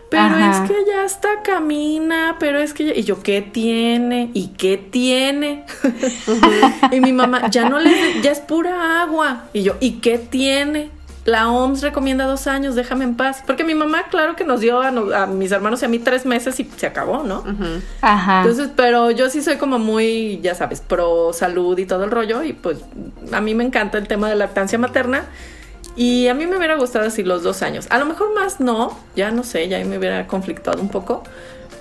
pero 0.09 0.23
Ajá. 0.23 0.63
es 0.63 0.71
que 0.71 0.77
ya 0.85 1.03
hasta 1.03 1.41
camina, 1.43 2.37
pero 2.39 2.59
es 2.59 2.73
que 2.73 2.85
ya... 2.85 2.93
Y 2.93 3.03
yo, 3.03 3.21
¿qué 3.21 3.41
tiene? 3.41 4.31
¿Y 4.33 4.49
qué 4.49 4.77
tiene? 4.77 5.65
y 6.91 6.99
mi 6.99 7.13
mamá, 7.13 7.49
ya 7.49 7.67
no 7.67 7.79
le, 7.79 8.21
ya 8.21 8.31
es 8.31 8.39
pura 8.39 9.01
agua. 9.01 9.45
Y 9.53 9.63
yo, 9.63 9.75
¿y 9.79 9.99
qué 9.99 10.17
tiene? 10.17 10.98
La 11.25 11.49
OMS 11.49 11.81
recomienda 11.81 12.25
dos 12.25 12.47
años, 12.47 12.75
déjame 12.75 13.03
en 13.03 13.15
paz. 13.15 13.43
Porque 13.45 13.63
mi 13.63 13.75
mamá, 13.75 14.03
claro 14.09 14.35
que 14.35 14.43
nos 14.43 14.61
dio 14.61 14.81
a, 14.81 15.27
mis 15.27 15.51
hermanos 15.51 15.81
y 15.81 15.85
a 15.85 15.87
mí 15.87 15.99
tres 15.99 16.25
meses 16.25 16.59
y 16.59 16.63
se 16.75 16.87
acabó, 16.87 17.23
¿no? 17.23 17.43
Ajá. 18.01 18.41
Entonces, 18.41 18.69
pero 18.75 19.11
yo 19.11 19.29
sí 19.29 19.41
soy 19.41 19.57
como 19.57 19.79
muy, 19.79 20.39
ya 20.41 20.55
sabes, 20.55 20.81
pro 20.81 21.31
salud 21.33 21.77
y 21.77 21.85
todo 21.85 22.03
el 22.03 22.11
rollo. 22.11 22.43
Y 22.43 22.53
pues 22.53 22.79
a 23.31 23.41
mí 23.41 23.53
me 23.53 23.63
encanta 23.63 23.97
el 23.97 24.07
tema 24.07 24.29
de 24.29 24.35
lactancia 24.35 24.79
materna. 24.79 25.25
Y 25.95 26.27
a 26.27 26.33
mí 26.33 26.47
me 26.47 26.57
hubiera 26.57 26.75
gustado 26.77 27.07
así 27.07 27.23
los 27.23 27.43
dos 27.43 27.61
años. 27.61 27.87
A 27.89 27.97
lo 27.97 28.05
mejor 28.05 28.33
más 28.33 28.59
no, 28.59 28.97
ya 29.15 29.31
no 29.31 29.43
sé, 29.43 29.67
ya 29.67 29.83
me 29.83 29.97
hubiera 29.97 30.27
conflictuado 30.27 30.81
un 30.81 30.89
poco. 30.89 31.23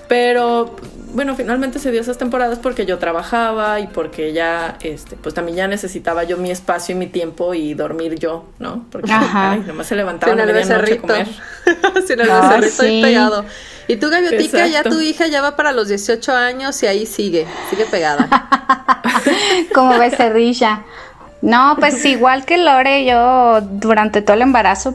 Pero 0.09 0.75
bueno, 1.13 1.35
finalmente 1.37 1.79
se 1.79 1.91
dio 1.91 2.01
esas 2.01 2.19
temporadas 2.19 2.59
porque 2.59 2.87
yo 2.87 2.99
trabajaba 2.99 3.81
y 3.81 3.87
porque 3.89 4.33
ya, 4.33 4.77
este, 4.83 5.17
pues 5.17 5.35
también 5.35 5.57
ya 5.57 5.69
necesitaba 5.69 6.25
yo 6.25 6.37
mi 6.37 6.51
espacio 6.51 6.95
y 6.95 6.99
mi 6.99 7.07
tiempo 7.07 7.55
y 7.55 7.75
dormir 7.75 8.19
yo, 8.19 8.47
¿no? 8.59 8.85
Porque 8.91 9.13
Ajá. 9.13 9.53
ay, 9.53 9.65
nomás 9.67 9.87
se 9.87 9.97
levantaba 9.97 10.33
a 10.33 10.37
Sin 10.37 10.47
medianoche 10.47 10.95
a 10.95 10.99
comer. 11.01 11.29
Sin 12.07 12.21
el 12.21 12.31
Ah, 12.31 12.57
becerrito 12.61 12.83
sí. 12.83 13.01
pegado. 13.03 13.45
Y 13.87 13.97
tú, 13.97 14.11
Gaviotica, 14.11 14.67
ya 14.67 14.83
tu 14.83 15.01
hija 15.01 15.27
ya 15.29 15.41
va 15.41 15.57
para 15.57 15.73
los 15.73 15.89
18 15.89 16.33
años 16.35 16.83
y 16.83 16.87
ahí 16.87 17.07
sigue, 17.07 17.47
sigue 17.71 17.87
pegada. 17.87 18.29
como 19.75 19.99
becerrilla. 19.99 20.85
No, 21.41 21.77
pues 21.79 22.05
igual 22.05 22.45
que 22.45 22.59
Lore, 22.59 23.05
yo 23.05 23.61
durante 23.63 24.21
todo 24.23 24.35
el 24.37 24.43
embarazo, 24.43 24.95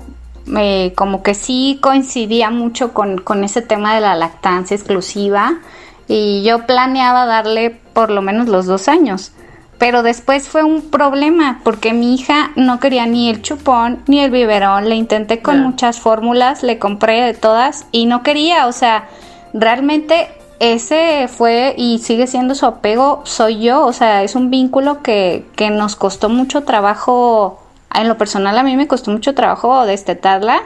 eh, 0.57 0.93
como 0.95 1.23
que 1.23 1.33
sí 1.33 1.79
coincidía 1.81 2.49
mucho 2.49 2.93
con, 2.93 3.17
con 3.17 3.43
ese 3.43 3.61
tema 3.61 3.95
de 3.95 4.01
la 4.01 4.15
lactancia 4.15 4.75
exclusiva 4.75 5.59
y 6.07 6.43
yo 6.43 6.65
planeaba 6.65 7.25
darle 7.25 7.79
por 7.93 8.09
lo 8.11 8.21
menos 8.21 8.47
los 8.47 8.65
dos 8.65 8.87
años. 8.87 9.31
Pero 9.77 10.03
después 10.03 10.47
fue 10.47 10.63
un 10.63 10.81
problema 10.91 11.59
porque 11.63 11.93
mi 11.93 12.15
hija 12.15 12.51
no 12.55 12.79
quería 12.79 13.05
ni 13.05 13.29
el 13.29 13.41
chupón 13.41 14.01
ni 14.07 14.19
el 14.19 14.31
biberón. 14.31 14.87
Le 14.87 14.95
intenté 14.95 15.41
con 15.41 15.59
muchas 15.61 15.99
fórmulas, 15.99 16.63
le 16.63 16.79
compré 16.79 17.21
de 17.21 17.33
todas 17.33 17.85
y 17.91 18.05
no 18.05 18.23
quería. 18.23 18.67
O 18.67 18.71
sea, 18.71 19.09
realmente 19.53 20.29
ese 20.59 21.27
fue 21.27 21.73
y 21.77 21.99
sigue 21.99 22.27
siendo 22.27 22.55
su 22.55 22.65
apego, 22.65 23.21
soy 23.25 23.59
yo. 23.59 23.85
O 23.85 23.93
sea, 23.93 24.23
es 24.23 24.35
un 24.35 24.49
vínculo 24.49 25.01
que, 25.01 25.45
que 25.55 25.69
nos 25.69 25.95
costó 25.95 26.29
mucho 26.29 26.63
trabajo. 26.63 27.62
En 27.93 28.07
lo 28.07 28.17
personal 28.17 28.57
a 28.57 28.63
mí 28.63 28.75
me 28.75 28.87
costó 28.87 29.11
mucho 29.11 29.33
trabajo 29.35 29.85
destetarla 29.85 30.63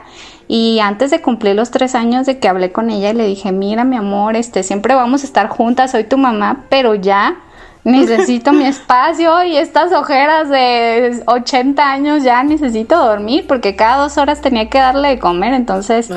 y 0.48 0.78
antes 0.80 1.10
de 1.10 1.20
cumplir 1.20 1.54
los 1.54 1.70
tres 1.70 1.94
años 1.94 2.26
de 2.26 2.38
que 2.38 2.48
hablé 2.48 2.72
con 2.72 2.90
ella 2.90 3.10
y 3.10 3.14
le 3.14 3.26
dije, 3.26 3.52
mira 3.52 3.84
mi 3.84 3.96
amor, 3.96 4.34
este, 4.34 4.62
siempre 4.62 4.94
vamos 4.94 5.22
a 5.22 5.26
estar 5.26 5.48
juntas, 5.48 5.90
soy 5.90 6.04
tu 6.04 6.16
mamá, 6.16 6.64
pero 6.70 6.94
ya 6.94 7.36
necesito 7.84 8.52
mi 8.52 8.64
espacio 8.66 9.44
y 9.44 9.56
estas 9.56 9.92
ojeras 9.92 10.48
de 10.48 11.22
80 11.26 11.90
años 11.90 12.22
ya 12.22 12.42
necesito 12.42 12.96
dormir 12.96 13.46
porque 13.46 13.76
cada 13.76 14.02
dos 14.02 14.16
horas 14.16 14.40
tenía 14.40 14.70
que 14.70 14.78
darle 14.78 15.08
de 15.08 15.18
comer, 15.18 15.52
entonces... 15.52 16.08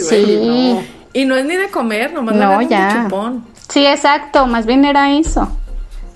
sí, 0.00 0.78
Y 1.12 1.24
no 1.26 1.36
es 1.36 1.44
ni 1.44 1.56
de 1.56 1.68
comer, 1.68 2.12
nomás 2.12 2.34
no, 2.34 2.62
ya. 2.62 3.02
chupón. 3.04 3.44
Sí, 3.68 3.84
exacto, 3.86 4.46
más 4.46 4.64
bien 4.64 4.84
era 4.84 5.12
eso. 5.12 5.48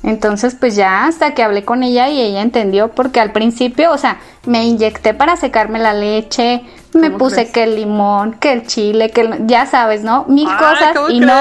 Entonces, 0.04 0.54
pues 0.54 0.76
ya 0.76 1.06
hasta 1.06 1.32
que 1.32 1.42
hablé 1.42 1.64
con 1.64 1.82
ella 1.82 2.10
y 2.10 2.20
ella 2.20 2.42
entendió, 2.42 2.88
porque 2.88 3.20
al 3.20 3.32
principio, 3.32 3.90
o 3.90 3.96
sea, 3.96 4.18
me 4.44 4.64
inyecté 4.66 5.14
para 5.14 5.36
secarme 5.36 5.78
la 5.78 5.94
leche, 5.94 6.62
me 6.92 7.10
puse 7.10 7.50
que 7.50 7.62
el 7.62 7.74
limón, 7.74 8.34
que 8.34 8.52
el 8.52 8.66
chile, 8.66 9.10
que 9.10 9.40
ya 9.46 9.64
sabes, 9.64 10.02
¿no? 10.04 10.26
Mil 10.28 10.46
cosas 10.46 10.94
y 11.08 11.20
no 11.20 11.34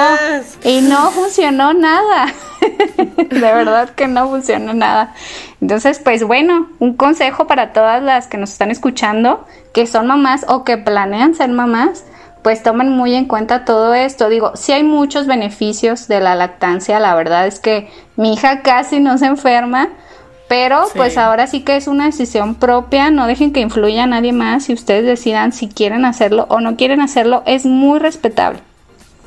y 0.64 0.80
no 0.80 1.10
funcionó 1.10 1.74
nada. 1.74 2.32
de 3.16 3.40
verdad 3.40 3.90
que 3.90 4.08
no 4.08 4.30
funcionó 4.30 4.72
nada. 4.72 5.14
Entonces, 5.60 5.98
pues 5.98 6.24
bueno, 6.24 6.68
un 6.78 6.94
consejo 6.94 7.46
para 7.46 7.74
todas 7.74 8.02
las 8.02 8.28
que 8.28 8.38
nos 8.38 8.50
están 8.50 8.70
escuchando, 8.70 9.46
que 9.74 9.86
son 9.86 10.06
mamás 10.06 10.46
o 10.48 10.64
que 10.64 10.78
planean 10.78 11.34
ser 11.34 11.50
mamás, 11.50 12.04
pues 12.44 12.62
tomen 12.62 12.90
muy 12.90 13.14
en 13.14 13.24
cuenta 13.24 13.64
todo 13.64 13.94
esto. 13.94 14.28
Digo, 14.28 14.52
sí 14.54 14.70
hay 14.70 14.84
muchos 14.84 15.26
beneficios 15.26 16.06
de 16.06 16.20
la 16.20 16.36
lactancia, 16.36 17.00
la 17.00 17.16
verdad 17.16 17.48
es 17.48 17.58
que 17.58 17.90
mi 18.14 18.34
hija 18.34 18.62
casi 18.62 19.00
no 19.00 19.18
se 19.18 19.26
enferma 19.26 19.90
pero 20.48 20.88
pues 20.94 21.16
ahora 21.16 21.46
sí 21.46 21.62
que 21.62 21.76
es 21.76 21.88
una 21.88 22.06
decisión 22.06 22.54
propia, 22.54 23.10
no 23.10 23.26
dejen 23.26 23.52
que 23.52 23.60
influya 23.60 24.04
a 24.04 24.06
nadie 24.06 24.32
más 24.32 24.68
y 24.68 24.74
ustedes 24.74 25.04
decidan 25.04 25.52
si 25.52 25.68
quieren 25.68 26.04
hacerlo 26.04 26.46
o 26.48 26.60
no 26.60 26.76
quieren 26.76 27.00
hacerlo, 27.00 27.42
es 27.46 27.64
muy 27.64 27.98
respetable. 27.98 28.60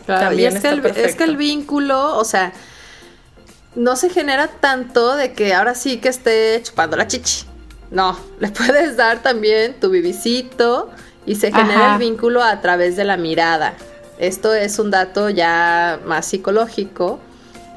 Claro, 0.05 0.33
y 0.37 0.45
es 0.45 0.59
que, 0.59 0.69
el, 0.69 0.85
es 0.85 1.15
que 1.15 1.23
el 1.23 1.35
vínculo, 1.35 2.17
o 2.17 2.23
sea, 2.23 2.53
no 3.75 3.95
se 3.95 4.09
genera 4.09 4.47
tanto 4.47 5.15
de 5.15 5.33
que 5.33 5.53
ahora 5.53 5.75
sí 5.75 5.97
que 5.97 6.07
esté 6.07 6.61
chupando 6.63 6.95
la 6.95 7.07
chichi. 7.07 7.45
No, 7.89 8.17
le 8.39 8.49
puedes 8.49 8.95
dar 8.95 9.21
también 9.21 9.75
tu 9.79 9.89
bibicito 9.89 10.89
y 11.27 11.35
se 11.35 11.51
genera 11.51 11.93
el 11.93 11.99
vínculo 11.99 12.41
a 12.41 12.59
través 12.61 12.95
de 12.95 13.03
la 13.03 13.17
mirada. 13.17 13.75
Esto 14.17 14.55
es 14.55 14.79
un 14.79 14.89
dato 14.89 15.29
ya 15.29 15.99
más 16.05 16.25
psicológico 16.25 17.19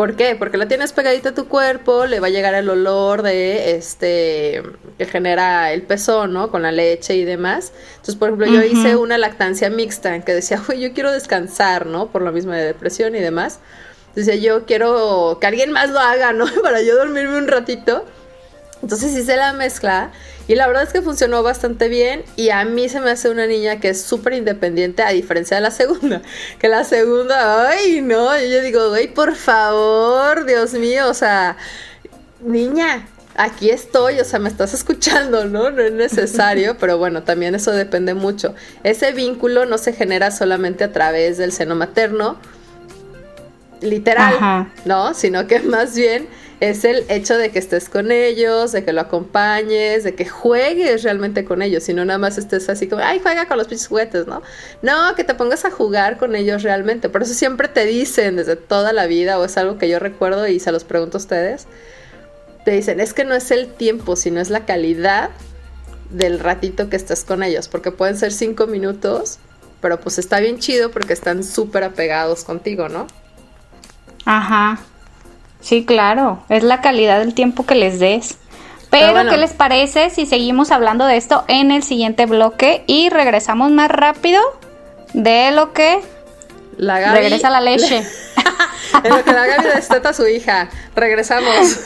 ¿Por 0.01 0.16
qué? 0.16 0.34
Porque 0.34 0.57
la 0.57 0.66
tienes 0.66 0.94
pegadita 0.94 1.28
a 1.28 1.34
tu 1.34 1.46
cuerpo, 1.46 2.07
le 2.07 2.20
va 2.20 2.28
a 2.28 2.30
llegar 2.30 2.55
el 2.55 2.70
olor 2.70 3.20
de 3.20 3.76
este 3.76 4.62
que 4.96 5.05
genera 5.05 5.74
el 5.74 5.82
pezón, 5.82 6.32
¿no? 6.32 6.51
Con 6.51 6.62
la 6.62 6.72
leche 6.72 7.16
y 7.16 7.24
demás. 7.26 7.74
Entonces, 7.96 8.16
por 8.16 8.28
ejemplo, 8.28 8.46
yo 8.46 8.62
hice 8.62 8.96
una 8.96 9.18
lactancia 9.18 9.68
mixta 9.68 10.16
en 10.16 10.22
que 10.22 10.32
decía, 10.32 10.59
uy, 10.70 10.80
yo 10.80 10.94
quiero 10.94 11.12
descansar, 11.12 11.84
¿no? 11.84 12.07
Por 12.07 12.22
lo 12.22 12.32
mismo 12.32 12.53
de 12.53 12.64
depresión 12.64 13.14
y 13.14 13.20
demás. 13.20 13.61
Decía, 14.14 14.36
yo 14.36 14.64
quiero 14.64 15.36
que 15.38 15.46
alguien 15.46 15.70
más 15.70 15.90
lo 15.90 16.01
haga, 16.01 16.32
¿no? 16.32 16.46
Para 16.62 16.80
yo 16.80 16.96
dormirme 16.96 17.36
un 17.36 17.48
ratito. 17.48 18.07
Entonces 18.83 19.14
hice 19.14 19.37
la 19.37 19.53
mezcla 19.53 20.11
y 20.49 20.55
la 20.55 20.66
verdad 20.66 20.85
es 20.85 20.93
que 20.93 21.03
funcionó 21.03 21.43
bastante 21.43 21.89
bien 21.89 22.24
y 22.37 22.51
a 22.51 22.64
mí 22.64 22.89
se 22.89 23.01
me 23.01 23.11
hace 23.11 23.28
una 23.28 23.47
niña 23.47 23.78
que 23.78 23.91
es 23.91 24.03
súper 24.03 24.33
independiente 24.33 25.03
a 25.03 25.11
diferencia 25.11 25.57
de 25.57 25.62
la 25.62 25.70
segunda. 25.70 26.22
Que 26.59 26.68
la 26.68 26.85
segunda, 26.85 27.68
ay, 27.68 28.01
no, 28.01 28.37
y 28.39 28.51
yo 28.51 28.61
digo, 28.62 28.89
güey, 28.89 29.12
por 29.12 29.35
favor, 29.35 30.47
Dios 30.47 30.72
mío, 30.74 31.09
o 31.09 31.14
sea, 31.14 31.57
niña, 32.41 33.07
aquí 33.37 33.70
estoy, 33.70 34.20
o 34.20 34.24
sea, 34.24 34.39
me 34.39 34.49
estás 34.49 34.74
escuchando, 34.74 35.45
¿no? 35.45 35.70
No 35.70 35.83
es 35.83 35.93
necesario, 35.93 36.76
pero 36.81 36.99
bueno, 36.99 37.22
también 37.22 37.55
eso 37.55 37.70
depende 37.72 38.14
mucho. 38.14 38.55
Ese 38.83 39.12
vínculo 39.12 39.66
no 39.66 39.78
se 39.78 39.93
genera 39.93 40.31
solamente 40.31 40.85
a 40.85 40.93
través 40.93 41.39
del 41.39 41.53
seno 41.53 41.74
materno, 41.74 42.39
literal, 43.81 44.68
¿no? 44.85 45.14
Sino 45.14 45.47
que 45.47 45.61
más 45.61 45.95
bien 45.95 46.28
es 46.61 46.84
el 46.84 47.06
hecho 47.08 47.38
de 47.38 47.50
que 47.50 47.58
estés 47.58 47.88
con 47.88 48.12
ellos, 48.12 48.72
de 48.72 48.84
que 48.84 48.92
lo 48.92 49.00
acompañes, 49.00 50.04
de 50.04 50.14
que 50.14 50.26
juegues 50.26 51.02
realmente 51.02 51.44
con 51.46 51.62
ellos, 51.62 51.88
y 51.88 51.94
no 51.94 52.04
nada 52.04 52.18
más 52.18 52.36
estés 52.36 52.68
así 52.68 52.86
como, 52.86 53.02
ay, 53.02 53.18
juega 53.22 53.46
con 53.46 53.56
los 53.56 53.66
pinches 53.66 53.88
juguetes, 53.88 54.26
¿no? 54.26 54.42
No, 54.82 55.14
que 55.14 55.24
te 55.24 55.34
pongas 55.34 55.64
a 55.64 55.70
jugar 55.70 56.18
con 56.18 56.36
ellos 56.36 56.62
realmente. 56.62 57.08
Por 57.08 57.22
eso 57.22 57.32
siempre 57.32 57.68
te 57.68 57.86
dicen 57.86 58.36
desde 58.36 58.56
toda 58.56 58.92
la 58.92 59.06
vida, 59.06 59.38
o 59.38 59.44
es 59.46 59.56
algo 59.56 59.78
que 59.78 59.88
yo 59.88 59.98
recuerdo 59.98 60.46
y 60.46 60.61
se 60.61 60.70
los 60.70 60.84
pregunto 60.84 61.16
a 61.16 61.20
ustedes, 61.20 61.66
te 62.66 62.72
dicen, 62.72 63.00
es 63.00 63.14
que 63.14 63.24
no 63.24 63.34
es 63.34 63.50
el 63.50 63.72
tiempo, 63.72 64.14
sino 64.14 64.38
es 64.38 64.50
la 64.50 64.66
calidad 64.66 65.30
del 66.11 66.38
ratito 66.38 66.90
que 66.90 66.96
estás 66.96 67.24
con 67.24 67.42
ellos, 67.42 67.68
porque 67.68 67.90
pueden 67.90 68.18
ser 68.18 68.32
cinco 68.32 68.66
minutos, 68.66 69.38
pero 69.80 69.98
pues 69.98 70.18
está 70.18 70.40
bien 70.40 70.58
chido 70.58 70.90
porque 70.90 71.14
están 71.14 71.42
súper 71.42 71.84
apegados 71.84 72.44
contigo, 72.44 72.90
¿no? 72.90 73.06
Ajá. 74.26 74.78
Sí, 75.61 75.84
claro, 75.84 76.42
es 76.48 76.62
la 76.62 76.80
calidad 76.80 77.18
del 77.20 77.34
tiempo 77.34 77.66
que 77.66 77.74
les 77.74 78.00
des. 78.00 78.38
Pero, 78.90 79.14
¿qué 79.28 79.36
les 79.36 79.52
parece 79.52 80.11
si 80.11 80.26
seguimos 80.26 80.72
hablando 80.72 81.06
de 81.06 81.16
esto 81.16 81.44
en 81.46 81.70
el 81.70 81.84
siguiente 81.84 82.26
bloque 82.26 82.82
y 82.88 83.08
regresamos 83.08 83.70
más 83.70 83.88
rápido 83.88 84.42
de 85.12 85.52
lo 85.52 85.72
que 85.72 86.00
la 86.76 87.12
regresa 87.12 87.50
la 87.50 87.61
leche? 87.61 87.98
en 89.04 89.11
lo 89.11 89.22
que 89.22 89.32
la 89.32 89.46
Gaby 89.46 89.68
desteta 89.76 90.08
a 90.08 90.12
su 90.12 90.26
hija. 90.26 90.68
Regresamos. 90.96 91.78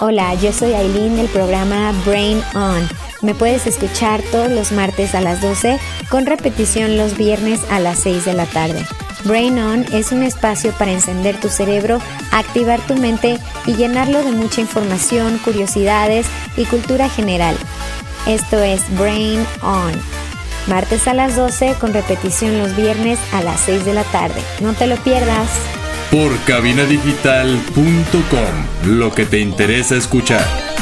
Hola, 0.00 0.34
yo 0.34 0.52
soy 0.52 0.72
Aileen 0.74 1.16
del 1.16 1.28
programa 1.28 1.92
Brain 2.04 2.42
On 2.54 2.88
me 3.24 3.34
puedes 3.34 3.66
escuchar 3.66 4.22
todos 4.30 4.50
los 4.50 4.70
martes 4.70 5.14
a 5.14 5.20
las 5.20 5.40
12 5.40 5.78
con 6.10 6.26
repetición 6.26 6.96
los 6.96 7.16
viernes 7.16 7.60
a 7.70 7.80
las 7.80 7.98
6 8.00 8.24
de 8.24 8.34
la 8.34 8.46
tarde. 8.46 8.84
Brain 9.24 9.58
On 9.58 9.84
es 9.92 10.12
un 10.12 10.22
espacio 10.22 10.72
para 10.72 10.92
encender 10.92 11.40
tu 11.40 11.48
cerebro, 11.48 11.98
activar 12.30 12.80
tu 12.80 12.96
mente 12.96 13.38
y 13.66 13.74
llenarlo 13.74 14.22
de 14.22 14.32
mucha 14.32 14.60
información, 14.60 15.38
curiosidades 15.38 16.26
y 16.56 16.66
cultura 16.66 17.08
general. 17.08 17.56
Esto 18.26 18.62
es 18.62 18.82
Brain 18.98 19.44
On. 19.62 19.92
Martes 20.66 21.08
a 21.08 21.14
las 21.14 21.36
12 21.36 21.74
con 21.80 21.94
repetición 21.94 22.58
los 22.58 22.76
viernes 22.76 23.18
a 23.32 23.42
las 23.42 23.60
6 23.60 23.84
de 23.84 23.94
la 23.94 24.04
tarde. 24.04 24.40
No 24.60 24.74
te 24.74 24.86
lo 24.86 24.96
pierdas. 24.96 25.48
Por 26.10 26.36
cabinadigital.com, 26.44 28.98
lo 28.98 29.12
que 29.12 29.24
te 29.24 29.40
interesa 29.40 29.96
escuchar. 29.96 30.73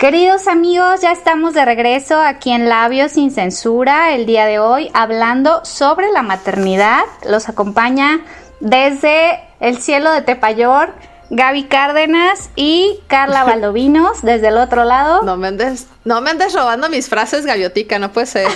Queridos 0.00 0.48
amigos, 0.48 1.02
ya 1.02 1.12
estamos 1.12 1.52
de 1.52 1.62
regreso 1.62 2.18
aquí 2.22 2.52
en 2.52 2.70
Labios 2.70 3.12
sin 3.12 3.30
Censura 3.30 4.14
el 4.14 4.24
día 4.24 4.46
de 4.46 4.58
hoy 4.58 4.90
hablando 4.94 5.62
sobre 5.66 6.10
la 6.10 6.22
maternidad. 6.22 7.02
Los 7.28 7.50
acompaña 7.50 8.20
desde 8.60 9.40
el 9.60 9.76
cielo 9.76 10.10
de 10.10 10.22
Tepayor 10.22 10.94
Gaby 11.28 11.64
Cárdenas 11.64 12.48
y 12.56 12.98
Carla 13.08 13.44
Valdovinos 13.44 14.22
desde 14.22 14.48
el 14.48 14.56
otro 14.56 14.84
lado. 14.84 15.20
No 15.22 15.36
me 15.36 15.48
andes, 15.48 15.86
no 16.06 16.22
me 16.22 16.30
andes 16.30 16.54
robando 16.54 16.88
mis 16.88 17.10
frases, 17.10 17.44
gaviotica, 17.44 17.98
no 17.98 18.10
puede 18.10 18.26
ser. 18.26 18.48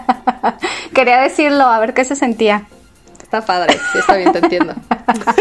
Quería 0.94 1.20
decirlo, 1.20 1.64
a 1.64 1.78
ver 1.80 1.92
qué 1.92 2.06
se 2.06 2.16
sentía. 2.16 2.64
Está 3.22 3.44
padre, 3.44 3.78
sí, 3.92 3.98
está 3.98 4.16
bien, 4.16 4.32
te 4.32 4.38
entiendo. 4.38 4.72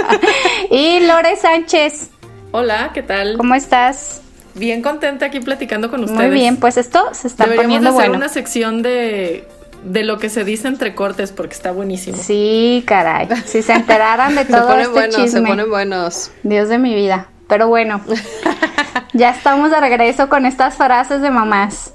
y 0.70 1.00
Lore 1.08 1.38
Sánchez. 1.38 2.10
Hola, 2.52 2.92
¿qué 2.94 3.02
tal? 3.02 3.38
¿Cómo 3.38 3.56
estás? 3.56 4.23
Bien 4.56 4.82
contenta 4.82 5.28
aquí 5.28 5.40
platicando 5.40 5.90
con 5.90 6.04
ustedes. 6.04 6.30
Muy 6.30 6.30
bien, 6.30 6.58
pues 6.58 6.78
esto 6.78 7.10
se 7.14 7.28
está 7.28 7.46
poniendo 7.46 7.90
hacer 7.90 8.12
una 8.12 8.30
sección 8.30 8.82
de 8.82 9.48
de 9.84 10.04
lo 10.04 10.18
que 10.18 10.30
se 10.30 10.44
dice 10.44 10.68
entre 10.68 10.96
cortes 10.96 11.32
porque 11.32 11.54
está 11.54 11.72
buenísimo. 11.72 12.18
Sí, 12.18 12.84
caray. 12.88 13.28
Si 13.46 13.62
se 13.62 13.74
enteraran 13.74 14.36
de 14.36 14.46
todo 14.46 14.62
se 14.62 14.66
ponen 14.66 14.82
este 14.82 14.92
buenos, 14.92 15.32
Se 15.32 15.42
ponen 15.42 15.70
buenos. 15.70 16.32
Dios 16.44 16.70
de 16.70 16.78
mi 16.78 16.96
vida. 16.96 17.28
Pero 17.48 17.68
bueno, 17.68 18.02
ya 19.14 19.32
estamos 19.32 19.72
de 19.72 19.80
regreso 19.80 20.30
con 20.30 20.46
estas 20.46 20.76
frases 20.76 21.22
de 21.22 21.30
mamás. 21.30 21.94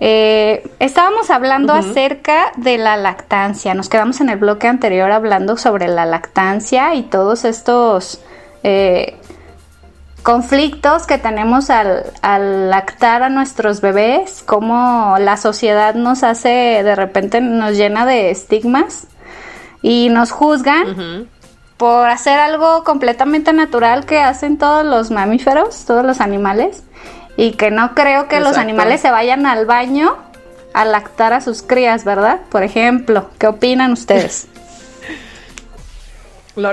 Eh, 0.00 0.68
estábamos 0.78 1.30
hablando 1.30 1.72
acerca 1.72 2.52
de 2.56 2.78
la 2.78 2.96
lactancia. 2.96 3.74
Nos 3.74 3.88
quedamos 3.88 4.20
en 4.20 4.28
el 4.28 4.38
bloque 4.38 4.68
anterior 4.68 5.10
hablando 5.10 5.56
sobre 5.56 5.88
la 5.88 6.06
lactancia 6.06 6.94
y 6.94 7.02
todos 7.02 7.44
estos 7.44 8.20
eh, 8.62 9.16
conflictos 10.28 11.06
que 11.06 11.16
tenemos 11.16 11.70
al, 11.70 12.04
al, 12.20 12.68
lactar 12.68 13.22
a 13.22 13.30
nuestros 13.30 13.80
bebés, 13.80 14.42
cómo 14.44 15.16
la 15.18 15.38
sociedad 15.38 15.94
nos 15.94 16.22
hace, 16.22 16.50
de 16.50 16.94
repente 16.94 17.40
nos 17.40 17.78
llena 17.78 18.04
de 18.04 18.30
estigmas 18.30 19.06
y 19.80 20.10
nos 20.10 20.30
juzgan 20.30 21.30
por 21.78 22.10
hacer 22.10 22.38
algo 22.40 22.84
completamente 22.84 23.54
natural 23.54 24.04
que 24.04 24.18
hacen 24.18 24.58
todos 24.58 24.84
los 24.84 25.10
mamíferos, 25.10 25.86
todos 25.86 26.04
los 26.04 26.20
animales, 26.20 26.82
y 27.38 27.52
que 27.52 27.70
no 27.70 27.94
creo 27.94 28.28
que 28.28 28.40
los 28.40 28.58
animales 28.58 29.00
se 29.00 29.10
vayan 29.10 29.46
al 29.46 29.64
baño 29.64 30.18
a 30.74 30.84
lactar 30.84 31.32
a 31.32 31.40
sus 31.40 31.62
crías, 31.62 32.04
¿verdad? 32.04 32.40
Por 32.50 32.64
ejemplo, 32.64 33.30
¿qué 33.38 33.46
opinan 33.46 33.92
ustedes? 33.92 34.46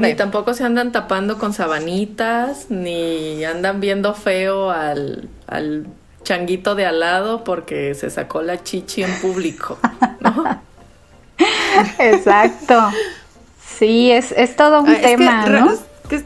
Ni 0.01 0.15
tampoco 0.15 0.53
se 0.53 0.63
andan 0.63 0.91
tapando 0.91 1.37
con 1.37 1.53
sabanitas, 1.53 2.67
ni 2.69 3.45
andan 3.45 3.79
viendo 3.79 4.13
feo 4.13 4.71
al, 4.71 5.29
al 5.47 5.85
changuito 6.23 6.75
de 6.75 6.85
al 6.85 6.99
lado 6.99 7.43
porque 7.43 7.93
se 7.93 8.09
sacó 8.09 8.41
la 8.41 8.63
chichi 8.63 9.03
en 9.03 9.13
público, 9.21 9.77
¿no? 10.19 10.61
Exacto. 11.99 12.91
Sí, 13.77 14.11
es, 14.11 14.31
es 14.31 14.55
todo 14.55 14.81
un 14.81 14.95
tema, 15.01 15.43
es 15.43 15.45
que, 15.45 15.51
¿no? 15.51 15.71
Es 15.71 15.79
que, 16.09 16.23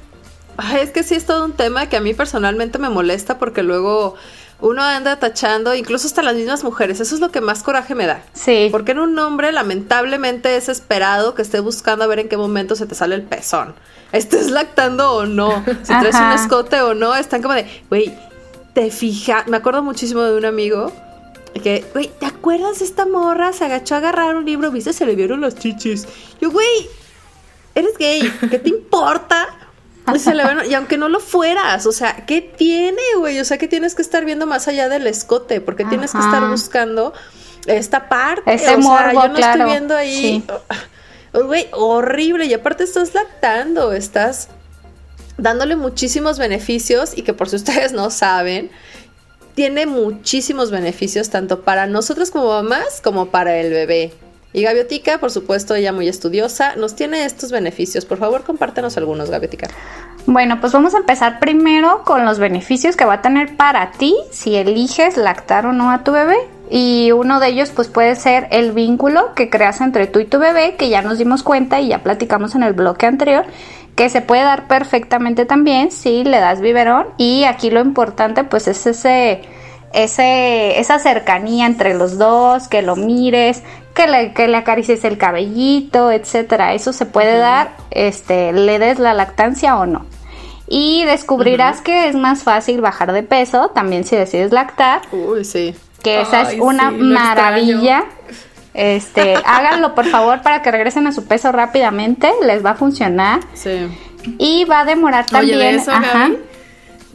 es 0.82 0.92
que 0.92 1.04
sí 1.04 1.16
es 1.16 1.26
todo 1.26 1.46
un 1.46 1.54
tema 1.54 1.88
que 1.88 1.98
a 1.98 2.02
mí 2.02 2.14
personalmente 2.14 2.78
me 2.78 2.90
molesta 2.90 3.38
porque 3.40 3.64
luego 3.64 4.16
uno 4.62 4.84
anda 4.84 5.18
tachando, 5.18 5.74
incluso 5.74 6.08
hasta 6.08 6.22
las 6.22 6.36
mismas 6.36 6.64
mujeres. 6.64 7.00
Eso 7.00 7.16
es 7.16 7.22
lo 7.22 7.32
que 7.32 7.42
más 7.42 7.64
coraje 7.64 7.96
me 7.96 8.06
da. 8.06 8.24
Sí. 8.34 8.68
Porque 8.72 8.92
en 8.92 9.00
un 9.00 9.18
hombre, 9.18 9.52
lamentablemente, 9.52 10.58
es 10.58 10.68
esperado 10.70 11.34
que 11.34 11.42
esté 11.42 11.60
buscando 11.62 12.04
a 12.04 12.08
ver 12.08 12.20
en 12.20 12.30
qué 12.30 12.38
momento 12.38 12.76
se 12.76 12.86
te 12.86 12.96
sale 12.96 13.16
el 13.16 13.24
pezón. 13.24 13.74
Estés 14.12 14.50
lactando 14.52 15.14
o 15.14 15.26
no. 15.26 15.64
Si 15.84 15.94
traes 16.00 16.16
un 16.16 16.32
escote 16.32 16.82
o 16.82 16.94
no. 16.94 17.16
Están 17.16 17.42
como 17.42 17.54
de, 17.54 17.66
güey, 17.90 18.14
te 18.74 18.92
fijas. 18.92 19.48
Me 19.48 19.58
acuerdo 19.58 19.82
muchísimo 19.82 20.22
de 20.24 20.36
un 20.36 20.46
amigo 20.46 20.92
que, 21.64 21.86
güey, 21.94 22.10
¿te 22.20 22.26
acuerdas 22.26 22.80
de 22.80 22.86
esta 22.86 23.06
morra? 23.06 23.54
Se 23.54 23.66
agachó 23.66 23.96
a 23.96 24.00
agarrar 24.00 24.36
un 24.36 24.46
libro, 24.46 24.72
viste, 24.72 24.94
se 24.94 25.06
le 25.06 25.16
vieron 25.16 25.42
los 25.42 25.56
chichis. 25.56 26.08
Yo, 26.42 26.52
güey, 26.52 26.90
eres 27.76 27.98
gay. 27.98 28.32
¿Qué 28.50 28.60
te 28.60 28.70
importa? 28.70 29.48
y 30.70 30.74
aunque 30.74 30.98
no 30.98 31.10
lo 31.10 31.20
fueras, 31.20 31.86
o 31.86 31.92
sea, 31.92 32.26
¿qué 32.26 32.42
tiene, 32.42 33.02
güey? 33.18 33.40
O 33.40 33.46
sea, 33.46 33.58
que 33.58 33.68
tienes 33.68 33.96
que 33.96 34.02
estar 34.02 34.26
viendo 34.26 34.46
más 34.46 34.68
allá 34.68 34.90
del 34.90 35.08
escote, 35.08 35.62
porque 35.62 35.84
Ajá. 35.84 35.90
tienes 35.90 36.12
que 36.12 36.20
estar 36.20 36.48
buscando 36.50 37.14
esta 37.66 38.10
parte. 38.10 38.54
Ese 38.54 38.76
o 38.76 38.80
morbo, 38.80 38.98
sea, 38.98 39.14
yo 39.14 39.28
no 39.28 39.36
claro. 39.36 39.60
estoy 39.60 39.72
viendo 39.72 39.96
ahí. 39.96 40.16
Sí. 40.16 40.44
Güey, 41.32 41.68
horrible. 41.74 42.46
Y 42.46 42.54
aparte 42.56 42.84
estás 42.84 43.14
lactando, 43.14 43.94
estás 43.94 44.50
dándole 45.38 45.76
muchísimos 45.76 46.40
beneficios 46.40 47.16
y 47.16 47.22
que 47.22 47.34
por 47.34 47.50
si 47.50 47.58
ustedes 47.58 47.94
no 47.94 48.10
saben, 48.10 48.72
tiene 49.56 49.86
muchísimos 49.86 50.72
beneficios 50.72 51.30
tanto 51.30 51.62
para 51.62 51.86
nosotros 51.86 52.32
como 52.32 52.48
mamás 52.48 53.02
como 53.02 53.28
para 53.28 53.58
el 53.58 53.72
bebé. 53.72 54.14
Y 54.52 54.64
Gaviotica, 54.64 55.20
por 55.20 55.30
supuesto, 55.30 55.76
ella 55.76 55.94
muy 55.94 56.08
estudiosa, 56.08 56.76
nos 56.76 56.96
tiene 56.96 57.24
estos 57.26 57.52
beneficios. 57.52 58.06
Por 58.06 58.18
favor, 58.18 58.44
compártenos 58.44 58.98
algunos, 58.98 59.30
Gaviotica. 59.30 59.68
Bueno, 60.26 60.60
pues 60.60 60.74
vamos 60.74 60.96
a 60.96 60.98
empezar 60.98 61.40
primero 61.40 62.04
con 62.04 62.26
los 62.26 62.40
beneficios 62.40 62.96
que 62.96 63.06
va 63.06 63.16
a 63.16 63.22
tener 63.22 63.56
para 63.56 63.92
ti 63.92 64.16
si 64.32 64.56
eliges 64.56 65.18
lactar 65.18 65.68
o 65.68 65.72
no 65.72 65.92
a 65.92 66.04
tu 66.04 66.12
bebé. 66.12 66.38
Y 66.72 67.12
uno 67.12 67.40
de 67.40 67.48
ellos 67.48 67.72
pues 67.76 67.88
puede 67.88 68.16
ser 68.16 68.48
el 68.52 68.72
vínculo 68.72 69.34
que 69.34 69.50
creas 69.50 69.82
entre 69.82 70.08
tú 70.08 70.20
y 70.20 70.26
tu 70.26 70.40
bebé, 70.40 70.76
que 70.76 70.90
ya 70.90 71.02
nos 71.02 71.18
dimos 71.18 71.44
cuenta 71.44 71.80
y 71.80 71.90
ya 71.90 72.04
platicamos 72.04 72.56
en 72.56 72.64
el 72.64 72.74
bloque 72.74 73.06
anterior, 73.06 73.46
que 73.96 74.10
se 74.10 74.22
puede 74.22 74.44
dar 74.44 74.68
perfectamente 74.68 75.46
también 75.46 75.92
si 75.92 76.24
le 76.24 76.40
das 76.40 76.62
biberón. 76.62 77.08
Y 77.18 77.44
aquí 77.44 77.70
lo 77.70 77.82
importante 77.82 78.44
pues 78.44 78.68
es 78.68 78.86
ese 78.88 79.42
ese, 79.94 80.80
esa 80.80 81.00
cercanía 81.00 81.66
entre 81.66 81.94
los 81.96 82.18
dos, 82.18 82.68
que 82.68 82.82
lo 82.82 82.96
mires, 82.96 83.64
que 84.00 84.08
le, 84.08 84.34
que 84.34 84.48
le 84.48 84.56
acaricies 84.56 85.04
el 85.04 85.18
cabellito, 85.18 86.10
etcétera. 86.10 86.74
Eso 86.74 86.94
se 86.94 87.06
puede 87.06 87.34
uh 87.34 87.38
-huh. 87.38 87.40
dar, 87.40 87.72
este, 87.92 88.54
le 88.54 88.80
des 88.80 88.98
la 88.98 89.14
lactancia 89.14 89.78
o 89.78 89.86
no. 89.86 90.06
Y 90.68 91.04
descubrirás 91.04 91.78
uh 91.78 91.80
-huh. 91.80 91.84
que 91.84 92.08
es 92.08 92.16
más 92.16 92.44
fácil 92.44 92.80
bajar 92.80 93.12
de 93.12 93.24
peso, 93.24 93.72
también 93.76 94.06
si 94.06 94.16
decides 94.16 94.54
lactar. 94.54 95.02
Uy, 95.12 95.44
sí. 95.44 95.76
Que 96.02 96.22
esa 96.22 96.48
Ay, 96.48 96.56
es 96.56 96.62
una 96.62 96.92
sí, 96.92 96.96
maravilla. 96.96 98.06
Este, 98.74 99.36
háganlo 99.46 99.96
por 99.96 100.06
favor 100.06 100.42
para 100.44 100.62
que 100.62 100.72
regresen 100.72 101.06
a 101.06 101.12
su 101.12 101.26
peso 101.26 101.52
rápidamente, 101.52 102.32
les 102.46 102.64
va 102.64 102.72
a 102.72 102.76
funcionar. 102.76 103.42
Sí. 103.54 103.90
Y 104.38 104.64
va 104.64 104.82
a 104.82 104.86
demorar 104.86 105.26
también. 105.26 105.60
De 105.60 105.76
eso, 105.76 105.92
ajá. 105.92 106.30
Gaby, 106.30 106.38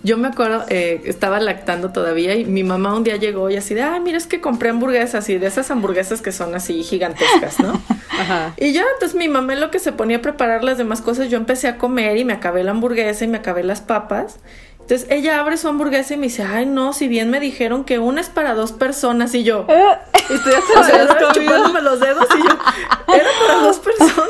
yo 0.05 0.17
me 0.19 0.29
acuerdo, 0.29 0.65
eh, 0.69 1.01
estaba 1.07 1.41
lactando 1.41 1.91
todavía 1.91 2.37
y 2.37 2.45
mi 2.45 2.63
mamá 2.63 2.95
un 2.95 3.03
día 3.05 3.17
llegó 3.17 3.51
y 3.51 3.57
así 3.57 3.75
de, 3.75 3.83
ay, 3.83 4.01
mira, 4.01 4.19
es 4.19 4.27
que 4.27 4.41
compré 4.41 4.69
hamburguesas 4.69 5.29
y 5.31 5.39
de 5.39 5.47
esas 5.47 5.71
hamburguesas 5.71 6.21
que 6.23 6.31
son 6.31 6.55
así 6.55 6.83
gigantescas, 6.85 7.59
¿no? 7.59 7.81
Ajá. 8.11 8.53
Y 8.59 8.73
ya, 8.73 8.85
entonces 8.95 9.17
mi 9.17 9.29
mamá 9.29 9.55
lo 9.57 9.71
que 9.71 9.79
se 9.81 9.91
ponía 9.93 10.19
a 10.19 10.21
preparar 10.23 10.63
las 10.63 10.79
demás 10.79 11.01
cosas, 11.01 11.31
yo 11.31 11.39
empecé 11.39 11.67
a 11.69 11.79
comer 11.79 12.17
y 12.19 12.25
me 12.25 12.35
acabé 12.35 12.63
la 12.63 12.71
hamburguesa 12.73 13.25
y 13.25 13.29
me 13.29 13.39
acabé 13.39 13.65
las 13.65 13.81
papas. 13.81 14.39
Entonces 14.81 15.09
ella 15.11 15.41
abre 15.41 15.57
su 15.57 15.67
hamburguesa 15.67 16.13
y 16.13 16.19
me 16.19 16.25
dice, 16.27 16.43
ay, 16.43 16.67
no, 16.67 16.93
si 16.93 17.09
bien 17.09 17.31
me 17.31 17.41
dijeron 17.41 17.85
que 17.85 17.99
una 17.99 18.21
es 18.21 18.29
para 18.29 18.53
dos 18.55 18.73
personas 18.73 19.35
y 19.35 19.43
yo, 19.43 19.65
Y 19.67 20.35
lo 20.35 20.41
habías 20.43 20.65
¿sabes? 20.75 21.07
comido. 21.09 21.33
chupándome 21.33 21.81
los 21.81 22.01
dedos 22.01 22.27
y 22.39 22.43
yo, 22.47 22.59
era 23.15 23.29
para 23.41 23.61
dos 23.61 23.79
personas. 23.79 24.29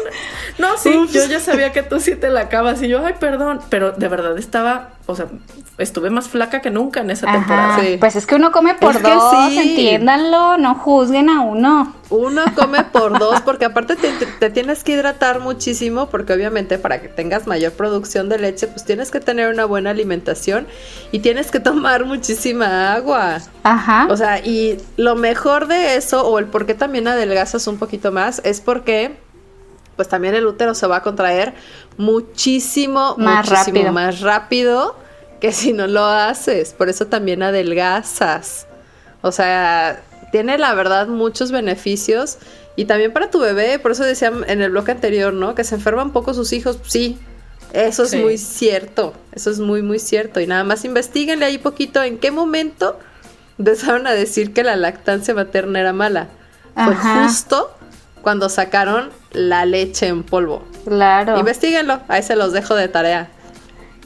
No, 0.58 0.78
sí, 0.78 0.96
Ups. 0.96 1.12
yo 1.12 1.24
ya 1.26 1.40
sabía 1.40 1.72
que 1.72 1.82
tú 1.82 1.98
sí 1.98 2.14
te 2.14 2.30
la 2.30 2.42
acabas 2.42 2.80
y 2.82 2.86
yo, 2.88 3.04
ay, 3.04 3.14
perdón, 3.18 3.60
pero 3.68 3.90
de 3.90 4.06
verdad 4.06 4.38
estaba, 4.38 4.90
o 5.06 5.14
sea, 5.14 5.26
estuve 5.78 6.08
más 6.08 6.28
flaca 6.28 6.60
que 6.62 6.70
nunca 6.70 7.00
en 7.00 7.10
esa 7.10 7.30
temporada. 7.30 7.74
Ajá. 7.74 7.82
Sí. 7.82 7.96
Pues 8.00 8.16
es 8.16 8.26
que 8.26 8.36
uno 8.36 8.52
come 8.52 8.74
por 8.74 8.96
Es 8.96 9.02
que 9.02 9.10
dos, 9.10 9.50
sí. 9.50 9.58
entiéndanlo, 9.58 10.56
no 10.56 10.74
juzguen 10.76 11.28
a 11.28 11.40
uno. 11.42 11.94
Uno 12.10 12.42
come 12.54 12.84
por 12.84 13.18
dos 13.18 13.40
porque 13.42 13.64
aparte 13.66 13.96
te, 13.96 14.12
te- 14.12 14.26
te 14.26 14.50
tienes 14.50 14.84
que 14.84 14.92
hidratar 14.92 15.40
muchísimo 15.40 16.06
porque 16.06 16.32
obviamente 16.32 16.78
para 16.78 17.00
que 17.02 17.08
tengas 17.08 17.46
mayor 17.46 17.72
producción 17.72 18.28
de 18.28 18.38
leche 18.38 18.66
pues 18.66 18.84
tienes 18.84 19.10
que 19.10 19.20
tener 19.20 19.48
una 19.52 19.64
buena 19.64 19.90
alimentación 19.90 20.66
y 21.12 21.18
tienes 21.20 21.50
que 21.50 21.60
tomar 21.60 22.04
muchísima 22.04 22.92
agua. 22.94 23.38
Ajá. 23.62 24.06
O 24.10 24.16
sea, 24.16 24.38
y 24.40 24.78
lo 24.96 25.16
mejor 25.16 25.66
de 25.66 25.96
eso 25.96 26.26
o 26.26 26.38
el 26.38 26.46
por 26.46 26.66
qué 26.66 26.74
también 26.74 27.08
adelgazas 27.08 27.66
un 27.66 27.78
poquito 27.78 28.12
más 28.12 28.40
es 28.44 28.60
porque 28.60 29.16
pues 29.96 30.08
también 30.08 30.34
el 30.34 30.46
útero 30.46 30.74
se 30.74 30.86
va 30.86 30.96
a 30.96 31.02
contraer 31.02 31.54
muchísimo, 31.96 33.14
Más 33.18 33.48
muchísimo 33.50 33.78
rápido. 33.78 33.92
más 33.92 34.20
rápido 34.20 34.96
que 35.40 35.52
si 35.52 35.72
no 35.72 35.86
lo 35.86 36.04
haces. 36.04 36.72
Por 36.72 36.88
eso 36.88 37.06
también 37.06 37.42
adelgazas. 37.42 38.66
O 39.22 39.32
sea, 39.32 40.02
tiene 40.32 40.58
la 40.58 40.74
verdad 40.74 41.06
muchos 41.06 41.50
beneficios 41.52 42.38
y 42.76 42.86
también 42.86 43.12
para 43.12 43.30
tu 43.30 43.38
bebé. 43.40 43.78
Por 43.78 43.92
eso 43.92 44.04
decía 44.04 44.32
en 44.46 44.62
el 44.62 44.70
bloque 44.70 44.92
anterior, 44.92 45.32
¿no? 45.32 45.54
Que 45.54 45.64
se 45.64 45.74
enferman 45.76 46.12
poco 46.12 46.34
sus 46.34 46.52
hijos. 46.52 46.78
Sí, 46.86 47.18
eso 47.72 48.04
es 48.04 48.10
Sí. 48.10 48.18
muy 48.18 48.38
cierto. 48.38 49.12
Eso 49.32 49.50
es 49.50 49.58
muy, 49.60 49.82
muy 49.82 49.98
cierto. 49.98 50.40
Y 50.40 50.46
nada 50.46 50.64
más 50.64 50.84
investiguenle 50.84 51.44
ahí 51.44 51.58
poquito 51.58 52.02
en 52.02 52.18
qué 52.18 52.30
momento 52.30 52.98
empezaron 53.58 54.06
a 54.06 54.12
decir 54.12 54.52
que 54.52 54.62
la 54.64 54.76
lactancia 54.76 55.34
materna 55.34 55.80
era 55.80 55.92
mala. 55.92 56.28
Fue 56.74 56.94
Ajá. 56.94 57.24
justo 57.28 57.70
cuando 58.24 58.48
sacaron 58.48 59.10
la 59.32 59.64
leche 59.66 60.08
en 60.08 60.24
polvo. 60.24 60.64
Claro. 60.84 61.38
Investíguenlo, 61.38 62.00
ahí 62.08 62.24
se 62.24 62.34
los 62.34 62.52
dejo 62.52 62.74
de 62.74 62.88
tarea. 62.88 63.28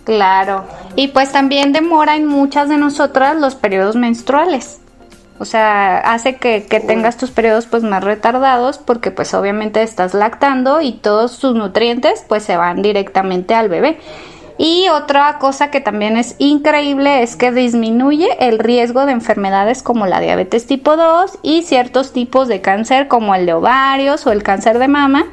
Claro. 0.05 0.65
Y 0.97 1.09
pues 1.09 1.33
también 1.33 1.73
demora 1.73 2.17
en 2.17 2.27
muchas 2.27 2.69
de 2.69 2.77
nosotras 2.77 3.37
los 3.37 3.55
periodos 3.55 3.97
menstruales. 3.97 4.81
O 5.39 5.45
sea, 5.45 5.99
hace 5.99 6.37
que, 6.37 6.67
que 6.67 6.81
tengas 6.81 7.17
tus 7.17 7.31
periodos 7.31 7.67
pues 7.67 7.85
más 7.85 8.03
retardados 8.03 8.79
porque 8.79 9.11
pues 9.11 9.33
obviamente 9.35 9.83
estás 9.83 10.13
lactando 10.13 10.81
y 10.81 10.93
todos 10.93 11.39
tus 11.39 11.55
nutrientes 11.55 12.25
pues 12.29 12.43
se 12.43 12.57
van 12.57 12.83
directamente 12.83 13.55
al 13.55 13.69
bebé. 13.69 13.99
Y 14.59 14.89
otra 14.89 15.39
cosa 15.39 15.71
que 15.71 15.81
también 15.81 16.17
es 16.17 16.35
increíble 16.39 17.23
es 17.23 17.37
que 17.37 17.53
disminuye 17.53 18.29
el 18.41 18.59
riesgo 18.59 19.07
de 19.07 19.13
enfermedades 19.13 19.85
como 19.85 20.07
la 20.07 20.19
diabetes 20.19 20.67
tipo 20.67 20.97
2 20.97 21.39
y 21.43 21.63
ciertos 21.63 22.13
tipos 22.13 22.49
de 22.49 22.61
cáncer 22.61 23.07
como 23.07 23.37
el 23.37 23.47
de 23.47 23.53
ovarios 23.53 24.27
o 24.27 24.33
el 24.33 24.43
cáncer 24.43 24.81
de 24.81 24.89
mama 24.89 25.27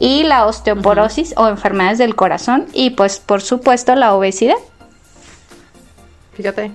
y 0.00 0.22
la 0.22 0.46
osteoporosis 0.46 1.34
o 1.36 1.48
enfermedades 1.48 1.98
del 1.98 2.14
corazón 2.14 2.66
y 2.72 2.90
pues 2.90 3.18
por 3.18 3.42
supuesto 3.42 3.96
la 3.96 4.14
obesidad. 4.14 4.56
Fíjate. 6.34 6.70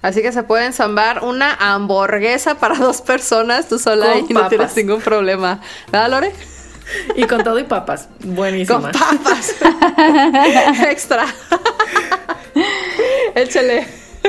Así 0.00 0.22
que 0.22 0.30
se 0.30 0.44
pueden 0.44 0.72
zambar 0.72 1.24
una 1.24 1.54
hamburguesa 1.54 2.54
para 2.54 2.76
dos 2.76 3.00
personas 3.00 3.68
tú 3.68 3.80
sola 3.80 4.12
Con 4.12 4.30
y 4.30 4.32
no 4.34 4.48
tienes 4.48 4.76
ningún 4.76 5.00
problema. 5.00 5.60
¿Verdad, 5.90 6.10
Lore? 6.10 6.32
Y 7.16 7.24
con 7.24 7.42
todo 7.42 7.58
y 7.58 7.64
papas, 7.64 8.08
buenísima. 8.24 8.80
Con 8.80 8.92
papas. 8.92 9.54
Extra. 10.90 11.26
Échale. 13.34 13.86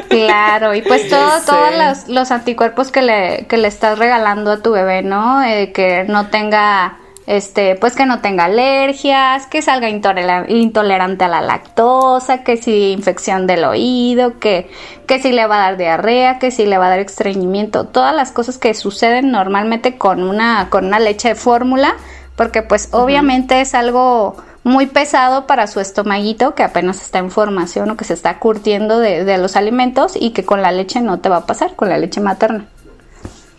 Claro, 0.08 0.74
y 0.76 0.82
pues 0.82 1.10
todo, 1.10 1.42
todos 1.46 1.76
los, 1.76 2.08
los 2.08 2.32
anticuerpos 2.32 2.92
que 2.92 3.02
le, 3.02 3.46
que 3.48 3.58
le 3.58 3.68
estás 3.68 3.98
regalando 3.98 4.52
a 4.52 4.62
tu 4.62 4.72
bebé, 4.72 5.02
¿no? 5.02 5.44
Eh, 5.44 5.72
que 5.74 6.06
no 6.06 6.28
tenga 6.28 7.00
este, 7.30 7.76
pues 7.76 7.96
que 7.96 8.08
no 8.08 8.22
tenga 8.22 8.46
alergias, 8.46 9.46
que 9.46 9.62
salga 9.62 9.88
intolerante 9.88 11.26
a 11.26 11.28
la 11.28 11.42
lactosa, 11.42 12.44
que 12.44 12.58
si 12.58 12.92
infección 12.92 13.46
del 13.46 13.66
oído, 13.66 14.40
que, 14.40 14.68
que 15.06 15.22
si 15.22 15.32
le 15.32 15.46
va 15.46 15.58
a 15.58 15.60
dar 15.60 15.78
diarrea, 15.78 16.40
que 16.40 16.50
si 16.50 16.66
le 16.66 16.80
va 16.80 16.88
a 16.88 16.90
dar 16.90 17.00
estreñimiento, 17.02 17.86
todas 17.86 18.16
las 18.16 18.32
cosas 18.32 18.58
que 18.58 18.74
suceden 18.74 19.30
normalmente 19.30 19.96
con 19.96 20.24
una, 20.24 20.70
con 20.72 20.86
una 20.86 21.00
leche 21.00 21.30
de 21.30 21.36
fórmula, 21.36 21.98
porque 22.40 22.62
pues 22.62 22.88
obviamente 22.92 23.60
es 23.60 23.76
algo 23.76 24.38
muy 24.64 24.86
pesado 24.86 25.46
para 25.46 25.68
su 25.68 25.82
estomaguito 25.82 26.56
que 26.56 26.64
apenas 26.64 27.02
está 27.02 27.20
en 27.20 27.32
formación 27.32 27.90
o 27.90 27.98
que 27.98 28.06
se 28.06 28.14
está 28.14 28.40
curtiendo 28.40 28.98
de, 28.98 29.26
de 29.26 29.38
los 29.38 29.58
alimentos 29.58 30.14
y 30.18 30.30
que 30.30 30.46
con 30.46 30.62
la 30.62 30.72
leche 30.72 31.02
no 31.02 31.20
te 31.20 31.28
va 31.28 31.36
a 31.36 31.46
pasar, 31.46 31.76
con 31.76 31.90
la 31.90 31.98
leche 31.98 32.22
materna. 32.22 32.66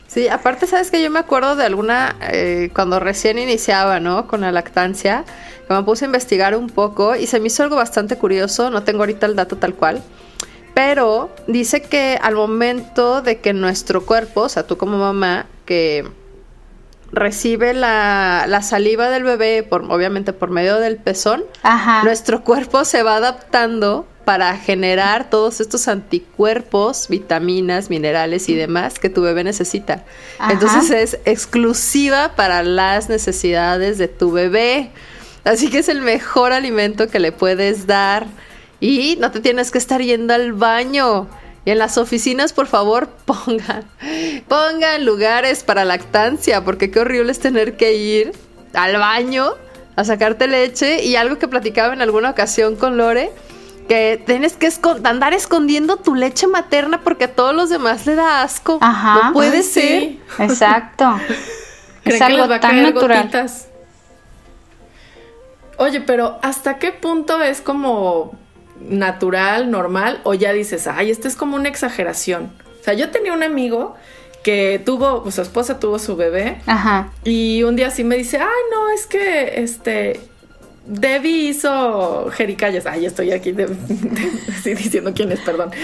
Sí, 0.07 0.29
aparte, 0.29 0.67
sabes 0.67 0.91
que 0.91 1.03
yo 1.03 1.11
me 1.11 1.19
acuerdo 1.19 1.57
de 1.57 1.67
alguna, 1.67 2.17
eh, 2.23 2.71
cuando 2.75 3.01
recién 3.01 3.39
iniciaba, 3.39 4.01
¿no? 4.01 4.27
Con 4.27 4.41
la 4.41 4.51
lactancia, 4.51 5.27
que 5.69 5.75
me 5.75 5.83
puse 5.83 6.07
a 6.07 6.09
investigar 6.09 6.57
un 6.57 6.69
poco 6.71 7.17
y 7.17 7.27
se 7.27 7.39
me 7.39 7.49
hizo 7.49 7.63
algo 7.63 7.77
bastante 7.77 8.17
curioso, 8.17 8.71
no 8.71 8.83
tengo 8.83 9.01
ahorita 9.01 9.27
el 9.27 9.37
dato 9.37 9.59
tal 9.59 9.75
cual, 9.75 10.03
pero 10.73 11.29
dice 11.47 11.83
que 11.83 12.19
al 12.23 12.35
momento 12.35 13.21
de 13.21 13.41
que 13.41 13.53
nuestro 13.53 14.07
cuerpo, 14.07 14.41
o 14.41 14.49
sea, 14.49 14.67
tú 14.67 14.79
como 14.79 14.97
mamá, 14.97 15.45
que 15.67 16.09
recibe 17.13 17.75
la, 17.75 18.45
la 18.49 18.63
saliva 18.63 19.11
del 19.11 19.25
bebé, 19.25 19.63
por, 19.63 19.85
obviamente 19.91 20.33
por 20.33 20.51
medio 20.51 20.79
del 20.79 20.97
pezón, 20.97 21.45
nuestro 22.05 22.45
cuerpo 22.45 22.85
se 22.85 23.03
va 23.03 23.17
adaptando 23.17 24.07
para 24.25 24.57
generar 24.57 25.29
todos 25.29 25.61
estos 25.61 25.89
anticuerpos, 25.89 27.09
vitaminas, 27.09 27.91
minerales 27.91 28.49
y 28.49 28.55
demás 28.55 28.99
que 28.99 29.11
tu 29.11 29.23
bebé 29.23 29.43
necesita. 29.43 30.05
Entonces 30.49 30.91
es 30.91 31.19
exclusiva 31.25 32.37
para 32.37 32.63
las 32.63 33.09
necesidades 33.09 33.99
de 33.99 34.07
tu 34.07 34.31
bebé. 34.31 34.91
Así 35.43 35.69
que 35.69 35.79
es 35.79 35.89
el 35.89 36.03
mejor 36.03 36.53
alimento 36.53 37.09
que 37.09 37.19
le 37.19 37.33
puedes 37.33 37.87
dar. 37.87 38.27
Y 38.79 39.17
no 39.21 39.31
te 39.31 39.41
tienes 39.41 39.71
que 39.71 39.79
estar 39.79 40.01
yendo 40.01 40.33
al 40.33 40.53
baño. 40.53 41.27
Y 41.65 41.71
en 41.71 41.79
las 41.79 41.99
oficinas, 41.99 42.53
por 42.53 42.67
favor, 42.67 43.09
pongan, 43.25 43.85
pongan 44.49 45.05
lugares 45.05 45.63
para 45.63 45.85
lactancia, 45.85 46.65
porque 46.65 46.91
qué 46.91 47.01
horrible 47.01 47.33
es 47.33 47.41
tener 47.41 47.77
que 47.77 47.95
ir 47.95 48.33
al 48.75 48.97
baño 48.97 49.53
a 49.97 50.05
sacarte 50.05 50.47
leche. 50.47 51.05
Y 51.05 51.17
algo 51.17 51.39
que 51.39 51.49
platicaba 51.49 51.93
en 51.93 52.03
alguna 52.03 52.31
ocasión 52.31 52.77
con 52.77 52.97
Lore, 52.97 53.31
que 53.89 54.23
tienes 54.25 54.55
que 54.55 54.71
andar 55.05 55.35
escondiendo 55.35 55.97
tu 55.97 56.15
leche 56.15 56.47
materna 56.47 57.01
porque 57.03 57.25
a 57.25 57.35
todos 57.35 57.55
los 57.55 57.71
demás 57.71 58.07
le 58.07 58.15
da 58.15 58.43
asco. 58.43 58.79
Ajá. 58.81 59.21
No 59.25 59.33
puede 59.33 59.63
ser. 59.63 60.17
Exacto. 60.39 61.19
es 62.05 62.21
algo 62.23 62.49
tan 62.61 62.83
natural. 62.83 63.51
Oye, 65.77 66.03
pero 66.03 66.39
¿hasta 66.43 66.79
qué 66.79 66.93
punto 66.93 67.41
es 67.41 67.63
como 67.63 68.39
natural, 68.81 69.71
normal? 69.71 70.21
O 70.25 70.35
ya 70.35 70.53
dices, 70.53 70.87
ay, 70.87 71.11
esto 71.11 71.29
es 71.29 71.37
como 71.37 71.57
una 71.57 71.69
exageración. 71.69 72.51
O 72.81 72.85
sea, 72.85 72.95
yo 72.95 73.11
tenía 73.11 73.33
un 73.33 73.43
amigo 73.43 73.95
que 74.43 74.81
tuvo, 74.85 75.23
pues 75.23 75.35
su 75.35 75.43
esposa 75.43 75.79
tuvo 75.79 75.99
su 75.99 76.17
bebé. 76.17 76.61
Ajá. 76.67 77.13
Y 77.25 77.63
un 77.63 77.77
día 77.77 77.91
sí 77.91 78.05
me 78.05 78.17
dice, 78.17 78.39
ay, 78.39 78.63
no, 78.73 78.91
es 78.91 79.07
que 79.07 79.63
este, 79.63 80.21
Debbie 80.87 81.51
hizo 81.51 82.31
jericayas. 82.31 82.87
Ay, 82.87 83.07
estoy 83.07 83.33
aquí 83.33 83.55
diciendo 84.65 85.13
quién 85.15 85.33
es, 85.33 85.41
perdón. 85.41 85.71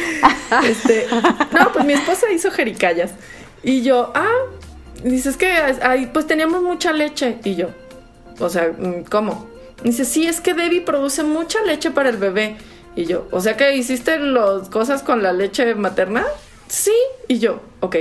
Este, 0.65 1.07
no, 1.53 1.73
pues 1.73 1.85
mi 1.85 1.93
esposa 1.93 2.31
hizo 2.33 2.51
jericayas. 2.51 3.11
Y 3.63 3.83
yo, 3.83 4.13
ah, 4.15 4.45
dices 5.03 5.37
que 5.37 5.49
ahí 5.49 6.07
pues 6.13 6.27
teníamos 6.27 6.63
mucha 6.63 6.93
leche. 6.93 7.39
Y 7.45 7.57
yo, 7.57 7.69
o 8.39 8.49
sea, 8.49 8.73
mm, 8.77 9.05
¿cómo? 9.11 9.47
Dice, 9.83 10.05
sí, 10.05 10.27
es 10.27 10.41
que 10.41 10.55
Debbie 10.55 10.81
produce 10.81 11.23
mucha 11.23 11.61
leche 11.63 11.91
para 11.91 12.09
el 12.09 12.17
bebé. 12.17 12.57
Y 12.97 13.05
yo, 13.05 13.29
o 13.31 13.41
sea 13.41 13.57
que 13.57 13.77
hiciste 13.77 14.19
las 14.19 14.69
cosas 14.69 15.03
con 15.03 15.23
la 15.23 15.33
leche 15.33 15.75
materna? 15.75 16.25
Sí. 16.69 16.93
Y 17.29 17.39
yo, 17.39 17.61
ok 17.81 17.97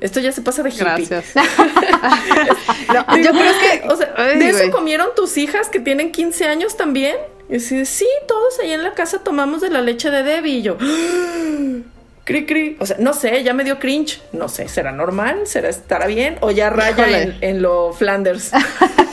esto 0.00 0.20
ya 0.20 0.32
se 0.32 0.42
pasa 0.42 0.62
de 0.62 0.70
hippie. 0.70 0.84
Gracias. 0.84 1.32
yo 1.34 3.04
creo 3.06 3.32
que, 3.32 3.88
o 3.88 3.96
sea, 3.96 4.12
¿de 4.14 4.48
eso 4.48 4.70
comieron 4.70 5.08
tus 5.16 5.36
hijas 5.38 5.68
que 5.68 5.80
tienen 5.80 6.12
15 6.12 6.46
años 6.46 6.76
también? 6.76 7.16
Y 7.48 7.54
dice, 7.54 7.84
sí, 7.86 8.06
todos 8.28 8.58
ahí 8.60 8.72
en 8.72 8.82
la 8.82 8.92
casa 8.92 9.20
tomamos 9.20 9.60
de 9.60 9.70
la 9.70 9.80
leche 9.80 10.10
de 10.10 10.22
Debbie. 10.22 10.58
Y 10.58 10.62
yo, 10.62 10.76
cri 12.26 12.44
cri. 12.44 12.76
O 12.80 12.84
sea, 12.84 12.96
no 12.98 13.14
sé, 13.14 13.42
ya 13.44 13.54
me 13.54 13.64
dio 13.64 13.78
cringe. 13.78 14.20
No 14.32 14.48
sé, 14.48 14.68
¿será 14.68 14.92
normal? 14.92 15.46
¿Será 15.46 15.70
estará 15.70 16.06
bien? 16.06 16.36
¿O 16.40 16.50
ya 16.50 16.68
raya 16.68 17.22
en, 17.22 17.38
en, 17.40 17.62
lo 17.62 17.92
Flanders? 17.92 18.50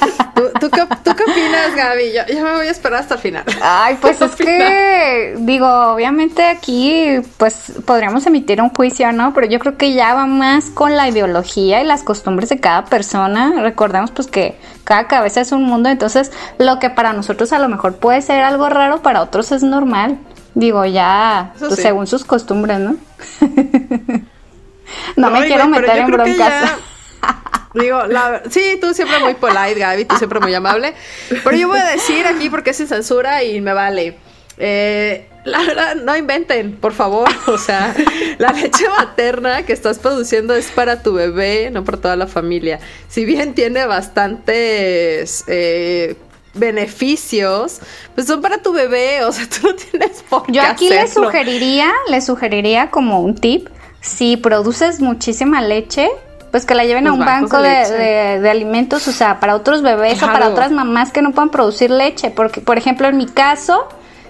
¿Tú, 0.59 0.69
qué, 0.71 0.81
opinas, 0.81 1.75
Gaby? 1.75 2.11
Yo, 2.11 2.43
me 2.43 2.55
voy 2.55 2.67
a 2.67 2.71
esperar 2.71 3.01
hasta 3.01 3.15
el 3.15 3.21
final. 3.21 3.43
Ay, 3.61 3.97
pues 4.01 4.19
es 4.21 4.35
que, 4.35 5.35
digo, 5.37 5.67
obviamente 5.93 6.43
aquí, 6.43 7.19
pues 7.37 7.73
podríamos 7.85 8.25
emitir 8.25 8.61
un 8.61 8.69
juicio, 8.69 9.11
¿no? 9.11 9.33
Pero 9.33 9.47
yo 9.47 9.59
creo 9.59 9.77
que 9.77 9.93
ya 9.93 10.13
va 10.15 10.25
más 10.25 10.65
con 10.71 10.95
la 10.95 11.07
ideología 11.07 11.81
y 11.81 11.85
las 11.85 12.03
costumbres 12.03 12.49
de 12.49 12.59
cada 12.59 12.85
persona. 12.85 13.61
Recordemos, 13.61 14.11
pues, 14.11 14.27
que 14.27 14.55
cada 14.83 15.07
cabeza 15.07 15.41
es 15.41 15.51
un 15.51 15.63
mundo, 15.63 15.89
entonces 15.89 16.31
lo 16.57 16.79
que 16.79 16.89
para 16.89 17.13
nosotros 17.13 17.53
a 17.53 17.59
lo 17.59 17.69
mejor 17.69 17.97
puede 17.97 18.21
ser 18.21 18.43
algo 18.43 18.67
raro, 18.69 19.01
para 19.01 19.21
otros 19.21 19.51
es 19.51 19.61
normal. 19.61 20.17
Digo, 20.55 20.85
ya, 20.85 21.53
pues, 21.57 21.75
según 21.75 22.07
sus 22.07 22.23
costumbres, 22.23 22.79
¿no? 22.79 22.95
no, 25.15 25.31
me 25.31 25.47
quiero 25.47 25.67
meter 25.67 25.97
en 25.97 26.07
broncas. 26.07 26.71
Digo, 27.73 28.03
la, 28.05 28.43
sí, 28.49 28.77
tú 28.79 28.93
siempre 28.93 29.19
muy 29.19 29.33
polite, 29.33 29.79
Gaby, 29.79 30.05
tú 30.05 30.15
siempre 30.17 30.39
muy 30.39 30.53
amable. 30.53 30.93
Pero 31.43 31.57
yo 31.57 31.67
voy 31.67 31.79
a 31.79 31.85
decir 31.85 32.27
aquí 32.27 32.49
porque 32.49 32.69
es 32.69 32.77
sin 32.77 32.87
censura 32.87 33.43
y 33.43 33.61
me 33.61 33.73
vale. 33.73 34.17
Eh, 34.57 35.27
la 35.45 35.63
verdad, 35.63 35.95
no 35.95 36.15
inventen, 36.15 36.75
por 36.75 36.93
favor. 36.93 37.27
O 37.47 37.57
sea, 37.57 37.95
la 38.37 38.51
leche 38.51 38.87
materna 38.89 39.63
que 39.63 39.73
estás 39.73 39.99
produciendo 39.99 40.53
es 40.53 40.67
para 40.71 41.01
tu 41.01 41.13
bebé, 41.13 41.69
no 41.71 41.83
para 41.83 41.97
toda 41.99 42.15
la 42.15 42.27
familia. 42.27 42.79
Si 43.07 43.25
bien 43.25 43.53
tiene 43.53 43.85
bastantes 43.85 45.43
eh, 45.47 46.15
beneficios, 46.53 47.79
pues 48.15 48.27
son 48.27 48.41
para 48.41 48.59
tu 48.59 48.73
bebé. 48.73 49.23
O 49.25 49.31
sea, 49.31 49.45
tú 49.49 49.67
no 49.67 49.75
tienes 49.75 50.23
por 50.29 50.43
qué 50.45 50.53
Yo 50.53 50.61
aquí 50.61 50.89
le 50.89 51.07
sugeriría, 51.07 51.91
le 52.09 52.21
sugeriría 52.21 52.91
como 52.91 53.19
un 53.19 53.35
tip. 53.35 53.69
Si 54.01 54.37
produces 54.37 54.99
muchísima 54.99 55.61
leche, 55.61 56.09
pues 56.51 56.65
que 56.65 56.75
la 56.75 56.83
lleven 56.83 57.07
a 57.07 57.13
un 57.13 57.19
banco 57.19 57.59
de, 57.61 58.47
alimentos, 58.49 59.07
o 59.07 59.11
sea, 59.11 59.39
para 59.39 59.55
otros 59.55 59.81
bebés 59.81 60.21
o 60.21 60.27
para 60.27 60.49
otras 60.49 60.71
mamás 60.71 61.11
que 61.11 61.21
no 61.21 61.31
puedan 61.31 61.49
producir 61.49 61.89
leche, 61.89 62.29
porque 62.29 62.61
por 62.61 62.77
ejemplo 62.77 63.07
en 63.07 63.17
mi 63.17 63.25
caso, 63.25 63.87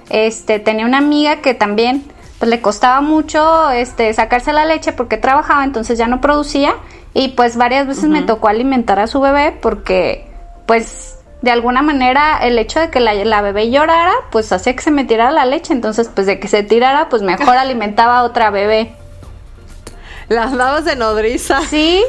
este, 0.09 0.59
tenía 0.59 0.86
una 0.86 0.99
amiga 0.99 1.41
que 1.41 1.53
también 1.53 2.05
pues 2.39 2.49
le 2.49 2.61
costaba 2.61 3.01
mucho 3.01 3.71
este 3.71 4.13
sacarse 4.13 4.53
la 4.53 4.63
leche 4.63 4.93
porque 4.93 5.17
trabajaba, 5.17 5.63
entonces 5.63 5.97
ya 5.97 6.07
no 6.07 6.21
producía 6.21 6.76
y 7.13 7.30
pues 7.30 7.57
varias 7.57 7.88
veces 7.88 8.05
me 8.05 8.21
tocó 8.21 8.47
alimentar 8.47 8.99
a 8.99 9.07
su 9.07 9.19
bebé 9.19 9.57
porque 9.61 10.26
pues 10.65 11.17
de 11.43 11.51
alguna 11.51 11.81
manera 11.81 12.37
el 12.37 12.57
hecho 12.57 12.79
de 12.79 12.89
que 12.89 13.01
la, 13.01 13.13
la, 13.13 13.41
bebé 13.41 13.69
llorara, 13.69 14.13
pues 14.31 14.49
hacía 14.53 14.73
que 14.77 14.81
se 14.81 14.91
me 14.91 15.03
tirara 15.03 15.29
la 15.29 15.45
leche, 15.45 15.73
entonces 15.73 16.09
pues 16.15 16.25
de 16.25 16.39
que 16.39 16.47
se 16.47 16.63
tirara, 16.63 17.09
pues 17.09 17.21
mejor 17.21 17.49
alimentaba 17.57 18.19
a 18.19 18.23
otra 18.23 18.49
bebé. 18.49 18.95
Las 20.29 20.53
lavas 20.53 20.85
de 20.85 20.95
nodriza. 20.95 21.59
Sí. 21.69 22.01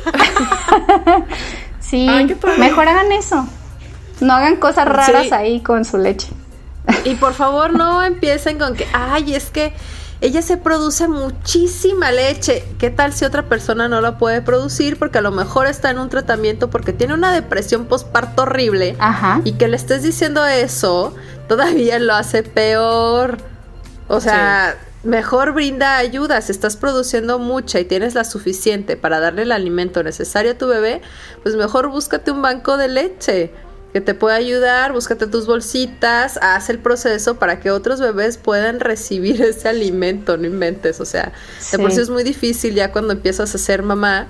sí. 1.80 2.06
Mejor 2.58 2.86
hagan 2.86 3.10
eso. 3.10 3.44
No 4.20 4.34
hagan 4.34 4.54
cosas 4.54 4.86
raras 4.86 5.32
ahí 5.32 5.60
con 5.62 5.84
su 5.84 5.98
leche. 5.98 6.28
Y 7.04 7.16
por 7.16 7.34
favor 7.34 7.72
no 7.72 8.04
empiecen 8.04 8.56
con 8.56 8.76
que, 8.76 8.86
ay, 8.92 9.34
es 9.34 9.50
que 9.50 9.72
ella 10.20 10.42
se 10.42 10.56
produce 10.56 11.08
muchísima 11.08 12.12
leche. 12.12 12.64
¿Qué 12.78 12.90
tal 12.90 13.12
si 13.12 13.24
otra 13.24 13.48
persona 13.48 13.88
no 13.88 14.00
la 14.00 14.18
puede 14.18 14.42
producir 14.42 14.98
porque 14.98 15.18
a 15.18 15.22
lo 15.22 15.32
mejor 15.32 15.66
está 15.66 15.90
en 15.90 15.98
un 15.98 16.08
tratamiento 16.08 16.70
porque 16.70 16.92
tiene 16.92 17.14
una 17.14 17.32
depresión 17.32 17.86
postparto 17.86 18.42
horrible? 18.42 18.96
Ajá. 18.98 19.40
Y 19.44 19.52
que 19.52 19.68
le 19.68 19.76
estés 19.76 20.02
diciendo 20.02 20.44
eso 20.46 21.14
todavía 21.48 21.98
lo 21.98 22.14
hace 22.14 22.42
peor. 22.42 23.38
O 24.08 24.20
sea, 24.20 24.76
Mejor 25.04 25.52
brinda 25.52 25.98
ayuda. 25.98 26.40
Si 26.40 26.50
estás 26.50 26.78
produciendo 26.78 27.38
mucha 27.38 27.78
y 27.78 27.84
tienes 27.84 28.14
la 28.14 28.24
suficiente 28.24 28.96
para 28.96 29.20
darle 29.20 29.42
el 29.42 29.52
alimento 29.52 30.02
necesario 30.02 30.52
a 30.52 30.58
tu 30.58 30.66
bebé, 30.66 31.02
pues 31.42 31.56
mejor 31.56 31.88
búscate 31.88 32.30
un 32.30 32.40
banco 32.40 32.78
de 32.78 32.88
leche 32.88 33.52
que 33.94 34.00
te 34.00 34.12
pueda 34.12 34.34
ayudar, 34.34 34.92
búscate 34.92 35.28
tus 35.28 35.46
bolsitas, 35.46 36.36
haz 36.42 36.68
el 36.68 36.80
proceso 36.80 37.36
para 37.36 37.60
que 37.60 37.70
otros 37.70 38.00
bebés 38.00 38.38
puedan 38.38 38.80
recibir 38.80 39.40
ese 39.44 39.68
alimento, 39.68 40.36
no 40.36 40.46
inventes, 40.46 41.00
o 41.00 41.04
sea, 41.04 41.32
de 41.70 41.78
por 41.78 41.92
sí 41.92 42.00
es 42.00 42.10
muy 42.10 42.24
difícil 42.24 42.74
ya 42.74 42.90
cuando 42.90 43.12
empiezas 43.12 43.54
a 43.54 43.58
ser 43.58 43.84
mamá 43.84 44.26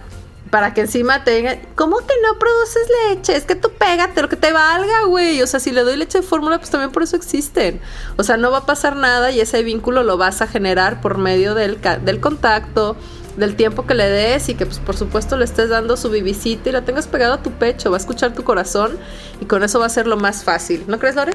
para 0.50 0.74
que 0.74 0.82
encima 0.82 1.24
tenga. 1.24 1.56
¿Cómo 1.76 1.96
que 1.96 2.12
no 2.22 2.38
produces 2.38 2.86
leche? 3.08 3.34
Es 3.34 3.44
que 3.44 3.54
tú 3.54 3.70
pégate 3.70 4.20
lo 4.20 4.28
que 4.28 4.36
te 4.36 4.52
valga, 4.52 5.04
güey. 5.06 5.42
O 5.42 5.46
sea, 5.46 5.58
si 5.58 5.72
le 5.72 5.80
doy 5.80 5.96
leche 5.96 6.18
de 6.20 6.24
fórmula, 6.24 6.58
pues 6.58 6.70
también 6.70 6.92
por 6.92 7.02
eso 7.02 7.16
existen. 7.16 7.80
O 8.18 8.22
sea, 8.22 8.36
no 8.36 8.50
va 8.50 8.58
a 8.58 8.66
pasar 8.66 8.94
nada 8.94 9.30
y 9.30 9.40
ese 9.40 9.62
vínculo 9.62 10.02
lo 10.02 10.18
vas 10.18 10.42
a 10.42 10.46
generar 10.46 11.00
por 11.00 11.16
medio 11.16 11.54
del, 11.54 11.80
del 12.04 12.20
contacto, 12.20 12.96
del 13.36 13.56
tiempo 13.56 13.86
que 13.86 13.94
le 13.94 14.08
des 14.08 14.48
y 14.48 14.54
que, 14.54 14.66
pues, 14.66 14.78
por 14.78 14.96
supuesto, 14.96 15.36
le 15.36 15.44
estés 15.44 15.68
dando 15.68 15.96
su 15.96 16.10
bibicita 16.10 16.68
y 16.68 16.72
la 16.72 16.82
tengas 16.82 17.06
pegado 17.06 17.34
a 17.34 17.42
tu 17.42 17.50
pecho. 17.50 17.90
Va 17.90 17.96
a 17.96 18.00
escuchar 18.00 18.34
tu 18.34 18.44
corazón 18.44 18.98
y 19.40 19.44
con 19.46 19.62
eso 19.62 19.80
va 19.80 19.86
a 19.86 19.90
ser 19.90 20.06
lo 20.06 20.16
más 20.16 20.44
fácil. 20.44 20.84
¿No 20.86 20.98
crees, 20.98 21.16
Lore? 21.16 21.32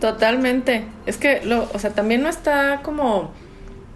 Totalmente. 0.00 0.84
Es 1.06 1.16
que, 1.16 1.42
lo, 1.44 1.68
o 1.72 1.78
sea, 1.78 1.90
también 1.90 2.22
no 2.22 2.28
está 2.28 2.80
como 2.82 3.32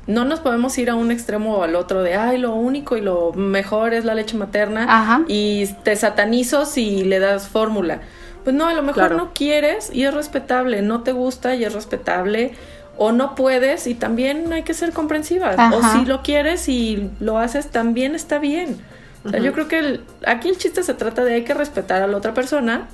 no 0.07 0.24
nos 0.24 0.40
podemos 0.40 0.76
ir 0.78 0.90
a 0.90 0.94
un 0.94 1.11
extremo 1.11 1.57
o 1.57 1.62
al 1.64 1.74
otro 1.74 2.03
de, 2.03 2.14
ay, 2.14 2.38
lo 2.38 2.55
único 2.55 2.97
y 2.97 3.01
lo 3.01 3.32
mejor 3.32 3.92
es 3.92 4.05
la 4.05 4.14
leche 4.14 4.36
materna 4.36 5.24
y 5.26 5.66
te 5.82 5.97
satanizo 5.97 6.64
si 6.64 7.05
le 7.05 7.18
das 7.18 7.49
fórmula. 7.49 8.01
Pues 8.44 8.55
no, 8.55 8.68
a 8.68 8.74
lo 8.74 8.82
mejor 8.82 9.16
no 9.16 9.32
quieres 9.34 9.90
y 9.92 10.05
es 10.05 10.14
respetable, 10.14 10.80
no 10.80 11.03
te 11.03 11.11
gusta 11.11 11.57
y 11.57 11.64
es 11.64 11.72
respetable, 11.72 12.53
o 12.99 13.12
no 13.12 13.34
puedes 13.34 13.86
y 13.86 13.94
también 13.94 14.53
hay 14.53 14.62
que 14.62 14.74
ser 14.74 14.92
comprensivas. 14.92 15.57
O 15.72 15.82
si 15.92 16.05
lo 16.05 16.22
quieres 16.22 16.68
y 16.68 17.11
lo 17.20 17.38
haces, 17.38 17.70
también 17.70 18.14
está 18.14 18.38
bien. 18.38 18.80
O 19.24 19.30
sea, 19.30 19.40
yo 19.40 19.53
creo 19.53 19.68
que 19.68 20.01
aquí 20.26 20.49
el 20.49 20.57
chiste 20.57 20.82
se 20.82 20.94
trata 20.94 21.24
de 21.24 21.34
hay 21.34 21.44
que 21.44 21.55
respetar 21.55 22.03
a 22.03 22.07
la 22.07 22.16
otra 22.16 22.32
persona 22.32 22.88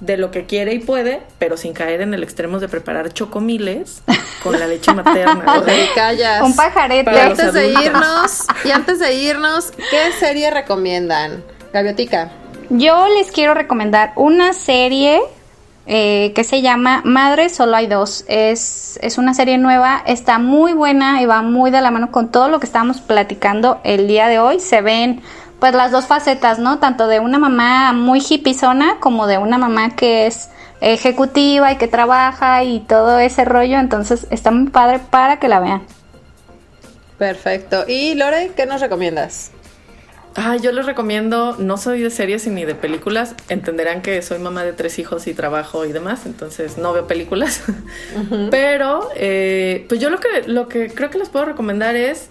de 0.00 0.16
lo 0.16 0.30
que 0.30 0.46
quiere 0.46 0.74
y 0.74 0.78
puede, 0.78 1.22
pero 1.38 1.56
sin 1.56 1.72
caer 1.72 2.00
en 2.00 2.14
el 2.14 2.22
extremo 2.22 2.58
de 2.60 2.68
preparar 2.68 3.12
chocomiles 3.12 4.02
con 4.42 4.58
la 4.58 4.66
leche 4.66 4.92
materna. 4.92 5.44
callas. 5.94 6.42
Un 6.42 6.54
pajarete. 6.54 7.12
Y 7.12 7.18
antes 7.18 7.52
de 7.52 7.68
irnos, 7.68 8.46
y 8.64 8.70
antes 8.70 8.98
de 8.98 9.14
irnos, 9.14 9.72
¿qué 9.90 10.12
serie 10.18 10.50
recomiendan? 10.50 11.42
Gaviotica. 11.72 12.30
Yo 12.70 13.06
les 13.08 13.30
quiero 13.32 13.54
recomendar 13.54 14.12
una 14.16 14.52
serie 14.52 15.20
eh, 15.90 16.32
que 16.34 16.44
se 16.44 16.60
llama 16.60 17.00
Madre 17.06 17.48
Solo 17.48 17.74
hay 17.74 17.86
dos. 17.86 18.26
Es, 18.28 18.98
es 19.02 19.16
una 19.16 19.32
serie 19.32 19.56
nueva, 19.56 20.02
está 20.06 20.38
muy 20.38 20.74
buena 20.74 21.22
y 21.22 21.26
va 21.26 21.40
muy 21.40 21.70
de 21.70 21.80
la 21.80 21.90
mano 21.90 22.10
con 22.10 22.30
todo 22.30 22.50
lo 22.50 22.60
que 22.60 22.66
estamos 22.66 23.00
platicando 23.00 23.80
el 23.84 24.06
día 24.06 24.28
de 24.28 24.38
hoy. 24.38 24.60
Se 24.60 24.82
ven 24.82 25.22
pues 25.58 25.72
las 25.72 25.90
dos 25.90 26.06
facetas, 26.06 26.58
¿no? 26.58 26.78
Tanto 26.78 27.06
de 27.08 27.20
una 27.20 27.38
mamá 27.38 27.94
muy 27.94 28.20
zona 28.20 28.98
como 29.00 29.26
de 29.26 29.38
una 29.38 29.56
mamá 29.56 29.96
que 29.96 30.26
es 30.26 30.50
ejecutiva 30.82 31.72
y 31.72 31.76
que 31.76 31.88
trabaja 31.88 32.62
y 32.64 32.80
todo 32.80 33.18
ese 33.18 33.46
rollo. 33.46 33.78
Entonces 33.78 34.26
está 34.30 34.50
muy 34.50 34.68
padre 34.68 34.98
para 34.98 35.38
que 35.38 35.48
la 35.48 35.60
vean. 35.60 35.82
Perfecto. 37.16 37.84
¿Y 37.88 38.14
Lore, 38.14 38.52
qué 38.54 38.66
nos 38.66 38.82
recomiendas? 38.82 39.52
Ah, 40.40 40.56
yo 40.56 40.70
les 40.70 40.86
recomiendo, 40.86 41.56
no 41.58 41.76
soy 41.78 42.00
de 42.00 42.10
series 42.10 42.46
ni 42.46 42.64
de 42.64 42.76
películas, 42.76 43.34
entenderán 43.48 44.02
que 44.02 44.22
soy 44.22 44.38
mamá 44.38 44.62
de 44.62 44.72
tres 44.72 45.00
hijos 45.00 45.26
y 45.26 45.34
trabajo 45.34 45.84
y 45.84 45.90
demás, 45.90 46.26
entonces 46.26 46.78
no 46.78 46.92
veo 46.92 47.08
películas, 47.08 47.64
pero 48.52 49.08
eh, 49.16 49.84
pues 49.88 50.00
yo 50.00 50.10
lo 50.10 50.20
que, 50.20 50.44
lo 50.46 50.68
que 50.68 50.90
creo 50.90 51.10
que 51.10 51.18
les 51.18 51.28
puedo 51.28 51.44
recomendar 51.44 51.96
es 51.96 52.28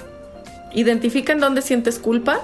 identifiquen 0.74 1.42
dónde 1.42 1.62
sientes 1.62 2.00
culpa 2.00 2.44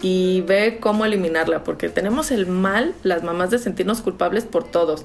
y 0.00 0.40
ve 0.46 0.78
cómo 0.80 1.04
eliminarla, 1.04 1.62
porque 1.62 1.90
tenemos 1.90 2.30
el 2.30 2.46
mal, 2.46 2.94
las 3.02 3.22
mamás, 3.22 3.50
de 3.50 3.58
sentirnos 3.58 4.00
culpables 4.00 4.44
por 4.44 4.64
todos. 4.64 5.02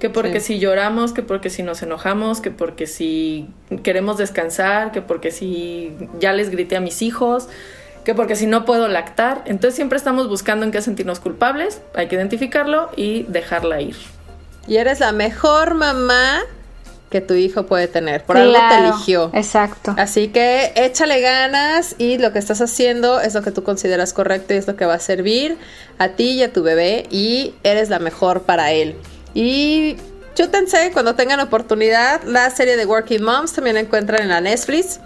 Que 0.00 0.08
porque 0.08 0.40
si 0.40 0.58
lloramos, 0.58 1.12
que 1.12 1.22
porque 1.22 1.50
si 1.50 1.62
nos 1.62 1.82
enojamos, 1.82 2.40
que 2.40 2.50
porque 2.50 2.86
si 2.86 3.46
queremos 3.82 4.16
descansar, 4.16 4.90
que 4.90 5.02
porque 5.02 5.32
si 5.32 5.92
ya 6.18 6.32
les 6.32 6.48
grité 6.48 6.76
a 6.76 6.80
mis 6.80 7.02
hijos, 7.02 7.50
que 8.08 8.14
porque 8.14 8.36
si 8.36 8.46
no 8.46 8.64
puedo 8.64 8.88
lactar. 8.88 9.42
Entonces 9.44 9.74
siempre 9.74 9.98
estamos 9.98 10.30
buscando 10.30 10.64
en 10.64 10.72
qué 10.72 10.80
sentirnos 10.80 11.20
culpables, 11.20 11.82
hay 11.94 12.08
que 12.08 12.16
identificarlo 12.16 12.88
y 12.96 13.24
dejarla 13.24 13.82
ir. 13.82 13.96
Y 14.66 14.78
eres 14.78 15.00
la 15.00 15.12
mejor 15.12 15.74
mamá 15.74 16.40
que 17.10 17.20
tu 17.20 17.34
hijo 17.34 17.66
puede 17.66 17.86
tener. 17.86 18.24
Por 18.24 18.38
algo 18.38 18.56
te 18.70 18.78
eligió. 18.78 19.30
Exacto. 19.34 19.94
Así 19.98 20.28
que 20.28 20.72
échale 20.76 21.20
ganas 21.20 21.96
y 21.98 22.16
lo 22.16 22.32
que 22.32 22.38
estás 22.38 22.62
haciendo 22.62 23.20
es 23.20 23.34
lo 23.34 23.42
que 23.42 23.50
tú 23.50 23.62
consideras 23.62 24.14
correcto 24.14 24.54
y 24.54 24.56
es 24.56 24.66
lo 24.66 24.74
que 24.74 24.86
va 24.86 24.94
a 24.94 25.00
servir 25.00 25.58
a 25.98 26.08
ti 26.08 26.30
y 26.30 26.42
a 26.42 26.50
tu 26.50 26.62
bebé 26.62 27.04
y 27.10 27.56
eres 27.62 27.90
la 27.90 27.98
mejor 27.98 28.44
para 28.44 28.72
él. 28.72 28.96
Y 29.34 29.96
yo 30.34 30.50
pensé, 30.50 30.92
cuando 30.94 31.14
tengan 31.14 31.40
oportunidad, 31.40 32.22
la 32.22 32.48
serie 32.48 32.78
de 32.78 32.86
Working 32.86 33.22
Moms 33.22 33.52
también 33.52 33.74
la 33.74 33.80
encuentran 33.80 34.22
en 34.22 34.28
la 34.30 34.40
Netflix. 34.40 34.98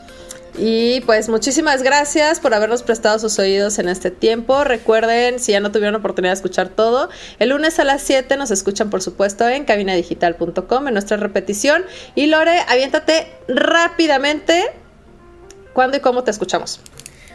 Y 0.59 1.01
pues 1.03 1.31
muchísimas 1.31 1.83
gracias 1.83 2.39
por 2.39 2.53
habernos 2.53 2.83
prestado 2.83 3.19
sus 3.19 3.39
oídos 3.39 3.79
en 3.79 3.89
este 3.89 4.11
tiempo. 4.11 4.65
Recuerden, 4.65 5.41
si 5.41 5.53
ya 5.53 5.61
no 5.61 5.73
tuvieron 5.73 5.95
oportunidad 5.95 6.33
de 6.33 6.37
escuchar 6.37 6.69
todo, 6.69 7.09
el 7.39 7.49
lunes 7.49 7.79
a 7.79 7.85
las 7.85 8.03
7 8.03 8.37
nos 8.37 8.51
escuchan 8.51 8.91
por 8.91 9.03
supuesto 9.03 9.49
en 9.49 9.65
cabinadigital.com 9.65 10.89
en 10.89 10.95
nuestra 10.95 11.17
repetición. 11.17 11.85
Y 12.15 12.27
Lore, 12.27 12.61
aviéntate 12.69 13.33
rápidamente 13.49 14.65
cuándo 15.73 15.97
y 15.97 16.01
cómo 16.01 16.23
te 16.23 16.31
escuchamos. 16.31 16.81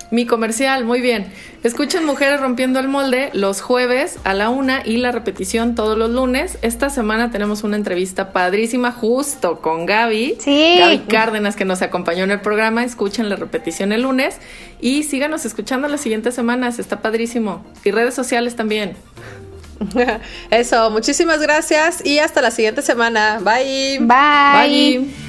Mi 0.10 0.26
comercial, 0.26 0.86
muy 0.86 1.02
bien. 1.02 1.28
Escuchen 1.64 2.06
Mujeres 2.06 2.40
Rompiendo 2.40 2.80
el 2.80 2.88
Molde 2.88 3.30
los 3.34 3.62
jueves 3.62 4.20
a 4.24 4.34
la 4.34 4.50
una 4.50 4.82
y 4.86 4.98
la 4.98 5.12
repetición 5.12 5.76
todos 5.76 5.98
los 5.98 6.10
lunes. 6.10 6.58
Esta 6.62 6.90
semana 6.90 7.30
tenemos 7.30 7.64
una 7.64 7.76
entrevista 7.76 8.32
padrísima 8.32 8.92
justo 8.92 9.60
con 9.60 9.86
Gaby. 9.86 10.38
Sí. 10.40 10.78
Gaby 10.80 11.00
Cárdenas 11.10 11.56
que 11.56 11.66
nos 11.66 11.82
acompañó 11.82 12.24
en 12.24 12.32
el 12.32 12.40
programa. 12.40 12.86
Escuchen 12.86 13.28
la 13.28 13.36
repetición 13.36 13.92
el 13.92 14.04
lunes 14.04 14.38
y 14.80 15.04
síganos 15.04 15.46
escuchando 15.46 15.88
las 15.90 16.02
siguientes 16.02 16.36
semanas. 16.36 16.80
Está 16.80 17.02
padrísimo. 17.02 17.66
Y 17.84 17.92
redes 17.92 18.14
sociales 18.14 18.56
también. 18.56 18.96
Eso, 20.52 20.90
muchísimas 20.90 21.42
gracias 21.42 22.06
y 22.06 22.20
hasta 22.20 22.42
la 22.42 22.52
siguiente 22.52 22.82
semana. 22.82 23.40
Bye. 23.44 24.00
Bye. 24.00 25.00
Bye. 25.00 25.27